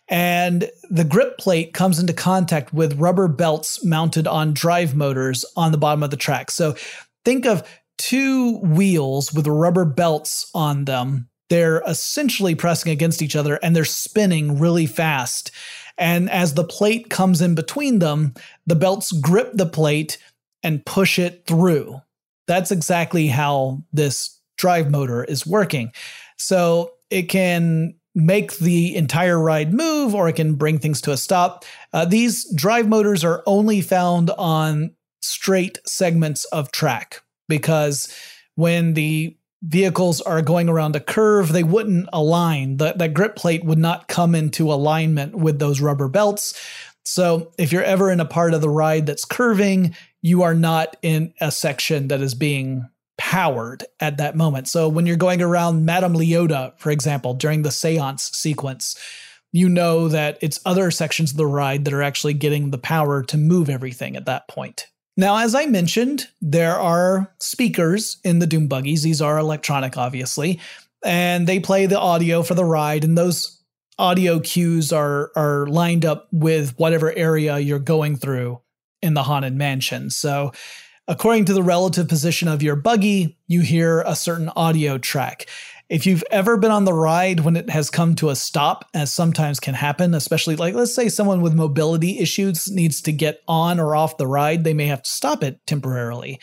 And 0.09 0.71
the 0.91 1.05
grip 1.05 1.39
plate 1.39 1.73
comes 1.73 1.99
into 1.99 2.13
contact 2.13 2.75
with 2.75 3.01
rubber 3.01 3.29
belts 3.29 3.83
mounted 3.83 4.27
on 4.27 4.53
drive 4.53 4.95
motors 4.95 5.47
on 5.57 5.73
the 5.73 5.79
bottom 5.79 6.03
of 6.03 6.11
the 6.11 6.19
track. 6.19 6.51
So 6.51 6.75
think 7.25 7.47
of 7.47 7.67
two 7.99 8.59
wheels 8.59 9.33
with 9.33 9.47
rubber 9.47 9.85
belts 9.85 10.51
on 10.55 10.85
them. 10.85 11.29
They're 11.51 11.83
essentially 11.87 12.55
pressing 12.55 12.91
against 12.91 13.23
each 13.23 13.37
other 13.37 13.57
and 13.63 13.75
they're 13.75 13.85
spinning 13.85 14.59
really 14.59 14.87
fast. 14.87 15.51
And 15.99 16.31
as 16.31 16.55
the 16.55 16.65
plate 16.65 17.11
comes 17.11 17.41
in 17.41 17.55
between 17.55 17.99
them, 17.99 18.35
the 18.67 18.75
belts 18.75 19.13
grip 19.13 19.51
the 19.53 19.67
plate 19.67 20.19
and 20.63 20.85
push 20.85 21.19
it 21.19 21.47
through. 21.47 22.01
That's 22.47 22.71
exactly 22.71 23.29
how 23.29 23.83
this 23.93 24.41
drive 24.57 24.91
motor 24.91 25.25
is 25.25 25.47
working. 25.47 25.93
So 26.37 26.93
it 27.11 27.25
can 27.25 27.95
make 28.15 28.59
the 28.59 28.97
entire 28.97 29.39
ride 29.39 29.73
move 29.73 30.15
or 30.15 30.29
it 30.29 30.37
can 30.37 30.55
bring 30.55 30.79
things 30.79 31.01
to 31.03 31.13
a 31.13 31.17
stop. 31.17 31.65
Uh, 31.93 32.05
these 32.05 32.53
drive 32.55 32.89
motors 32.89 33.25
are 33.25 33.43
only 33.47 33.81
found 33.81 34.31
on 34.31 34.95
straight 35.21 35.79
segments 35.87 36.45
of 36.47 36.71
track 36.71 37.24
because 37.49 38.13
when 38.55 38.95
the 38.95 39.37
vehicles 39.63 40.21
are 40.21 40.43
going 40.43 40.69
around 40.69 40.95
a 40.95 41.01
curve, 41.01 41.53
they 41.53 41.63
wouldn't 41.63 42.09
align. 42.13 42.77
The, 42.77 42.95
that 42.97 43.15
grip 43.15 43.35
plate 43.37 43.65
would 43.65 43.79
not 43.79 44.09
come 44.09 44.35
into 44.35 44.73
alignment 44.73 45.35
with 45.35 45.59
those 45.59 45.81
rubber 45.81 46.09
belts. 46.09 46.61
So 47.05 47.53
if 47.59 47.73
you're 47.73 47.83
ever 47.83 48.11
in 48.11 48.21
a 48.21 48.27
part 48.27 48.55
of 48.55 48.61
the 48.61 48.69
ride 48.69 49.07
that's 49.07 49.25
curving, 49.25 49.95
you 50.23 50.43
are 50.43 50.55
not 50.55 50.97
in 51.03 51.35
a 51.41 51.51
section 51.51 52.09
that 52.09 52.21
is 52.21 52.35
being 52.35 52.89
powered 53.17 53.85
at 54.01 54.17
that 54.19 54.37
moment. 54.37 54.69
So 54.69 54.89
when 54.89 55.07
you're 55.07 55.17
going 55.17 55.41
around 55.41 55.85
Madame 55.85 56.15
Leota, 56.15 56.79
for 56.79 56.91
example, 56.91 57.35
during 57.35 57.63
the 57.63 57.71
seance 57.71 58.31
sequence, 58.33 58.97
you 59.53 59.69
know 59.69 60.09
that 60.09 60.39
it's 60.41 60.61
other 60.67 60.91
sections 60.91 61.31
of 61.31 61.37
the 61.37 61.47
ride 61.47 61.85
that 61.85 61.95
are 61.95 62.03
actually 62.03 62.35
getting 62.35 62.71
the 62.71 62.79
power 62.79 63.23
to 63.25 63.37
move 63.37 63.71
everything 63.71 64.17
at 64.17 64.27
that 64.27 64.49
point. 64.49 64.89
Now, 65.17 65.39
as 65.39 65.55
I 65.55 65.67
mentioned, 65.67 66.29
there 66.41 66.75
are 66.75 67.33
speakers 67.39 68.19
in 68.25 68.41
the 68.41 68.47
Doom 68.47 68.67
buggies. 68.67 69.03
These 69.03 69.23
are 69.23 69.39
electronic, 69.39 69.97
obviously, 69.97 70.61
and 71.05 71.47
they 71.47 71.61
play 71.61 71.87
the 71.87 72.01
audio 72.01 72.43
for 72.43 72.55
the 72.55 72.65
ride, 72.65 73.05
and 73.05 73.17
those 73.17 73.61
audio 73.99 74.41
cues 74.41 74.93
are 74.93 75.31
are 75.37 75.67
lined 75.67 76.05
up 76.05 76.29
with 76.33 76.77
whatever 76.79 77.13
area 77.13 77.59
you're 77.59 77.79
going 77.79 78.17
through 78.17 78.61
in 79.03 79.15
the 79.15 79.23
haunted 79.23 79.55
mansion. 79.55 80.11
So 80.11 80.53
According 81.07 81.45
to 81.47 81.53
the 81.53 81.63
relative 81.63 82.09
position 82.09 82.49
of 82.49 82.63
your 82.63 82.77
buggy, 82.77 83.37
you 83.47 83.61
hear 83.61 84.01
a 84.07 84.17
certain 84.17 84.49
audio 84.57 84.97
track. 84.97 85.47
If 85.91 86.07
you've 86.07 86.25
ever 86.31 86.57
been 86.57 86.71
on 86.71 86.87
the 86.87 86.95
ride 86.95 87.41
when 87.41 87.57
it 87.57 87.69
has 87.69 87.91
come 87.91 88.15
to 88.17 88.31
a 88.31 88.37
stop, 88.37 88.89
as 88.95 89.13
sometimes 89.13 89.61
can 89.61 89.75
happen, 89.75 90.15
especially 90.15 90.57
like 90.57 90.75
let's 90.75 90.95
say 90.95 91.09
someone 91.09 91.43
with 91.43 91.55
mobility 91.55 92.19
issues 92.19 92.71
needs 92.71 93.03
to 93.03 93.13
get 93.13 93.41
on 93.47 93.79
or 93.79 93.95
off 93.95 94.17
the 94.17 94.27
ride, 94.27 94.65
they 94.65 94.75
may 94.75 94.87
have 94.87 95.03
to 95.03 95.11
stop 95.11 95.43
it 95.43 95.61
temporarily. 95.67 96.41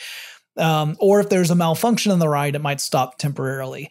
Um, 0.57 0.95
or 0.99 1.19
if 1.19 1.29
there's 1.29 1.49
a 1.49 1.55
malfunction 1.55 2.11
in 2.11 2.19
the 2.19 2.29
ride, 2.29 2.55
it 2.55 2.61
might 2.61 2.81
stop 2.81 3.17
temporarily. 3.17 3.89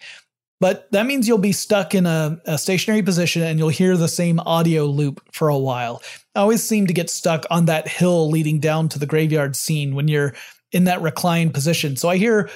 But 0.60 0.92
that 0.92 1.06
means 1.06 1.26
you'll 1.26 1.38
be 1.38 1.52
stuck 1.52 1.94
in 1.94 2.04
a, 2.04 2.38
a, 2.44 2.58
stationary 2.58 3.02
position 3.02 3.42
and 3.42 3.58
you'll 3.58 3.70
hear 3.70 3.96
the 3.96 4.08
same 4.08 4.38
audio 4.40 4.84
loop 4.84 5.22
for 5.32 5.48
a 5.48 5.58
while. 5.58 6.02
I 6.34 6.40
always 6.40 6.62
seem 6.62 6.86
to 6.86 6.92
get 6.92 7.08
stuck 7.08 7.46
on 7.50 7.64
that 7.64 7.88
hill 7.88 8.30
leading 8.30 8.60
down 8.60 8.90
to 8.90 8.98
the 8.98 9.06
graveyard 9.06 9.56
scene 9.56 9.94
when 9.94 10.06
you're 10.06 10.34
in 10.70 10.84
that 10.84 11.00
reclined 11.00 11.54
position. 11.54 11.96
So 11.96 12.10
I 12.10 12.18
hear 12.18 12.50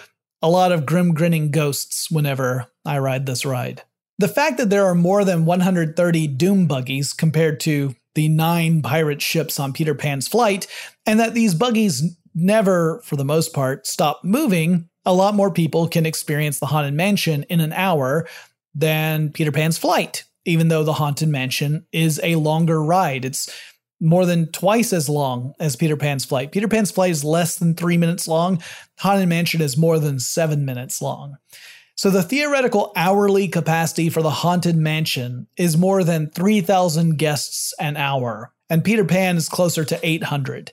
a 0.45 0.51
lot 0.51 0.73
of 0.73 0.85
grim 0.85 1.15
grinning 1.15 1.51
ghosts 1.51 2.11
whenever 2.11 2.67
I 2.85 2.99
ride 2.99 3.25
this 3.25 3.47
ride. 3.47 3.81
The 4.19 4.29
fact 4.29 4.59
that 4.59 4.69
there 4.69 4.85
are 4.85 4.95
more 4.95 5.25
than 5.25 5.47
130 5.47 6.27
Doom 6.27 6.67
buggies 6.67 7.15
compared 7.15 7.61
to 7.61 7.95
the 8.15 8.29
nine 8.29 8.83
pirate 8.83 9.23
ships 9.23 9.59
on 9.59 9.73
Peter 9.73 9.95
Pan's 9.95 10.29
flight, 10.29 10.67
and 11.07 11.19
that 11.19 11.33
these 11.33 11.55
buggies 11.55 12.15
never, 12.35 13.01
for 13.05 13.17
the 13.17 13.25
most 13.25 13.55
part, 13.55 13.87
stop 13.87 14.23
moving, 14.23 14.91
a 15.07 15.15
lot 15.15 15.35
more 15.35 15.51
people 15.51 15.89
can 15.89 16.05
experience 16.05 16.59
the 16.59 16.67
Haunted 16.67 16.93
Mansion 16.93 17.45
in 17.45 17.61
an 17.61 17.73
hour 17.73 18.29
than 18.75 19.33
Peter 19.33 19.51
Pan's 19.51 19.79
flight, 19.79 20.25
even 20.45 20.69
though 20.69 20.85
the 20.85 20.93
Haunted 20.93 21.31
Mansion 21.31 21.87
is 21.91 22.21
a 22.23 22.37
longer 22.37 22.83
ride. 22.83 23.25
It's 23.25 23.51
more 24.05 24.27
than 24.27 24.47
twice 24.53 24.93
as 24.93 25.09
long 25.09 25.55
as 25.59 25.77
Peter 25.77 25.97
Pan's 25.97 26.25
flight. 26.25 26.53
Peter 26.53 26.69
Pan's 26.69 26.91
flight 26.91 27.11
is 27.11 27.25
less 27.25 27.57
than 27.57 27.75
three 27.75 27.97
minutes 27.97 28.29
long. 28.29 28.63
Haunted 28.99 29.29
Mansion 29.29 29.63
is 29.63 29.77
more 29.77 29.99
than 29.99 30.21
seven 30.21 30.65
minutes 30.65 31.01
long. 31.01 31.39
So 31.97 32.11
the 32.11 32.23
theoretical 32.23 32.93
hourly 32.97 33.49
capacity 33.49 34.11
for 34.11 34.21
the 34.21 34.31
Haunted 34.31 34.77
Mansion 34.77 35.47
is 35.57 35.77
more 35.77 36.03
than 36.03 36.29
3,000 36.31 37.17
guests 37.17 37.73
an 37.79 37.97
hour, 37.97 38.53
and 38.69 38.85
Peter 38.85 39.05
Pan 39.05 39.37
is 39.37 39.49
closer 39.49 39.85
to 39.85 40.01
800. 40.03 40.73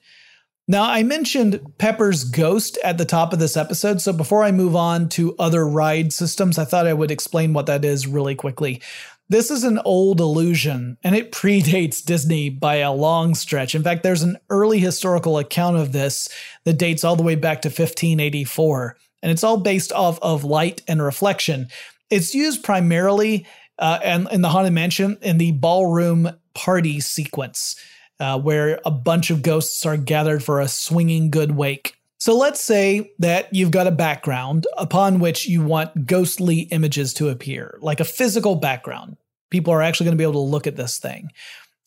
Now, 0.67 0.84
I 0.84 1.03
mentioned 1.03 1.59
Pepper's 1.77 2.23
Ghost 2.23 2.77
at 2.84 2.97
the 2.97 3.05
top 3.05 3.34
of 3.34 3.39
this 3.39 3.57
episode, 3.57 3.99
so 4.01 4.13
before 4.13 4.43
I 4.43 4.51
move 4.51 4.75
on 4.75 5.09
to 5.09 5.36
other 5.38 5.67
ride 5.67 6.13
systems, 6.13 6.57
I 6.57 6.65
thought 6.65 6.88
I 6.88 6.93
would 6.93 7.11
explain 7.11 7.53
what 7.53 7.65
that 7.65 7.84
is 7.84 8.07
really 8.07 8.36
quickly. 8.36 8.82
This 9.32 9.49
is 9.49 9.63
an 9.63 9.79
old 9.86 10.19
illusion, 10.19 10.97
and 11.05 11.15
it 11.15 11.32
predates 11.32 12.03
Disney 12.03 12.49
by 12.49 12.75
a 12.75 12.91
long 12.91 13.34
stretch. 13.34 13.73
In 13.73 13.82
fact, 13.82 14.03
there's 14.03 14.23
an 14.23 14.38
early 14.49 14.77
historical 14.77 15.38
account 15.38 15.77
of 15.77 15.93
this 15.93 16.27
that 16.65 16.77
dates 16.77 17.05
all 17.05 17.15
the 17.15 17.23
way 17.23 17.36
back 17.36 17.61
to 17.61 17.69
1584, 17.69 18.97
and 19.23 19.32
it's 19.32 19.45
all 19.45 19.55
based 19.55 19.93
off 19.93 20.19
of 20.21 20.43
light 20.43 20.82
and 20.86 21.01
reflection. 21.01 21.69
It's 22.09 22.36
used 22.36 22.61
primarily 22.61 23.47
uh, 23.79 23.99
and 24.03 24.27
in 24.34 24.41
the 24.41 24.49
Haunted 24.49 24.73
Mansion 24.73 25.17
in 25.21 25.38
the 25.38 25.53
ballroom 25.53 26.29
party 26.53 26.99
sequence, 26.99 27.77
uh, 28.19 28.38
where 28.38 28.82
a 28.84 28.91
bunch 28.91 29.29
of 29.29 29.43
ghosts 29.43 29.86
are 29.86 29.95
gathered 29.95 30.43
for 30.43 30.59
a 30.59 30.67
swinging 30.67 31.32
good 31.32 31.51
wake. 31.51 31.95
So 32.17 32.38
let's 32.38 32.59
say 32.59 33.13
that 33.19 33.51
you've 33.53 33.71
got 33.71 33.88
a 33.88 33.91
background 33.91 34.67
upon 34.77 35.19
which 35.19 35.47
you 35.47 35.63
want 35.63 36.05
ghostly 36.05 36.63
images 36.63 37.13
to 37.13 37.29
appear, 37.29 37.79
like 37.82 38.01
a 38.01 38.05
physical 38.05 38.55
background 38.55 39.15
people 39.51 39.71
are 39.73 39.83
actually 39.83 40.05
going 40.05 40.17
to 40.17 40.21
be 40.21 40.23
able 40.23 40.33
to 40.33 40.51
look 40.51 40.65
at 40.65 40.75
this 40.75 40.97
thing. 40.97 41.29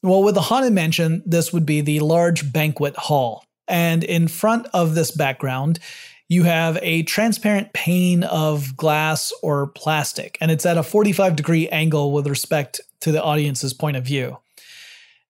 Well, 0.02 0.22
with 0.22 0.36
the 0.36 0.42
Haunted 0.42 0.72
Mansion, 0.72 1.22
this 1.26 1.52
would 1.52 1.66
be 1.66 1.80
the 1.80 2.00
large 2.00 2.52
banquet 2.52 2.94
hall. 2.96 3.44
And 3.66 4.04
in 4.04 4.28
front 4.28 4.68
of 4.72 4.94
this 4.94 5.10
background, 5.10 5.80
you 6.28 6.44
have 6.44 6.78
a 6.82 7.02
transparent 7.02 7.72
pane 7.72 8.22
of 8.22 8.76
glass 8.76 9.32
or 9.42 9.68
plastic, 9.68 10.38
and 10.40 10.50
it's 10.50 10.66
at 10.66 10.78
a 10.78 10.82
45 10.82 11.36
degree 11.36 11.68
angle 11.68 12.12
with 12.12 12.26
respect 12.26 12.80
to 13.00 13.12
the 13.12 13.22
audience's 13.22 13.74
point 13.74 13.96
of 13.96 14.04
view. 14.04 14.38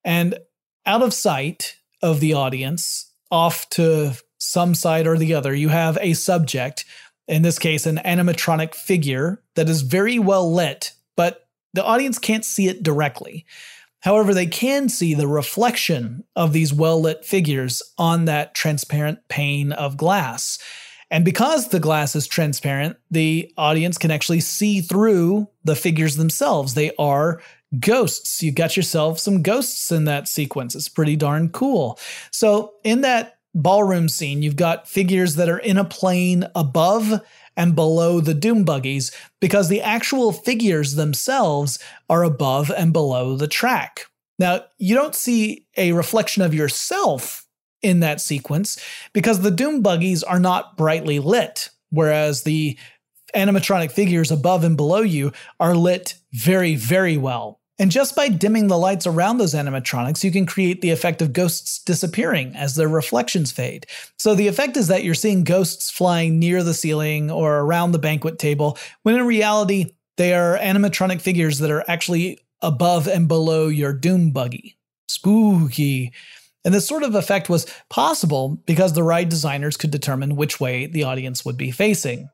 And 0.05 0.39
out 0.87 1.03
of 1.03 1.14
sight 1.14 1.76
of 2.03 2.20
the 2.20 2.35
audience, 2.35 3.11
off 3.30 3.68
to 3.70 4.12
some 4.39 4.74
side 4.74 5.07
or 5.07 5.16
the 5.16 5.35
other, 5.35 5.55
you 5.55 5.68
have 5.68 5.99
a 6.01 6.14
subject, 6.14 6.85
in 7.26 7.43
this 7.43 7.59
case, 7.59 7.87
an 7.87 7.97
animatronic 8.05 8.74
figure 8.74 9.43
that 9.55 9.68
is 9.68 9.82
very 9.82 10.18
well 10.18 10.53
lit, 10.53 10.93
but 11.16 11.44
the 11.75 11.85
audience 11.85 12.18
can't 12.18 12.45
see 12.45 12.68
it 12.68 12.83
directly. 12.83 13.45
However, 14.01 14.35
they 14.35 14.47
can 14.47 14.89
see 14.89 15.14
the 15.14 15.27
reflection 15.29 16.25
of 16.37 16.53
these 16.53 16.72
well 16.72 17.01
lit 17.01 17.25
figures 17.25 17.83
on 17.99 18.27
that 18.27 18.55
transparent 18.55 19.18
pane 19.29 19.72
of 19.72 19.97
glass. 19.97 20.59
And 21.11 21.25
because 21.25 21.68
the 21.68 21.81
glass 21.81 22.16
is 22.16 22.27
transparent, 22.27 22.97
the 23.11 23.53
audience 23.57 23.99
can 23.99 24.11
actually 24.11 24.41
see 24.41 24.81
through 24.81 25.49
the 25.64 25.77
figures 25.77 26.16
themselves. 26.16 26.75
They 26.75 26.93
are 26.99 27.41
ghosts. 27.79 28.43
You've 28.43 28.55
got 28.55 28.77
yourself 28.77 29.18
some 29.18 29.43
ghosts 29.43 29.91
in 29.91 30.05
that 30.05 30.29
sequence. 30.29 30.75
It's 30.75 30.89
pretty 30.89 31.16
darn 31.16 31.51
cool. 31.51 31.99
So, 32.31 32.75
in 32.85 33.03
that 33.03 33.39
ballroom 33.55 34.09
scene, 34.09 34.43
you've 34.43 34.57
got 34.57 34.89
figures 34.89 35.37
that 35.37 35.49
are 35.49 35.59
in 35.59 35.79
a 35.79 35.85
plane 35.85 36.47
above 36.55 37.20
and 37.57 37.75
below 37.75 38.21
the 38.21 38.35
Doom 38.35 38.65
buggies 38.65 39.13
because 39.41 39.69
the 39.69 39.83
actual 39.83 40.33
figures 40.33 40.95
themselves 40.95 41.79
are 42.09 42.25
above 42.25 42.71
and 42.71 42.93
below 42.93 43.37
the 43.37 43.49
track. 43.49 44.07
Now, 44.39 44.65
you 44.79 44.95
don't 44.95 45.15
see 45.15 45.67
a 45.77 45.93
reflection 45.93 46.43
of 46.43 46.55
yourself 46.55 47.47
in 47.83 48.01
that 48.01 48.21
sequence 48.21 48.83
because 49.13 49.41
the 49.41 49.51
Doom 49.51 49.83
buggies 49.83 50.23
are 50.23 50.41
not 50.41 50.77
brightly 50.77 51.19
lit, 51.19 51.71
whereas 51.91 52.43
the 52.43 52.77
animatronic 53.35 53.93
figures 53.93 54.31
above 54.31 54.65
and 54.65 54.77
below 54.77 55.03
you 55.03 55.33
are 55.61 55.75
lit 55.75 56.17
very, 56.33 56.75
very 56.75 57.17
well. 57.17 57.61
And 57.79 57.91
just 57.91 58.14
by 58.14 58.29
dimming 58.29 58.68
the 58.68 58.79
lights 58.79 59.07
around 59.07 59.39
those 59.39 59.55
animatronics, 59.55 60.22
you 60.22 60.31
can 60.31 60.47
create 60.47 60.81
the 60.81 60.91
effect 60.91 61.20
of 61.20 61.33
ghosts 61.33 61.81
disappearing 61.81 62.55
as 62.55 62.77
their 62.77 62.89
reflections 62.89 63.51
fade. 63.51 63.87
So 64.16 64.35
the 64.35 64.47
effect 64.47 64.77
is 64.77 64.87
that 64.89 65.03
you're 65.03 65.14
seeing 65.14 65.43
ghosts 65.43 65.91
flying 65.91 66.39
near 66.39 66.62
the 66.62 66.75
ceiling 66.75 67.33
or 67.33 67.59
around 67.59 67.91
the 67.91 67.99
banquet 67.99 68.39
table, 68.39 68.79
when 69.03 69.16
in 69.16 69.27
reality, 69.27 69.95
they 70.16 70.35
are 70.35 70.57
animatronic 70.59 71.20
figures 71.20 71.59
that 71.59 71.72
are 71.72 71.85
actually 71.89 72.39
above 72.62 73.09
and 73.09 73.27
below 73.27 73.66
your 73.66 73.93
Doom 73.93 74.31
buggy. 74.31 74.77
Spooky. 75.09 76.12
And 76.64 76.72
this 76.72 76.87
sort 76.87 77.03
of 77.03 77.14
effect 77.14 77.49
was 77.49 77.66
possible 77.91 78.62
because 78.66 78.93
the 78.93 79.03
ride 79.03 79.29
designers 79.29 79.77
could 79.77 79.91
determine 79.91 80.37
which 80.37 80.61
way 80.61 80.87
the 80.87 81.03
audience 81.03 81.45
would 81.45 81.59
be 81.59 81.72
facing. 81.72 82.31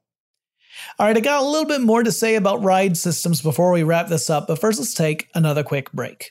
All 0.98 1.06
right, 1.06 1.16
I 1.16 1.20
got 1.20 1.42
a 1.42 1.46
little 1.46 1.66
bit 1.66 1.80
more 1.80 2.02
to 2.02 2.12
say 2.12 2.34
about 2.34 2.62
ride 2.62 2.96
systems 2.96 3.40
before 3.40 3.72
we 3.72 3.82
wrap 3.82 4.08
this 4.08 4.30
up, 4.30 4.46
but 4.46 4.58
first 4.58 4.78
let's 4.78 4.94
take 4.94 5.28
another 5.34 5.62
quick 5.62 5.90
break. 5.92 6.30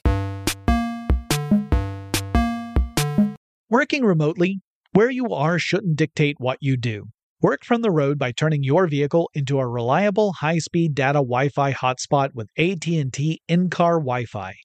Working 3.70 4.04
remotely, 4.04 4.62
where 4.94 5.12
you 5.12 5.28
are 5.34 5.60
shouldn't 5.60 5.96
dictate 5.96 6.36
what 6.40 6.58
you 6.62 6.76
do. 6.76 7.06
Work 7.42 7.64
from 7.64 7.82
the 7.82 7.92
road 7.92 8.20
by 8.20 8.32
turning 8.32 8.64
your 8.64 8.88
vehicle 8.88 9.30
into 9.34 9.60
a 9.60 9.68
reliable 9.68 10.34
high-speed 10.34 10.94
data 10.94 11.20
Wi-Fi 11.20 11.72
hotspot 11.72 12.32
with 12.34 12.50
AT&T 12.58 13.42
in-car 13.48 14.00
Wi-Fi. 14.00 14.56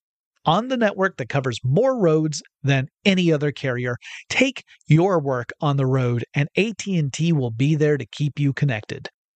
On 0.46 0.68
the 0.68 0.76
network 0.76 1.16
that 1.18 1.28
covers 1.28 1.60
more 1.62 1.98
roads 1.98 2.42
than 2.62 2.88
any 3.04 3.32
other 3.32 3.52
carrier, 3.52 3.96
take 4.28 4.64
your 4.88 5.20
work 5.20 5.50
on 5.60 5.76
the 5.76 5.86
road 5.86 6.24
and 6.34 6.48
AT&T 6.56 7.32
will 7.32 7.50
be 7.50 7.76
there 7.76 7.96
to 7.96 8.06
keep 8.06 8.38
you 8.38 8.52
connected. 8.52 9.08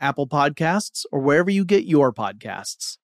Apple 0.00 0.26
Podcasts, 0.26 1.04
or 1.12 1.20
wherever 1.20 1.50
you 1.50 1.64
get 1.64 1.84
your 1.84 2.12
podcasts. 2.12 2.96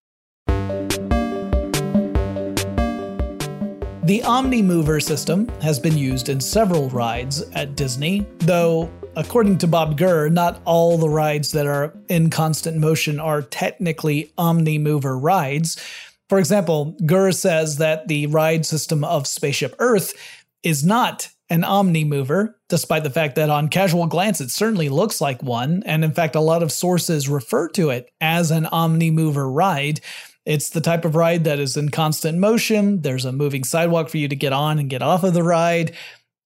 The 4.07 4.21
OmniMover 4.21 5.03
system 5.03 5.49
has 5.61 5.81
been 5.81 5.99
used 5.99 6.29
in 6.29 6.41
several 6.41 6.89
rides 6.91 7.43
at 7.55 7.75
Disney, 7.75 8.25
though, 8.39 8.89
according 9.17 9.59
to 9.59 9.67
Bob 9.67 9.99
Gurr, 9.99 10.29
not 10.29 10.63
all 10.65 10.97
the 10.97 11.09
rides 11.09 11.51
that 11.51 11.67
are 11.67 11.93
in 12.09 12.31
constant 12.31 12.77
motion 12.77 13.19
are 13.19 13.43
technically 13.43 14.33
OmniMover 14.39 15.21
rides. 15.21 15.83
For 16.29 16.39
example, 16.39 16.97
Gurr 17.05 17.33
says 17.33 17.79
that 17.79 18.07
the 18.07 18.29
ride 18.29 18.65
system 18.65 19.03
of 19.03 19.27
Spaceship 19.27 19.75
Earth 19.81 20.15
is 20.63 20.85
not 20.85 21.29
an 21.49 21.63
OmniMover, 21.63 22.55
despite 22.69 23.05
the 23.05 23.11
fact 23.11 23.37
that 23.37 23.51
on 23.51 23.69
casual 23.69 24.07
glance 24.07 24.41
it 24.41 24.51
certainly 24.51 24.89
looks 24.89 25.21
like 25.21 25.43
one, 25.43 25.83
and 25.87 26.05
in 26.05 26.13
fact, 26.13 26.35
a 26.35 26.41
lot 26.41 26.63
of 26.63 26.73
sources 26.73 27.29
refer 27.29 27.69
to 27.71 27.91
it 27.91 28.11
as 28.21 28.51
an 28.51 28.65
OmniMover 28.65 29.53
ride. 29.55 30.01
It's 30.45 30.71
the 30.71 30.81
type 30.81 31.05
of 31.05 31.17
ride 31.17 31.45
that 31.45 31.59
is 31.59 31.77
in 31.77 31.91
constant 31.91 32.39
motion. 32.39 33.03
There's 33.03 33.25
a 33.25 33.33
moving 33.33 33.65
sidewalk 33.65 34.09
for 34.09 34.19
you 34.19 34.29
to 34.29 34.37
get 34.37 34.53
on 34.53 34.79
and 34.79 34.91
get 34.91 35.03
off 35.03 35.25
of 35.25 35.35
the 35.35 35.43
ride. 35.43 35.95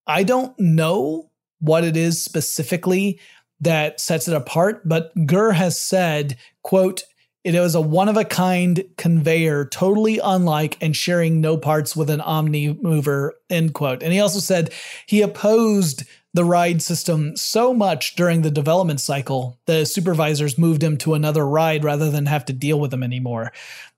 I 0.07 0.23
don't 0.23 0.59
know 0.59 1.31
what 1.61 1.85
it 1.85 1.97
is 1.97 2.23
specifically 2.23 3.21
that 3.61 4.01
sets 4.01 4.27
it 4.27 4.35
apart, 4.35 4.89
but 4.89 5.13
Gurr 5.27 5.53
has 5.53 5.79
said, 5.79 6.37
quote, 6.63 7.05
it 7.45 7.59
was 7.59 7.75
a 7.75 7.81
one 7.81 8.09
of 8.09 8.17
a 8.17 8.25
kind 8.25 8.85
conveyor, 8.97 9.67
totally 9.67 10.19
unlike 10.23 10.77
and 10.81 10.95
sharing 10.95 11.41
no 11.41 11.57
parts 11.57 11.97
with 11.97 12.11
an 12.11 12.21
Omni 12.21 12.79
mover, 12.83 13.35
end 13.49 13.75
quote. 13.75 14.03
And 14.03 14.13
he 14.13 14.21
also 14.21 14.41
said 14.41 14.73
he 15.07 15.23
opposed 15.23 16.05
the 16.35 16.45
ride 16.45 16.81
system 16.81 17.37
so 17.37 17.75
much 17.75 18.15
during 18.15 18.43
the 18.43 18.51
development 18.51 19.01
cycle, 19.01 19.59
the 19.67 19.85
supervisors 19.85 20.59
moved 20.59 20.83
him 20.83 20.97
to 20.99 21.15
another 21.15 21.47
ride 21.47 21.83
rather 21.83 22.11
than 22.11 22.27
have 22.27 22.45
to 22.45 22.53
deal 22.53 22.79
with 22.79 22.93
him 22.93 23.03
anymore. 23.03 23.53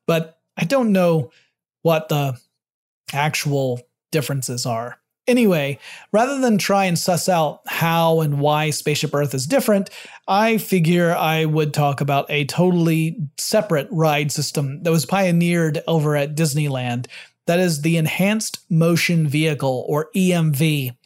But 0.07 0.39
I 0.57 0.65
don't 0.65 0.93
know 0.93 1.31
what 1.83 2.09
the 2.09 2.39
actual 3.13 3.81
differences 4.13 4.65
are. 4.65 4.99
Anyway, 5.29 5.79
rather 6.11 6.41
than 6.41 6.59
try 6.59 6.85
and 6.87 6.99
suss 6.99 7.29
out 7.29 7.61
how 7.67 8.21
and 8.21 8.41
why 8.41 8.71
Spaceship 8.71 9.15
Earth 9.15 9.35
is 9.35 9.47
different, 9.47 9.89
I 10.27 10.59
figure 10.59 11.15
I 11.15 11.45
would 11.45 11.73
talk 11.73 12.01
about 12.01 12.29
a 12.29 12.45
totally 12.47 13.17
separate 13.39 13.87
ride 13.93 14.33
system 14.33 14.83
that 14.83 14.91
was 14.91 15.07
pioneered 15.07 15.81
over 15.87 16.17
at 16.17 16.35
Disneyland. 16.35 17.07
That 17.47 17.61
is 17.61 17.83
the 17.83 17.97
Enhanced 17.97 18.59
Motion 18.69 19.29
Vehicle, 19.29 19.85
or 19.89 20.11
EMV. 20.17 20.97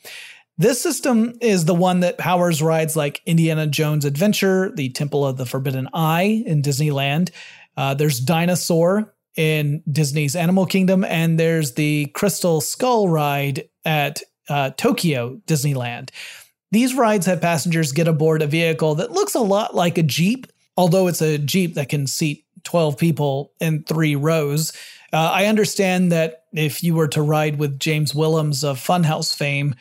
This 0.59 0.81
system 0.81 1.35
is 1.43 1.67
the 1.67 1.75
one 1.75 2.01
that 2.01 2.17
powers 2.17 2.63
rides 2.63 2.97
like 2.97 3.21
Indiana 3.27 3.67
Jones 3.67 4.07
Adventure, 4.07 4.73
the 4.75 4.89
Temple 4.89 5.27
of 5.27 5.37
the 5.37 5.45
Forbidden 5.45 5.89
Eye 5.93 6.43
in 6.47 6.63
Disneyland. 6.63 7.31
Uh, 7.77 7.93
there's 7.93 8.19
Dinosaur 8.19 9.15
in 9.37 9.83
Disney's 9.91 10.35
Animal 10.35 10.67
Kingdom, 10.67 11.05
and 11.05 11.39
there's 11.39 11.75
the 11.75 12.07
Crystal 12.07 12.61
Skull 12.61 13.09
ride 13.09 13.69
at 13.85 14.23
uh, 14.49 14.71
Tokyo 14.71 15.41
Disneyland. 15.47 16.11
These 16.73 16.95
rides 16.95 17.27
have 17.27 17.41
passengers 17.41 17.93
get 17.93 18.09
aboard 18.09 18.43
a 18.43 18.47
vehicle 18.47 18.97
that 18.97 19.13
looks 19.13 19.35
a 19.35 19.41
lot 19.41 19.75
like 19.75 19.99
a 19.99 20.03
Jeep, 20.03 20.47
although 20.77 21.07
it's 21.07 21.23
a 21.23 21.39
Jeep 21.39 21.75
that 21.75 21.89
can 21.89 22.07
seat 22.07 22.45
12 22.65 22.99
people 22.99 23.53
in 23.61 23.85
three 23.85 24.17
rows. 24.17 24.73
Uh, 25.13 25.31
I 25.33 25.47
understand 25.47 26.11
that 26.13 26.45
if 26.53 26.83
you 26.83 26.95
were 26.95 27.09
to 27.09 27.23
ride 27.23 27.59
with 27.59 27.79
James 27.79 28.15
Willems 28.15 28.65
of 28.65 28.79
Funhaus 28.79 29.35
fame, 29.35 29.75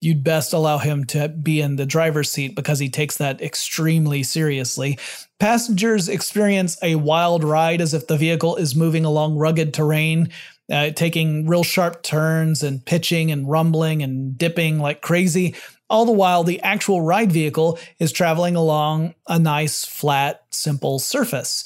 you'd 0.00 0.22
best 0.22 0.52
allow 0.52 0.78
him 0.78 1.04
to 1.04 1.28
be 1.28 1.60
in 1.60 1.76
the 1.76 1.86
driver's 1.86 2.30
seat 2.30 2.54
because 2.54 2.78
he 2.78 2.88
takes 2.88 3.16
that 3.16 3.40
extremely 3.40 4.22
seriously. 4.22 4.98
Passengers 5.38 6.08
experience 6.08 6.78
a 6.82 6.96
wild 6.96 7.42
ride 7.42 7.80
as 7.80 7.94
if 7.94 8.06
the 8.06 8.16
vehicle 8.16 8.56
is 8.56 8.76
moving 8.76 9.04
along 9.04 9.36
rugged 9.36 9.72
terrain, 9.72 10.30
uh, 10.70 10.90
taking 10.90 11.46
real 11.46 11.62
sharp 11.62 12.02
turns 12.02 12.62
and 12.62 12.84
pitching 12.84 13.30
and 13.30 13.48
rumbling 13.48 14.02
and 14.02 14.36
dipping 14.36 14.78
like 14.78 15.00
crazy. 15.00 15.54
All 15.88 16.04
the 16.04 16.12
while, 16.12 16.42
the 16.42 16.60
actual 16.62 17.00
ride 17.00 17.30
vehicle 17.30 17.78
is 17.98 18.10
traveling 18.10 18.56
along 18.56 19.14
a 19.28 19.38
nice, 19.38 19.84
flat, 19.84 20.44
simple 20.50 20.98
surface. 20.98 21.64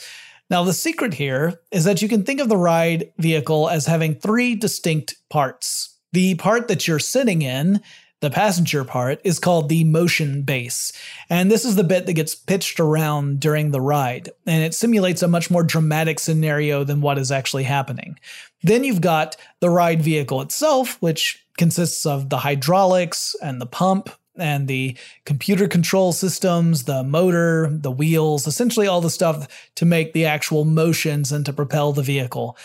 Now, 0.50 0.64
the 0.64 0.74
secret 0.74 1.14
here 1.14 1.60
is 1.70 1.84
that 1.84 2.02
you 2.02 2.08
can 2.08 2.24
think 2.24 2.40
of 2.40 2.48
the 2.48 2.56
ride 2.56 3.12
vehicle 3.18 3.68
as 3.68 3.86
having 3.86 4.16
three 4.16 4.56
distinct 4.56 5.14
parts. 5.30 5.96
The 6.12 6.34
part 6.34 6.68
that 6.68 6.88
you're 6.88 6.98
sitting 6.98 7.42
in, 7.42 7.80
the 8.20 8.30
passenger 8.30 8.84
part, 8.84 9.20
is 9.24 9.38
called 9.38 9.68
the 9.68 9.84
motion 9.84 10.42
base. 10.42 10.92
And 11.28 11.50
this 11.50 11.64
is 11.64 11.76
the 11.76 11.84
bit 11.84 12.06
that 12.06 12.12
gets 12.12 12.34
pitched 12.34 12.78
around 12.78 13.40
during 13.40 13.70
the 13.70 13.80
ride. 13.80 14.30
And 14.46 14.62
it 14.62 14.74
simulates 14.74 15.22
a 15.22 15.28
much 15.28 15.50
more 15.50 15.62
dramatic 15.62 16.18
scenario 16.18 16.84
than 16.84 17.00
what 17.00 17.18
is 17.18 17.32
actually 17.32 17.64
happening. 17.64 18.18
Then 18.62 18.84
you've 18.84 19.00
got 19.00 19.36
the 19.60 19.70
ride 19.70 20.02
vehicle 20.02 20.42
itself, 20.42 21.00
which 21.00 21.44
consists 21.56 22.04
of 22.06 22.28
the 22.28 22.38
hydraulics 22.38 23.34
and 23.42 23.60
the 23.60 23.66
pump 23.66 24.10
and 24.36 24.68
the 24.68 24.96
computer 25.24 25.68
control 25.68 26.12
systems, 26.12 26.84
the 26.84 27.02
motor, 27.02 27.68
the 27.70 27.90
wheels, 27.90 28.46
essentially 28.46 28.86
all 28.86 29.00
the 29.00 29.10
stuff 29.10 29.48
to 29.74 29.84
make 29.84 30.12
the 30.12 30.24
actual 30.24 30.64
motions 30.64 31.32
and 31.32 31.44
to 31.46 31.52
propel 31.52 31.92
the 31.92 32.02
vehicle. 32.02 32.56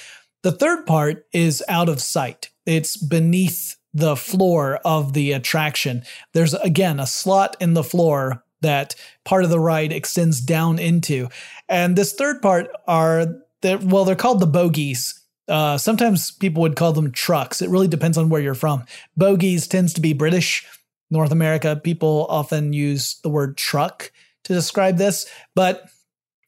The 0.43 0.51
third 0.51 0.85
part 0.85 1.25
is 1.33 1.63
out 1.67 1.89
of 1.89 2.01
sight. 2.01 2.49
It's 2.65 2.97
beneath 2.97 3.77
the 3.95 4.15
floor 4.17 4.75
of 4.83 5.13
the 5.13 5.31
attraction. 5.31 6.03
There's 6.33 6.53
again 6.53 6.99
a 6.99 7.07
slot 7.07 7.55
in 7.61 7.73
the 7.73 7.83
floor 7.83 8.43
that 8.61 8.93
part 9.23 9.45
of 9.45 9.49
the 9.49 9.59
ride 9.59 9.93
extends 9.93 10.41
down 10.41 10.77
into. 10.79 11.29
And 11.69 11.95
this 11.95 12.13
third 12.13 12.41
part 12.41 12.69
are 12.87 13.25
well, 13.63 14.05
they're 14.05 14.15
called 14.15 14.41
the 14.41 14.47
bogies. 14.47 15.19
Uh, 15.47 15.77
sometimes 15.77 16.29
people 16.29 16.61
would 16.61 16.75
call 16.75 16.93
them 16.93 17.11
trucks. 17.11 17.61
It 17.61 17.69
really 17.69 17.87
depends 17.87 18.17
on 18.17 18.29
where 18.29 18.41
you're 18.41 18.53
from. 18.53 18.83
Bogies 19.17 19.67
tends 19.67 19.93
to 19.93 20.01
be 20.01 20.13
British. 20.13 20.67
North 21.09 21.31
America, 21.31 21.79
people 21.81 22.27
often 22.29 22.73
use 22.73 23.19
the 23.23 23.29
word 23.29 23.57
truck 23.57 24.11
to 24.43 24.53
describe 24.53 24.97
this, 24.97 25.25
but 25.55 25.89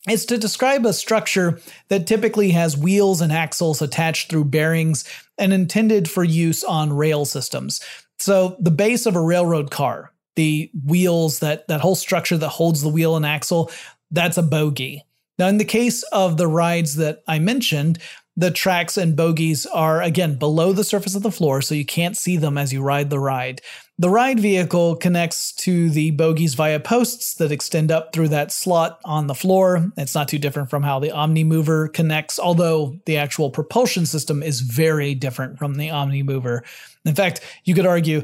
it's 0.08 0.26
to 0.26 0.38
describe 0.38 0.86
a 0.86 0.94
structure 0.94 1.60
that 1.90 2.08
typically 2.08 2.52
has 2.52 2.78
wheels 2.78 3.22
and 3.22 3.32
axles 3.32 3.82
attached 3.82 4.30
through 4.30 4.46
bearings 4.46 5.04
and 5.38 5.54
intended 5.54 6.10
for 6.10 6.24
use 6.24 6.64
on 6.64 6.94
rail 6.94 7.26
systems. 7.26 7.82
So, 8.20 8.56
the 8.60 8.72
base 8.72 9.06
of 9.06 9.16
a 9.16 9.22
railroad 9.22 9.70
car, 9.70 10.12
the 10.36 10.72
wheels, 10.86 11.40
that, 11.40 11.68
that 11.68 11.82
whole 11.82 11.96
structure 11.96 12.38
that 12.38 12.50
holds 12.50 12.82
the 12.82 12.90
wheel 12.90 13.16
and 13.16 13.26
axle, 13.26 13.70
that's 14.10 14.38
a 14.38 14.44
bogie. 14.44 15.04
Now, 15.38 15.48
in 15.48 15.58
the 15.58 15.66
case 15.66 16.04
of 16.12 16.38
the 16.38 16.48
rides 16.48 16.96
that 16.96 17.22
I 17.28 17.40
mentioned, 17.40 18.00
the 18.38 18.52
tracks 18.52 18.98
and 18.98 19.16
bogies 19.16 19.66
are 19.66 20.00
again 20.02 20.36
below 20.36 20.72
the 20.72 20.84
surface 20.84 21.16
of 21.16 21.24
the 21.24 21.32
floor, 21.32 21.60
so 21.60 21.74
you 21.74 21.84
can't 21.84 22.16
see 22.16 22.38
them 22.38 22.56
as 22.56 22.72
you 22.72 22.84
ride 22.84 23.10
the 23.10 23.20
ride. 23.20 23.62
The 23.98 24.12
ride 24.12 24.40
vehicle 24.40 24.96
connects 24.96 25.52
to 25.54 25.90
the 25.90 26.12
bogies 26.12 26.54
via 26.54 26.80
posts 26.80 27.34
that 27.36 27.52
extend 27.52 27.92
up 27.92 28.14
through 28.14 28.28
that 28.28 28.52
slot 28.52 29.00
on 29.04 29.26
the 29.26 29.34
floor. 29.34 29.92
It's 29.98 30.14
not 30.14 30.28
too 30.28 30.38
different 30.38 30.70
from 30.70 30.84
how 30.84 31.00
the 31.00 31.10
Omni 31.10 31.46
Mover 31.46 31.88
connects, 31.88 32.38
although 32.38 32.96
the 33.08 33.18
actual 33.18 33.50
propulsion 33.50 34.06
system 34.06 34.44
is 34.44 34.62
very 34.62 35.16
different 35.16 35.58
from 35.58 35.76
the 35.76 35.90
Omni 35.90 36.22
Mover. 36.22 36.64
In 37.06 37.16
fact, 37.16 37.42
you 37.66 37.74
could 37.74 37.88
argue 37.88 38.24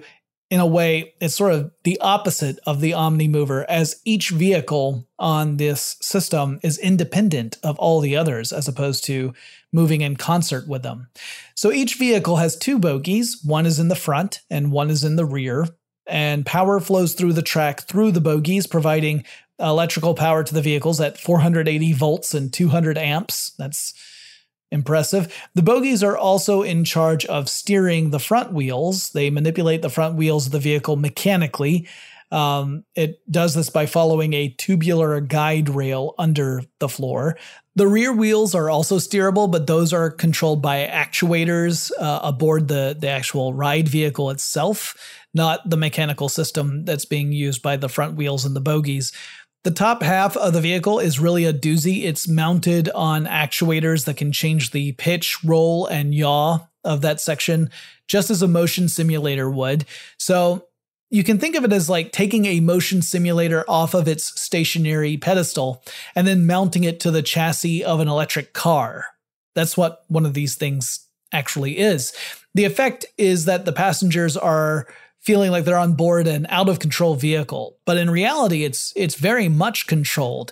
in 0.52 0.60
a 0.60 0.68
way, 0.68 1.16
it's 1.20 1.34
sort 1.34 1.54
of 1.54 1.72
the 1.84 2.00
opposite 2.00 2.60
of 2.68 2.80
the 2.80 2.94
Omni 2.94 3.28
Mover, 3.28 3.68
as 3.68 4.00
each 4.06 4.30
vehicle 4.30 5.08
on 5.18 5.58
this 5.58 5.98
system 6.00 6.60
is 6.62 6.78
independent 6.78 7.58
of 7.64 7.80
all 7.80 8.00
the 8.00 8.16
others, 8.16 8.54
as 8.54 8.68
opposed 8.68 9.04
to 9.06 9.34
moving 9.74 10.02
in 10.02 10.16
concert 10.16 10.68
with 10.68 10.84
them. 10.84 11.10
So 11.56 11.72
each 11.72 11.96
vehicle 11.96 12.38
has 12.38 12.56
two 12.56 12.80
bogies 12.80 13.42
one 13.44 13.66
is 13.66 13.80
in 13.80 13.90
the 13.90 13.96
front 13.96 14.40
and 14.50 14.72
one 14.72 14.90
is 14.90 15.04
in 15.04 15.18
the 15.18 15.26
rear. 15.26 15.68
And 16.06 16.46
power 16.46 16.80
flows 16.80 17.14
through 17.14 17.34
the 17.34 17.42
track 17.42 17.82
through 17.82 18.12
the 18.12 18.22
bogies, 18.22 18.68
providing 18.68 19.24
electrical 19.60 20.14
power 20.14 20.44
to 20.44 20.54
the 20.54 20.62
vehicles 20.62 21.00
at 21.00 21.18
480 21.18 21.94
volts 21.94 22.34
and 22.34 22.52
200 22.52 22.98
amps. 22.98 23.52
That's 23.58 23.94
impressive. 24.72 25.34
The 25.54 25.62
bogies 25.62 26.04
are 26.04 26.18
also 26.18 26.64
in 26.64 26.84
charge 26.84 27.26
of 27.28 27.48
steering 27.48 28.10
the 28.10 28.20
front 28.20 28.52
wheels. 28.52 29.12
They 29.12 29.30
manipulate 29.30 29.82
the 29.82 29.90
front 29.90 30.16
wheels 30.16 30.48
of 30.48 30.52
the 30.52 30.60
vehicle 30.60 30.96
mechanically. 30.96 31.88
Um, 32.32 32.84
it 32.96 33.20
does 33.32 33.54
this 33.54 33.70
by 33.70 33.86
following 33.86 34.34
a 34.34 34.50
tubular 34.50 35.22
guide 35.22 35.70
rail 35.70 36.16
under 36.18 36.64
the 36.80 36.90
floor. 36.90 37.38
The 37.76 37.88
rear 37.88 38.14
wheels 38.14 38.54
are 38.54 38.70
also 38.70 38.98
steerable, 38.98 39.52
but 39.52 39.66
those 39.66 39.94
are 39.94 40.12
controlled 40.12 40.62
by 40.62 40.86
actuators 40.86 41.92
uh, 42.00 42.20
aboard 42.22 42.68
the, 42.68 42.96
the 42.98 43.10
actual 43.10 43.54
ride 43.54 43.90
vehicle 43.90 44.30
itself, 44.30 44.96
not 45.34 45.68
the 45.68 45.78
mechanical 45.78 46.30
system 46.30 46.86
that's 46.86 47.06
being 47.06 47.32
used 47.32 47.64
by 47.64 47.78
the 47.78 47.90
front 47.90 48.16
wheels 48.16 48.46
and 48.46 48.56
the 48.56 48.62
bogies. 48.62 49.12
The 49.64 49.72
top 49.72 50.04
half 50.04 50.38
of 50.38 50.54
the 50.54 50.62
vehicle 50.62 51.00
is 51.00 51.20
really 51.20 51.46
a 51.46 51.54
doozy. 51.54 52.04
It's 52.04 52.28
mounted 52.28 52.90
on 52.90 53.26
actuators 53.26 54.06
that 54.06 54.18
can 54.18 54.32
change 54.32 54.70
the 54.70 54.92
pitch, 54.94 55.44
roll, 55.44 55.88
and 55.88 56.14
yaw 56.14 56.60
of 56.84 57.02
that 57.02 57.22
section, 57.22 57.72
just 58.08 58.30
as 58.30 58.42
a 58.42 58.48
motion 58.48 58.90
simulator 58.90 59.50
would. 59.50 59.86
So 60.20 60.68
you 61.14 61.24
can 61.24 61.38
think 61.38 61.56
of 61.56 61.64
it 61.64 61.72
as 61.72 61.92
like 61.92 62.12
taking 62.12 62.46
a 62.46 62.60
motion 62.60 63.04
simulator 63.04 63.64
off 63.68 63.94
of 63.94 64.08
its 64.08 64.42
stationary 64.42 65.16
pedestal 65.16 65.84
and 66.16 66.28
then 66.28 66.48
mounting 66.48 66.86
it 66.86 67.00
to 67.02 67.12
the 67.12 67.22
chassis 67.22 67.86
of 67.86 68.00
an 68.00 68.08
electric 68.08 68.54
car. 68.54 69.06
That's 69.54 69.78
what 69.78 70.06
one 70.08 70.26
of 70.26 70.34
these 70.34 70.56
things 70.56 71.08
actually 71.32 71.78
is. 71.78 72.14
The 72.56 72.66
effect 72.66 73.06
is 73.16 73.46
that 73.46 73.66
the 73.66 73.72
passengers 73.72 74.36
are 74.36 74.88
feeling 75.20 75.52
like 75.52 75.66
they're 75.66 75.78
on 75.78 75.94
board 75.94 76.26
an 76.26 76.48
out 76.50 76.68
of 76.68 76.80
control 76.80 77.14
vehicle. 77.14 77.78
But 77.86 77.98
in 77.98 78.10
reality, 78.10 78.64
it's 78.64 78.92
it's 78.96 79.16
very 79.16 79.48
much 79.48 79.86
controlled. 79.86 80.52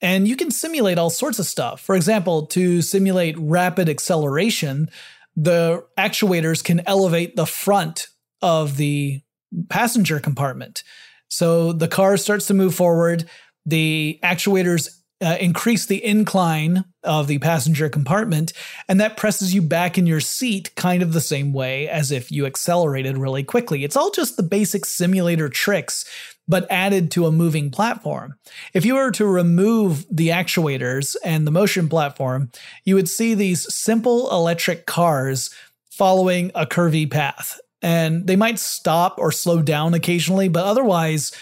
And 0.00 0.26
you 0.26 0.36
can 0.36 0.50
simulate 0.50 0.96
all 0.96 1.10
sorts 1.10 1.38
of 1.38 1.44
stuff. 1.44 1.82
For 1.82 1.94
example, 1.94 2.46
to 2.46 2.80
simulate 2.80 3.36
rapid 3.38 3.90
acceleration, 3.90 4.88
the 5.36 5.84
actuators 5.98 6.64
can 6.64 6.80
elevate 6.86 7.36
the 7.36 7.46
front 7.46 8.08
of 8.40 8.78
the 8.78 9.20
passenger 9.68 10.20
compartment. 10.20 10.82
So 11.28 11.72
the 11.72 11.88
car 11.88 12.16
starts 12.16 12.46
to 12.46 12.54
move 12.54 12.74
forward, 12.74 13.28
the 13.66 14.18
actuators 14.22 14.88
uh, 15.20 15.36
increase 15.40 15.86
the 15.86 16.04
incline 16.04 16.84
of 17.02 17.26
the 17.26 17.38
passenger 17.38 17.88
compartment, 17.88 18.52
and 18.88 19.00
that 19.00 19.16
presses 19.16 19.52
you 19.52 19.60
back 19.60 19.98
in 19.98 20.06
your 20.06 20.20
seat 20.20 20.74
kind 20.76 21.02
of 21.02 21.12
the 21.12 21.20
same 21.20 21.52
way 21.52 21.88
as 21.88 22.12
if 22.12 22.30
you 22.30 22.46
accelerated 22.46 23.18
really 23.18 23.42
quickly. 23.42 23.84
It's 23.84 23.96
all 23.96 24.10
just 24.10 24.36
the 24.36 24.42
basic 24.42 24.86
simulator 24.86 25.48
tricks, 25.48 26.04
but 26.46 26.70
added 26.70 27.10
to 27.12 27.26
a 27.26 27.32
moving 27.32 27.70
platform. 27.70 28.36
If 28.72 28.84
you 28.84 28.94
were 28.94 29.10
to 29.12 29.26
remove 29.26 30.06
the 30.10 30.28
actuators 30.28 31.16
and 31.24 31.46
the 31.46 31.52
motion 31.52 31.88
platform, 31.88 32.50
you 32.84 32.94
would 32.94 33.08
see 33.08 33.34
these 33.34 33.72
simple 33.74 34.30
electric 34.30 34.86
cars 34.86 35.50
following 35.90 36.52
a 36.54 36.64
curvy 36.64 37.10
path. 37.10 37.58
And 37.82 38.26
they 38.26 38.36
might 38.36 38.58
stop 38.58 39.18
or 39.18 39.30
slow 39.30 39.62
down 39.62 39.94
occasionally, 39.94 40.48
but 40.48 40.64
otherwise, 40.64 41.32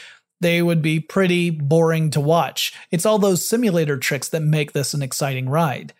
they 0.40 0.60
would 0.60 0.82
be 0.82 1.00
pretty 1.00 1.50
boring 1.50 2.10
to 2.10 2.20
watch. 2.20 2.74
It's 2.90 3.06
all 3.06 3.18
those 3.18 3.46
simulator 3.46 3.96
tricks 3.96 4.28
that 4.28 4.40
make 4.42 4.72
this 4.72 4.92
an 4.92 5.02
exciting 5.02 5.48
ride. 5.48 5.94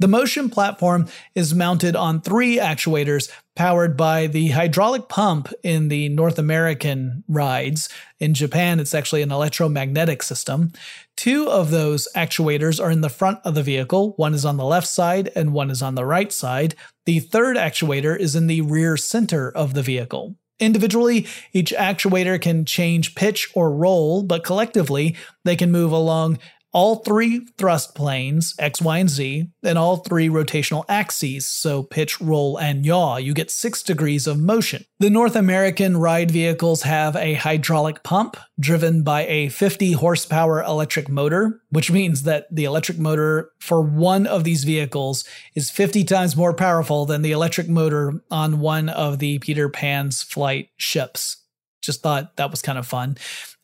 The 0.00 0.08
motion 0.08 0.48
platform 0.48 1.08
is 1.34 1.54
mounted 1.54 1.94
on 1.94 2.20
three 2.20 2.56
actuators 2.56 3.30
powered 3.60 3.94
by 3.94 4.26
the 4.26 4.48
hydraulic 4.48 5.06
pump 5.10 5.52
in 5.62 5.88
the 5.88 6.08
North 6.08 6.38
American 6.38 7.22
rides. 7.28 7.90
In 8.18 8.32
Japan, 8.32 8.80
it's 8.80 8.94
actually 8.94 9.20
an 9.20 9.30
electromagnetic 9.30 10.22
system. 10.22 10.72
Two 11.14 11.46
of 11.46 11.70
those 11.70 12.08
actuators 12.16 12.82
are 12.82 12.90
in 12.90 13.02
the 13.02 13.10
front 13.10 13.38
of 13.44 13.54
the 13.54 13.62
vehicle, 13.62 14.14
one 14.16 14.32
is 14.32 14.46
on 14.46 14.56
the 14.56 14.64
left 14.64 14.86
side 14.86 15.30
and 15.36 15.52
one 15.52 15.68
is 15.68 15.82
on 15.82 15.94
the 15.94 16.06
right 16.06 16.32
side. 16.32 16.74
The 17.04 17.20
third 17.20 17.58
actuator 17.58 18.18
is 18.18 18.34
in 18.34 18.46
the 18.46 18.62
rear 18.62 18.96
center 18.96 19.50
of 19.50 19.74
the 19.74 19.82
vehicle. 19.82 20.36
Individually, 20.58 21.26
each 21.52 21.74
actuator 21.76 22.40
can 22.40 22.64
change 22.64 23.14
pitch 23.14 23.50
or 23.54 23.70
roll, 23.70 24.22
but 24.22 24.42
collectively, 24.42 25.16
they 25.44 25.54
can 25.54 25.70
move 25.70 25.92
along 25.92 26.38
all 26.72 26.96
three 26.96 27.46
thrust 27.58 27.94
planes, 27.94 28.54
X, 28.58 28.80
Y, 28.80 28.98
and 28.98 29.10
Z, 29.10 29.48
and 29.62 29.78
all 29.78 29.98
three 29.98 30.28
rotational 30.28 30.84
axes, 30.88 31.46
so 31.46 31.82
pitch, 31.82 32.20
roll, 32.20 32.58
and 32.58 32.86
yaw. 32.86 33.16
You 33.16 33.34
get 33.34 33.50
six 33.50 33.82
degrees 33.82 34.26
of 34.26 34.38
motion. 34.38 34.84
The 34.98 35.10
North 35.10 35.34
American 35.34 35.96
ride 35.96 36.30
vehicles 36.30 36.82
have 36.82 37.16
a 37.16 37.34
hydraulic 37.34 38.02
pump 38.02 38.36
driven 38.58 39.02
by 39.02 39.26
a 39.26 39.48
50 39.48 39.92
horsepower 39.92 40.62
electric 40.62 41.08
motor, 41.08 41.60
which 41.70 41.90
means 41.90 42.22
that 42.22 42.46
the 42.50 42.64
electric 42.64 42.98
motor 42.98 43.50
for 43.58 43.80
one 43.80 44.26
of 44.26 44.44
these 44.44 44.64
vehicles 44.64 45.24
is 45.54 45.70
50 45.70 46.04
times 46.04 46.36
more 46.36 46.54
powerful 46.54 47.06
than 47.06 47.22
the 47.22 47.32
electric 47.32 47.68
motor 47.68 48.20
on 48.30 48.60
one 48.60 48.88
of 48.88 49.18
the 49.18 49.38
Peter 49.40 49.68
Pan's 49.68 50.22
flight 50.22 50.68
ships. 50.76 51.38
Just 51.82 52.02
thought 52.02 52.36
that 52.36 52.50
was 52.50 52.62
kind 52.62 52.78
of 52.78 52.86
fun. 52.86 53.16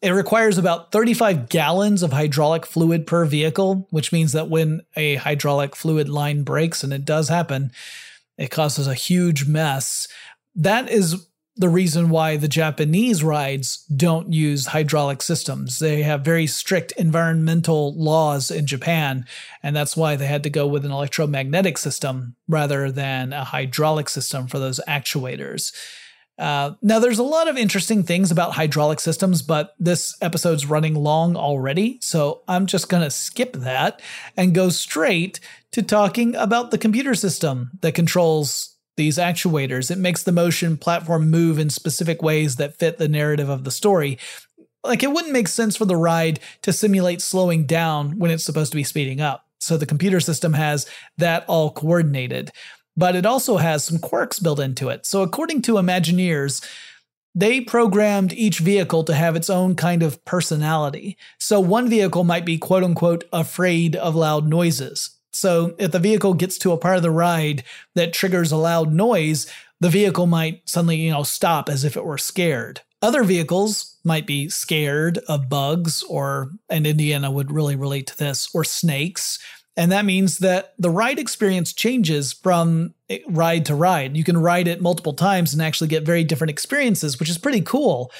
It 0.02 0.10
requires 0.10 0.58
about 0.58 0.92
35 0.92 1.48
gallons 1.48 2.02
of 2.02 2.12
hydraulic 2.12 2.66
fluid 2.66 3.06
per 3.06 3.24
vehicle, 3.24 3.88
which 3.90 4.12
means 4.12 4.32
that 4.32 4.50
when 4.50 4.82
a 4.94 5.16
hydraulic 5.16 5.74
fluid 5.74 6.08
line 6.08 6.42
breaks, 6.42 6.84
and 6.84 6.92
it 6.92 7.04
does 7.04 7.28
happen, 7.28 7.72
it 8.36 8.50
causes 8.50 8.86
a 8.86 8.94
huge 8.94 9.46
mess. 9.46 10.06
That 10.54 10.90
is 10.90 11.26
the 11.58 11.68
reason 11.70 12.10
why 12.10 12.36
the 12.36 12.48
Japanese 12.48 13.24
rides 13.24 13.78
don't 13.86 14.30
use 14.30 14.66
hydraulic 14.66 15.22
systems. 15.22 15.78
They 15.78 16.02
have 16.02 16.20
very 16.20 16.46
strict 16.46 16.92
environmental 16.92 17.94
laws 17.96 18.50
in 18.50 18.66
Japan, 18.66 19.24
and 19.62 19.74
that's 19.74 19.96
why 19.96 20.16
they 20.16 20.26
had 20.26 20.42
to 20.42 20.50
go 20.50 20.66
with 20.66 20.84
an 20.84 20.90
electromagnetic 20.90 21.78
system 21.78 22.36
rather 22.46 22.92
than 22.92 23.32
a 23.32 23.44
hydraulic 23.44 24.10
system 24.10 24.46
for 24.46 24.58
those 24.58 24.80
actuators. 24.86 25.72
Uh, 26.38 26.72
now, 26.82 26.98
there's 26.98 27.18
a 27.18 27.24
lot 27.24 27.48
of 27.48 27.56
interesting 27.56 28.02
things 28.02 28.30
about 28.30 28.52
hydraulic 28.52 29.00
systems, 29.00 29.40
but 29.40 29.74
this 29.78 30.16
episode's 30.20 30.66
running 30.66 30.94
long 30.94 31.34
already, 31.34 31.98
so 32.02 32.42
I'm 32.46 32.66
just 32.66 32.88
going 32.88 33.02
to 33.02 33.10
skip 33.10 33.54
that 33.54 34.02
and 34.36 34.54
go 34.54 34.68
straight 34.68 35.40
to 35.72 35.82
talking 35.82 36.34
about 36.36 36.70
the 36.70 36.78
computer 36.78 37.14
system 37.14 37.70
that 37.80 37.94
controls 37.94 38.76
these 38.96 39.16
actuators. 39.18 39.90
It 39.90 39.98
makes 39.98 40.22
the 40.22 40.32
motion 40.32 40.76
platform 40.76 41.30
move 41.30 41.58
in 41.58 41.70
specific 41.70 42.22
ways 42.22 42.56
that 42.56 42.78
fit 42.78 42.98
the 42.98 43.08
narrative 43.08 43.48
of 43.48 43.64
the 43.64 43.70
story. 43.70 44.18
Like, 44.84 45.02
it 45.02 45.12
wouldn't 45.12 45.32
make 45.32 45.48
sense 45.48 45.76
for 45.76 45.86
the 45.86 45.96
ride 45.96 46.38
to 46.62 46.72
simulate 46.72 47.22
slowing 47.22 47.66
down 47.66 48.18
when 48.18 48.30
it's 48.30 48.44
supposed 48.44 48.72
to 48.72 48.76
be 48.76 48.84
speeding 48.84 49.20
up. 49.20 49.46
So, 49.58 49.78
the 49.78 49.86
computer 49.86 50.20
system 50.20 50.52
has 50.52 50.86
that 51.16 51.44
all 51.48 51.70
coordinated 51.70 52.52
but 52.96 53.14
it 53.14 53.26
also 53.26 53.58
has 53.58 53.84
some 53.84 53.98
quirks 53.98 54.38
built 54.38 54.60
into 54.60 54.88
it. 54.88 55.06
So, 55.06 55.22
according 55.22 55.62
to 55.62 55.74
Imagineers, 55.74 56.64
they 57.34 57.60
programmed 57.60 58.32
each 58.32 58.60
vehicle 58.60 59.04
to 59.04 59.14
have 59.14 59.36
its 59.36 59.50
own 59.50 59.74
kind 59.74 60.02
of 60.02 60.24
personality. 60.24 61.18
So, 61.38 61.60
one 61.60 61.88
vehicle 61.88 62.24
might 62.24 62.46
be 62.46 62.58
quote 62.58 62.82
unquote 62.82 63.24
afraid 63.32 63.94
of 63.94 64.14
loud 64.14 64.48
noises. 64.48 65.10
So, 65.32 65.74
if 65.78 65.92
the 65.92 65.98
vehicle 65.98 66.34
gets 66.34 66.56
to 66.58 66.72
a 66.72 66.78
part 66.78 66.96
of 66.96 67.02
the 67.02 67.10
ride 67.10 67.62
that 67.94 68.14
triggers 68.14 68.52
a 68.52 68.56
loud 68.56 68.92
noise, 68.92 69.46
the 69.80 69.90
vehicle 69.90 70.26
might 70.26 70.66
suddenly, 70.68 70.96
you 70.96 71.10
know, 71.10 71.22
stop 71.22 71.68
as 71.68 71.84
if 71.84 71.96
it 71.96 72.04
were 72.04 72.18
scared. 72.18 72.80
Other 73.02 73.22
vehicles 73.22 73.98
might 74.04 74.26
be 74.26 74.48
scared 74.48 75.18
of 75.28 75.50
bugs, 75.50 76.02
or, 76.04 76.52
and 76.70 76.86
Indiana 76.86 77.30
would 77.30 77.52
really 77.52 77.76
relate 77.76 78.06
to 78.06 78.18
this, 78.18 78.48
or 78.54 78.64
snakes, 78.64 79.38
and 79.76 79.92
that 79.92 80.06
means 80.06 80.38
that 80.38 80.74
the 80.78 80.90
ride 80.90 81.18
experience 81.18 81.72
changes 81.72 82.32
from 82.32 82.94
ride 83.28 83.66
to 83.66 83.74
ride. 83.74 84.16
You 84.16 84.24
can 84.24 84.38
ride 84.38 84.68
it 84.68 84.80
multiple 84.80 85.12
times 85.12 85.52
and 85.52 85.60
actually 85.60 85.88
get 85.88 86.04
very 86.04 86.24
different 86.24 86.50
experiences, 86.50 87.20
which 87.20 87.28
is 87.28 87.38
pretty 87.38 87.60
cool. 87.60 88.10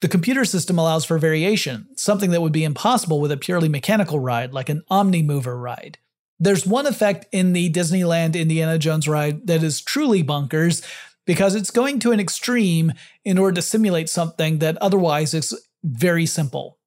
The 0.00 0.08
computer 0.08 0.44
system 0.44 0.78
allows 0.78 1.04
for 1.04 1.18
variation, 1.18 1.86
something 1.96 2.30
that 2.30 2.40
would 2.40 2.52
be 2.52 2.64
impossible 2.64 3.20
with 3.20 3.30
a 3.30 3.36
purely 3.36 3.68
mechanical 3.68 4.18
ride 4.18 4.52
like 4.52 4.68
an 4.68 4.82
Omnimover 4.90 5.60
ride. 5.60 5.98
There's 6.40 6.66
one 6.66 6.86
effect 6.86 7.26
in 7.30 7.52
the 7.52 7.70
Disneyland 7.70 8.34
Indiana 8.34 8.78
Jones 8.78 9.06
ride 9.06 9.46
that 9.46 9.62
is 9.62 9.80
truly 9.80 10.24
bonkers 10.24 10.84
because 11.24 11.54
it's 11.54 11.70
going 11.70 12.00
to 12.00 12.10
an 12.10 12.18
extreme 12.18 12.94
in 13.24 13.38
order 13.38 13.54
to 13.56 13.62
simulate 13.62 14.08
something 14.08 14.58
that 14.58 14.76
otherwise 14.78 15.34
is 15.34 15.54
very 15.84 16.26
simple. 16.26 16.78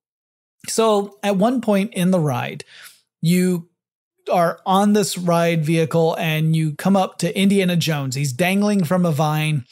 So, 0.68 1.18
at 1.24 1.38
one 1.38 1.62
point 1.62 1.94
in 1.94 2.12
the 2.12 2.20
ride, 2.20 2.66
you 3.22 3.70
are 4.30 4.60
on 4.66 4.94
this 4.94 5.18
ride 5.18 5.66
vehicle 5.66 6.16
and 6.16 6.56
you 6.56 6.74
come 6.76 6.96
up 6.96 7.18
to 7.20 7.38
Indiana 7.38 7.76
Jones. 7.76 8.16
He's 8.16 8.34
dangling 8.34 8.84
from 8.84 9.06
a 9.06 9.12
vine, 9.12 9.66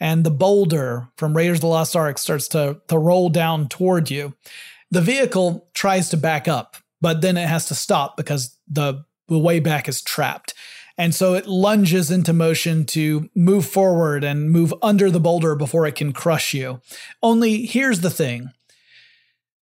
and 0.00 0.24
the 0.24 0.30
boulder 0.30 1.08
from 1.16 1.36
Raiders 1.36 1.58
of 1.58 1.62
the 1.62 1.66
Lost 1.68 1.96
Ark 1.96 2.18
starts 2.18 2.48
to, 2.48 2.80
to 2.88 2.98
roll 2.98 3.28
down 3.28 3.68
toward 3.68 4.10
you. 4.10 4.34
The 4.90 5.00
vehicle 5.00 5.68
tries 5.74 6.08
to 6.10 6.16
back 6.16 6.48
up, 6.48 6.76
but 7.00 7.20
then 7.20 7.36
it 7.36 7.48
has 7.48 7.66
to 7.66 7.74
stop 7.74 8.16
because 8.16 8.56
the, 8.68 9.04
the 9.28 9.38
way 9.38 9.60
back 9.60 9.88
is 9.88 10.02
trapped. 10.02 10.54
And 10.96 11.14
so 11.14 11.34
it 11.34 11.46
lunges 11.46 12.10
into 12.10 12.32
motion 12.32 12.84
to 12.86 13.30
move 13.34 13.66
forward 13.66 14.24
and 14.24 14.50
move 14.50 14.74
under 14.82 15.10
the 15.10 15.20
boulder 15.20 15.54
before 15.54 15.86
it 15.86 15.94
can 15.94 16.12
crush 16.12 16.52
you. 16.54 16.80
Only 17.22 17.66
here's 17.66 18.00
the 18.00 18.10
thing 18.10 18.50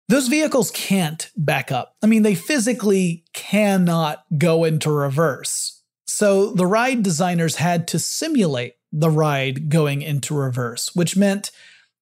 those 0.09 0.29
vehicles 0.29 0.71
can't 0.71 1.31
back 1.37 1.73
up. 1.73 1.97
I 2.03 2.07
mean, 2.07 2.23
they 2.23 2.35
physically 2.35 3.25
cannot 3.33 4.25
go 4.39 4.65
into 4.65 4.91
reverse. 4.91 5.83
So 6.07 6.53
the 6.53 6.67
ride 6.67 7.03
designers 7.03 7.57
had 7.57 7.89
to 7.89 7.99
simulate 7.99 8.75
the 8.93 9.11
ride 9.11 9.69
going 9.69 10.03
into 10.03 10.35
reverse, 10.35 10.95
which 10.95 11.17
meant 11.17 11.51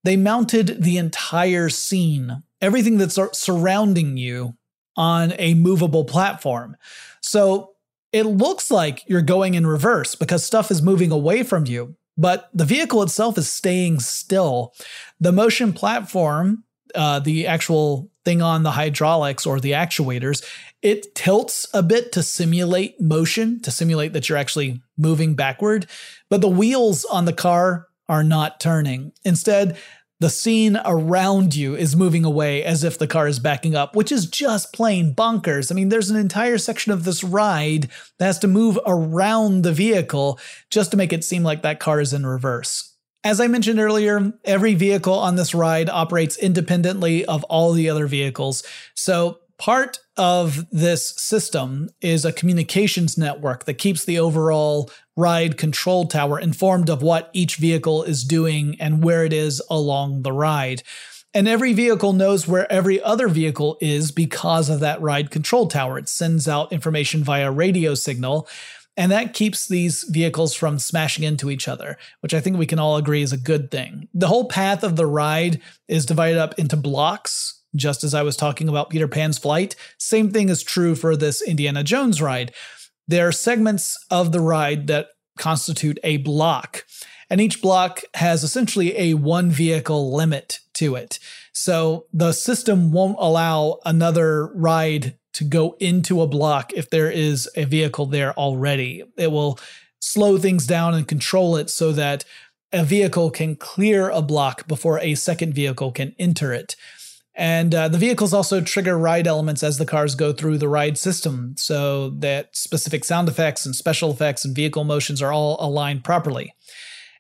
they 0.05 0.17
mounted 0.17 0.83
the 0.83 0.99
entire 0.99 1.71
scene, 1.71 2.43
everything 2.61 2.99
that's 2.99 3.19
surrounding 3.33 4.17
you, 4.17 4.55
on 4.97 5.33
a 5.39 5.55
movable 5.55 6.05
platform. 6.05 6.77
So 7.21 7.73
it 8.13 8.25
looks 8.25 8.71
like 8.71 9.03
you're 9.09 9.23
going 9.23 9.55
in 9.55 9.67
reverse 9.67 10.15
because 10.15 10.45
stuff 10.45 10.71
is 10.71 10.83
moving 10.83 11.11
away 11.11 11.43
from 11.43 11.67
you, 11.67 11.97
but 12.17 12.49
the 12.55 12.65
vehicle 12.65 13.03
itself 13.03 13.37
is 13.37 13.51
staying 13.51 13.99
still. 14.01 14.73
The 15.19 15.33
motion 15.33 15.73
platform 15.73 16.65
uh, 16.95 17.19
the 17.21 17.47
actual 17.47 18.11
thing 18.25 18.43
on 18.43 18.63
the 18.63 18.71
hydraulics 18.73 19.47
or 19.47 19.61
the 19.61 19.73
actuators, 19.73 20.45
it 20.83 21.15
tilts 21.15 21.67
a 21.75 21.83
bit 21.83 22.13
to 22.13 22.23
simulate 22.23 23.01
motion, 23.01 23.61
to 23.63 23.71
simulate 23.71 24.13
that 24.13 24.29
you're 24.29 24.39
actually 24.39 24.81
moving 24.97 25.35
backward. 25.35 25.87
But 26.31 26.41
the 26.41 26.49
wheels 26.49 27.05
on 27.05 27.25
the 27.25 27.33
car 27.33 27.89
are 28.09 28.25
not 28.25 28.61
turning. 28.61 29.13
Instead, 29.25 29.77
the 30.21 30.31
scene 30.31 30.81
around 30.85 31.55
you 31.55 31.75
is 31.75 31.97
moving 31.97 32.25
away 32.25 32.63
as 32.63 32.85
if 32.85 32.99
the 32.99 33.07
car 33.07 33.27
is 33.27 33.39
backing 33.39 33.75
up, 33.75 33.97
which 33.97 34.13
is 34.13 34.27
just 34.27 34.73
plain 34.73 35.15
bonkers. 35.15 35.71
I 35.71 35.75
mean, 35.75 35.89
there's 35.89 36.09
an 36.09 36.17
entire 36.17 36.57
section 36.57 36.93
of 36.93 37.05
this 37.05 37.25
ride 37.25 37.91
that 38.19 38.27
has 38.27 38.39
to 38.39 38.49
move 38.49 38.79
around 38.87 39.63
the 39.63 39.73
vehicle 39.73 40.39
just 40.71 40.93
to 40.93 40.97
make 40.97 41.13
it 41.13 41.25
seem 41.25 41.43
like 41.43 41.63
that 41.63 41.81
car 41.81 42.01
is 42.01 42.13
in 42.13 42.25
reverse. 42.25 42.94
As 43.25 43.41
I 43.41 43.47
mentioned 43.47 43.81
earlier, 43.81 44.35
every 44.45 44.75
vehicle 44.75 45.15
on 45.15 45.37
this 45.37 45.55
ride 45.55 45.89
operates 45.89 46.37
independently 46.37 47.25
of 47.25 47.43
all 47.45 47.73
the 47.73 47.89
other 47.89 48.07
vehicles. 48.07 48.63
So, 48.95 49.39
part 49.57 49.99
of 50.19 50.67
this 50.71 51.15
system 51.17 51.89
is 52.03 52.27
a 52.27 52.33
communications 52.33 53.17
network 53.17 53.65
that 53.65 53.75
keeps 53.75 54.05
the 54.05 54.19
overall 54.19 54.91
ride 55.17 55.57
control 55.57 56.07
tower 56.07 56.39
informed 56.39 56.91
of 56.91 57.01
what 57.01 57.31
each 57.33 57.57
vehicle 57.57 58.03
is 58.03 58.25
doing 58.25 58.77
and 58.79 59.03
where 59.03 59.25
it 59.25 59.33
is 59.33 59.63
along 59.71 60.21
the 60.21 60.33
ride. 60.33 60.83
And 61.33 61.49
every 61.49 61.73
vehicle 61.73 62.13
knows 62.13 62.47
where 62.47 62.71
every 62.71 63.03
other 63.03 63.29
vehicle 63.29 63.79
is 63.81 64.11
because 64.11 64.69
of 64.69 64.81
that 64.81 65.01
ride 65.01 65.31
control 65.31 65.67
tower. 65.67 65.99
It 65.99 66.11
sends 66.11 66.47
out 66.47 66.73
information 66.73 67.25
via 67.25 67.51
radio 67.51 67.95
signal 67.95 68.47
and 68.97 69.11
that 69.11 69.35
keeps 69.35 69.67
these 69.67 70.05
vehicles 70.05 70.55
from 70.55 70.79
smashing 70.79 71.25
into 71.25 71.51
each 71.51 71.67
other, 71.67 71.99
which 72.21 72.35
I 72.35 72.41
think 72.41 72.57
we 72.57 72.67
can 72.67 72.79
all 72.79 72.97
agree 72.97 73.23
is 73.23 73.33
a 73.33 73.37
good 73.37 73.71
thing. 73.71 74.09
The 74.15 74.29
whole 74.29 74.49
path 74.49 74.85
of 74.85 74.97
the 74.97 75.07
ride 75.07 75.61
is 75.89 76.07
divided 76.07 76.39
up 76.39 76.59
into 76.59 76.77
blocks, 76.77 77.63
just 77.75 78.05
as 78.05 78.15
I 78.15 78.23
was 78.23 78.37
talking 78.37 78.69
about 78.69 78.91
Peter 78.91 79.09
Pan's 79.09 79.39
flight. 79.39 79.75
Same 79.99 80.31
thing 80.31 80.49
is 80.49 80.63
true 80.63 80.95
for 80.95 81.17
this 81.17 81.43
Indiana 81.43 81.83
Jones 81.83 82.23
ride. 82.23 82.53
There 83.09 83.27
are 83.27 83.33
segments 83.33 83.99
of 84.11 84.33
the 84.33 84.41
ride 84.41 84.87
that 84.87 85.09
constitute 85.37 85.99
a 86.05 86.19
block, 86.19 86.85
and 87.29 87.41
each 87.41 87.61
block 87.61 88.03
has 88.15 88.45
essentially 88.45 88.97
a 88.97 89.15
one 89.15 89.51
vehicle 89.51 90.15
limit 90.15 90.61
to 90.75 90.95
it. 90.95 91.19
So 91.53 92.07
the 92.13 92.33
system 92.33 92.93
won't 92.93 93.17
allow 93.19 93.81
another 93.85 94.47
ride 94.55 95.19
to 95.35 95.45
go 95.45 95.77
into 95.81 96.23
a 96.23 96.27
block 96.27 96.73
if 96.73 96.91
there 96.91 97.11
is 97.11 97.49
a 97.57 97.65
vehicle 97.65 98.07
there 98.07 98.33
already. 98.39 99.03
It 99.17 99.31
will 99.31 99.59
slow 100.01 100.39
things 100.39 100.67
down 100.67 100.95
and 100.95 101.07
control 101.07 101.57
it 101.57 101.71
so 101.71 101.93
that 101.93 102.25
a 102.73 102.85
vehicle 102.85 103.31
can 103.31 103.57
clear 103.57 104.11
a 104.11 104.21
block 104.21 104.67
before 104.67 104.99
a 105.01 105.15
second 105.15 105.55
vehicle 105.55 105.93
can 105.93 106.15
enter 106.19 106.53
it. 106.53 106.77
And 107.37 107.75
uh, 107.75 107.89
the 107.89 107.99
vehicles 107.99 108.33
also 108.33 108.61
trigger 108.61 108.97
ride 108.97 109.27
elements 109.27 109.63
as 109.63 109.79
the 109.79 109.87
cars 109.87 110.15
go 110.15 110.33
through 110.33 110.59
the 110.59 110.69
ride 110.69 110.97
system 110.97 111.55
so 111.57 112.11
that 112.11 112.57
specific 112.57 113.05
sound 113.05 113.29
effects 113.29 113.67
and 113.67 113.75
special 113.75 114.11
effects 114.11 114.45
and 114.45 114.55
vehicle 114.55 114.85
motions 114.85 115.21
are 115.21 115.33
all 115.33 115.57
aligned 115.59 116.05
properly. 116.05 116.55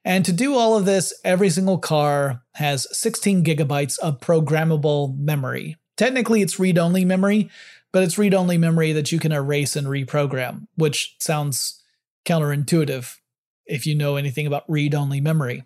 And 0.04 0.24
to 0.24 0.32
do 0.32 0.54
all 0.54 0.76
of 0.76 0.84
this, 0.84 1.14
every 1.24 1.50
single 1.50 1.78
car 1.78 2.42
has 2.54 2.86
16 2.96 3.42
gigabytes 3.42 3.98
of 3.98 4.20
programmable 4.20 5.18
memory. 5.18 5.76
Technically, 5.96 6.42
it's 6.42 6.58
read 6.58 6.78
only 6.78 7.04
memory, 7.04 7.50
but 7.94 8.02
it's 8.02 8.18
read 8.18 8.34
only 8.34 8.58
memory 8.58 8.90
that 8.90 9.12
you 9.12 9.20
can 9.20 9.30
erase 9.30 9.76
and 9.76 9.86
reprogram, 9.86 10.66
which 10.74 11.14
sounds 11.20 11.80
counterintuitive 12.26 13.18
if 13.66 13.86
you 13.86 13.94
know 13.94 14.16
anything 14.16 14.48
about 14.48 14.64
read 14.68 14.96
only 14.96 15.20
memory. 15.20 15.62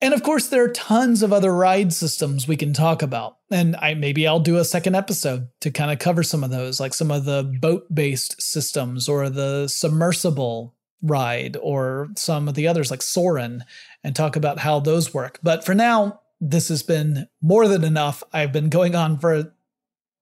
And 0.00 0.12
of 0.12 0.24
course, 0.24 0.48
there 0.48 0.64
are 0.64 0.68
tons 0.68 1.22
of 1.22 1.32
other 1.32 1.54
ride 1.54 1.92
systems 1.92 2.48
we 2.48 2.56
can 2.56 2.72
talk 2.72 3.02
about. 3.02 3.36
And 3.52 3.76
I 3.76 3.94
maybe 3.94 4.26
I'll 4.26 4.40
do 4.40 4.56
a 4.56 4.64
second 4.64 4.96
episode 4.96 5.46
to 5.60 5.70
kind 5.70 5.92
of 5.92 6.00
cover 6.00 6.24
some 6.24 6.42
of 6.42 6.50
those, 6.50 6.80
like 6.80 6.92
some 6.92 7.12
of 7.12 7.24
the 7.24 7.56
boat-based 7.60 8.42
systems 8.42 9.08
or 9.08 9.30
the 9.30 9.68
submersible 9.68 10.74
ride 11.02 11.56
or 11.62 12.08
some 12.16 12.48
of 12.48 12.56
the 12.56 12.66
others 12.66 12.90
like 12.90 13.02
Soarin', 13.02 13.62
and 14.02 14.16
talk 14.16 14.34
about 14.34 14.58
how 14.58 14.80
those 14.80 15.14
work. 15.14 15.38
But 15.40 15.64
for 15.64 15.74
now, 15.74 16.20
this 16.40 16.68
has 16.68 16.82
been 16.82 17.28
more 17.40 17.68
than 17.68 17.84
enough. 17.84 18.24
I've 18.32 18.52
been 18.52 18.70
going 18.70 18.96
on 18.96 19.18
for 19.18 19.53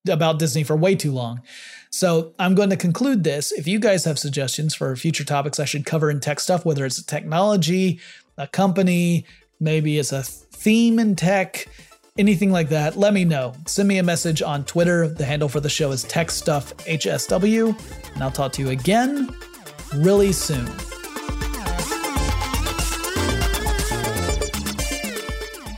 about 0.09 0.39
Disney 0.39 0.65
for 0.65 0.77
way 0.77 0.95
too 0.95 1.13
long. 1.13 1.43
So 1.91 2.35
I'm 2.39 2.55
going 2.55 2.71
to 2.71 2.77
conclude 2.77 3.23
this. 3.23 3.53
If 3.53 3.69
you 3.69 3.79
guys 3.79 4.05
have 4.05 4.19
suggestions 4.19 4.75
for 4.75 4.95
future 4.97 5.25
topics 5.25 5.61
I 5.61 5.65
should 5.65 5.85
cover 5.85 6.11
in 6.11 6.21
tech 6.21 6.41
stuff, 6.41 6.65
whether 6.65 6.87
it's 6.87 7.03
technology, 7.03 8.01
a 8.39 8.47
company, 8.47 9.27
maybe 9.61 9.99
it's 9.99 10.13
a 10.13 10.23
theme 10.23 10.99
in 10.99 11.17
tech, 11.17 11.69
anything 12.19 12.51
like 12.51 12.71
that, 12.71 12.97
let 12.97 13.13
me 13.13 13.25
know. 13.25 13.55
Send 13.67 13.89
me 13.89 13.99
a 13.99 14.03
message 14.03 14.43
on 14.43 14.65
Twitter. 14.65 15.09
The 15.09 15.25
handle 15.25 15.49
for 15.49 15.61
the 15.61 15.69
show 15.69 15.93
is 15.93 16.05
TechStuffHSW, 16.05 18.15
and 18.15 18.23
I'll 18.23 18.31
talk 18.31 18.53
to 18.53 18.63
you 18.63 18.71
again 18.71 19.35
really 19.95 20.33
soon. 20.33 20.69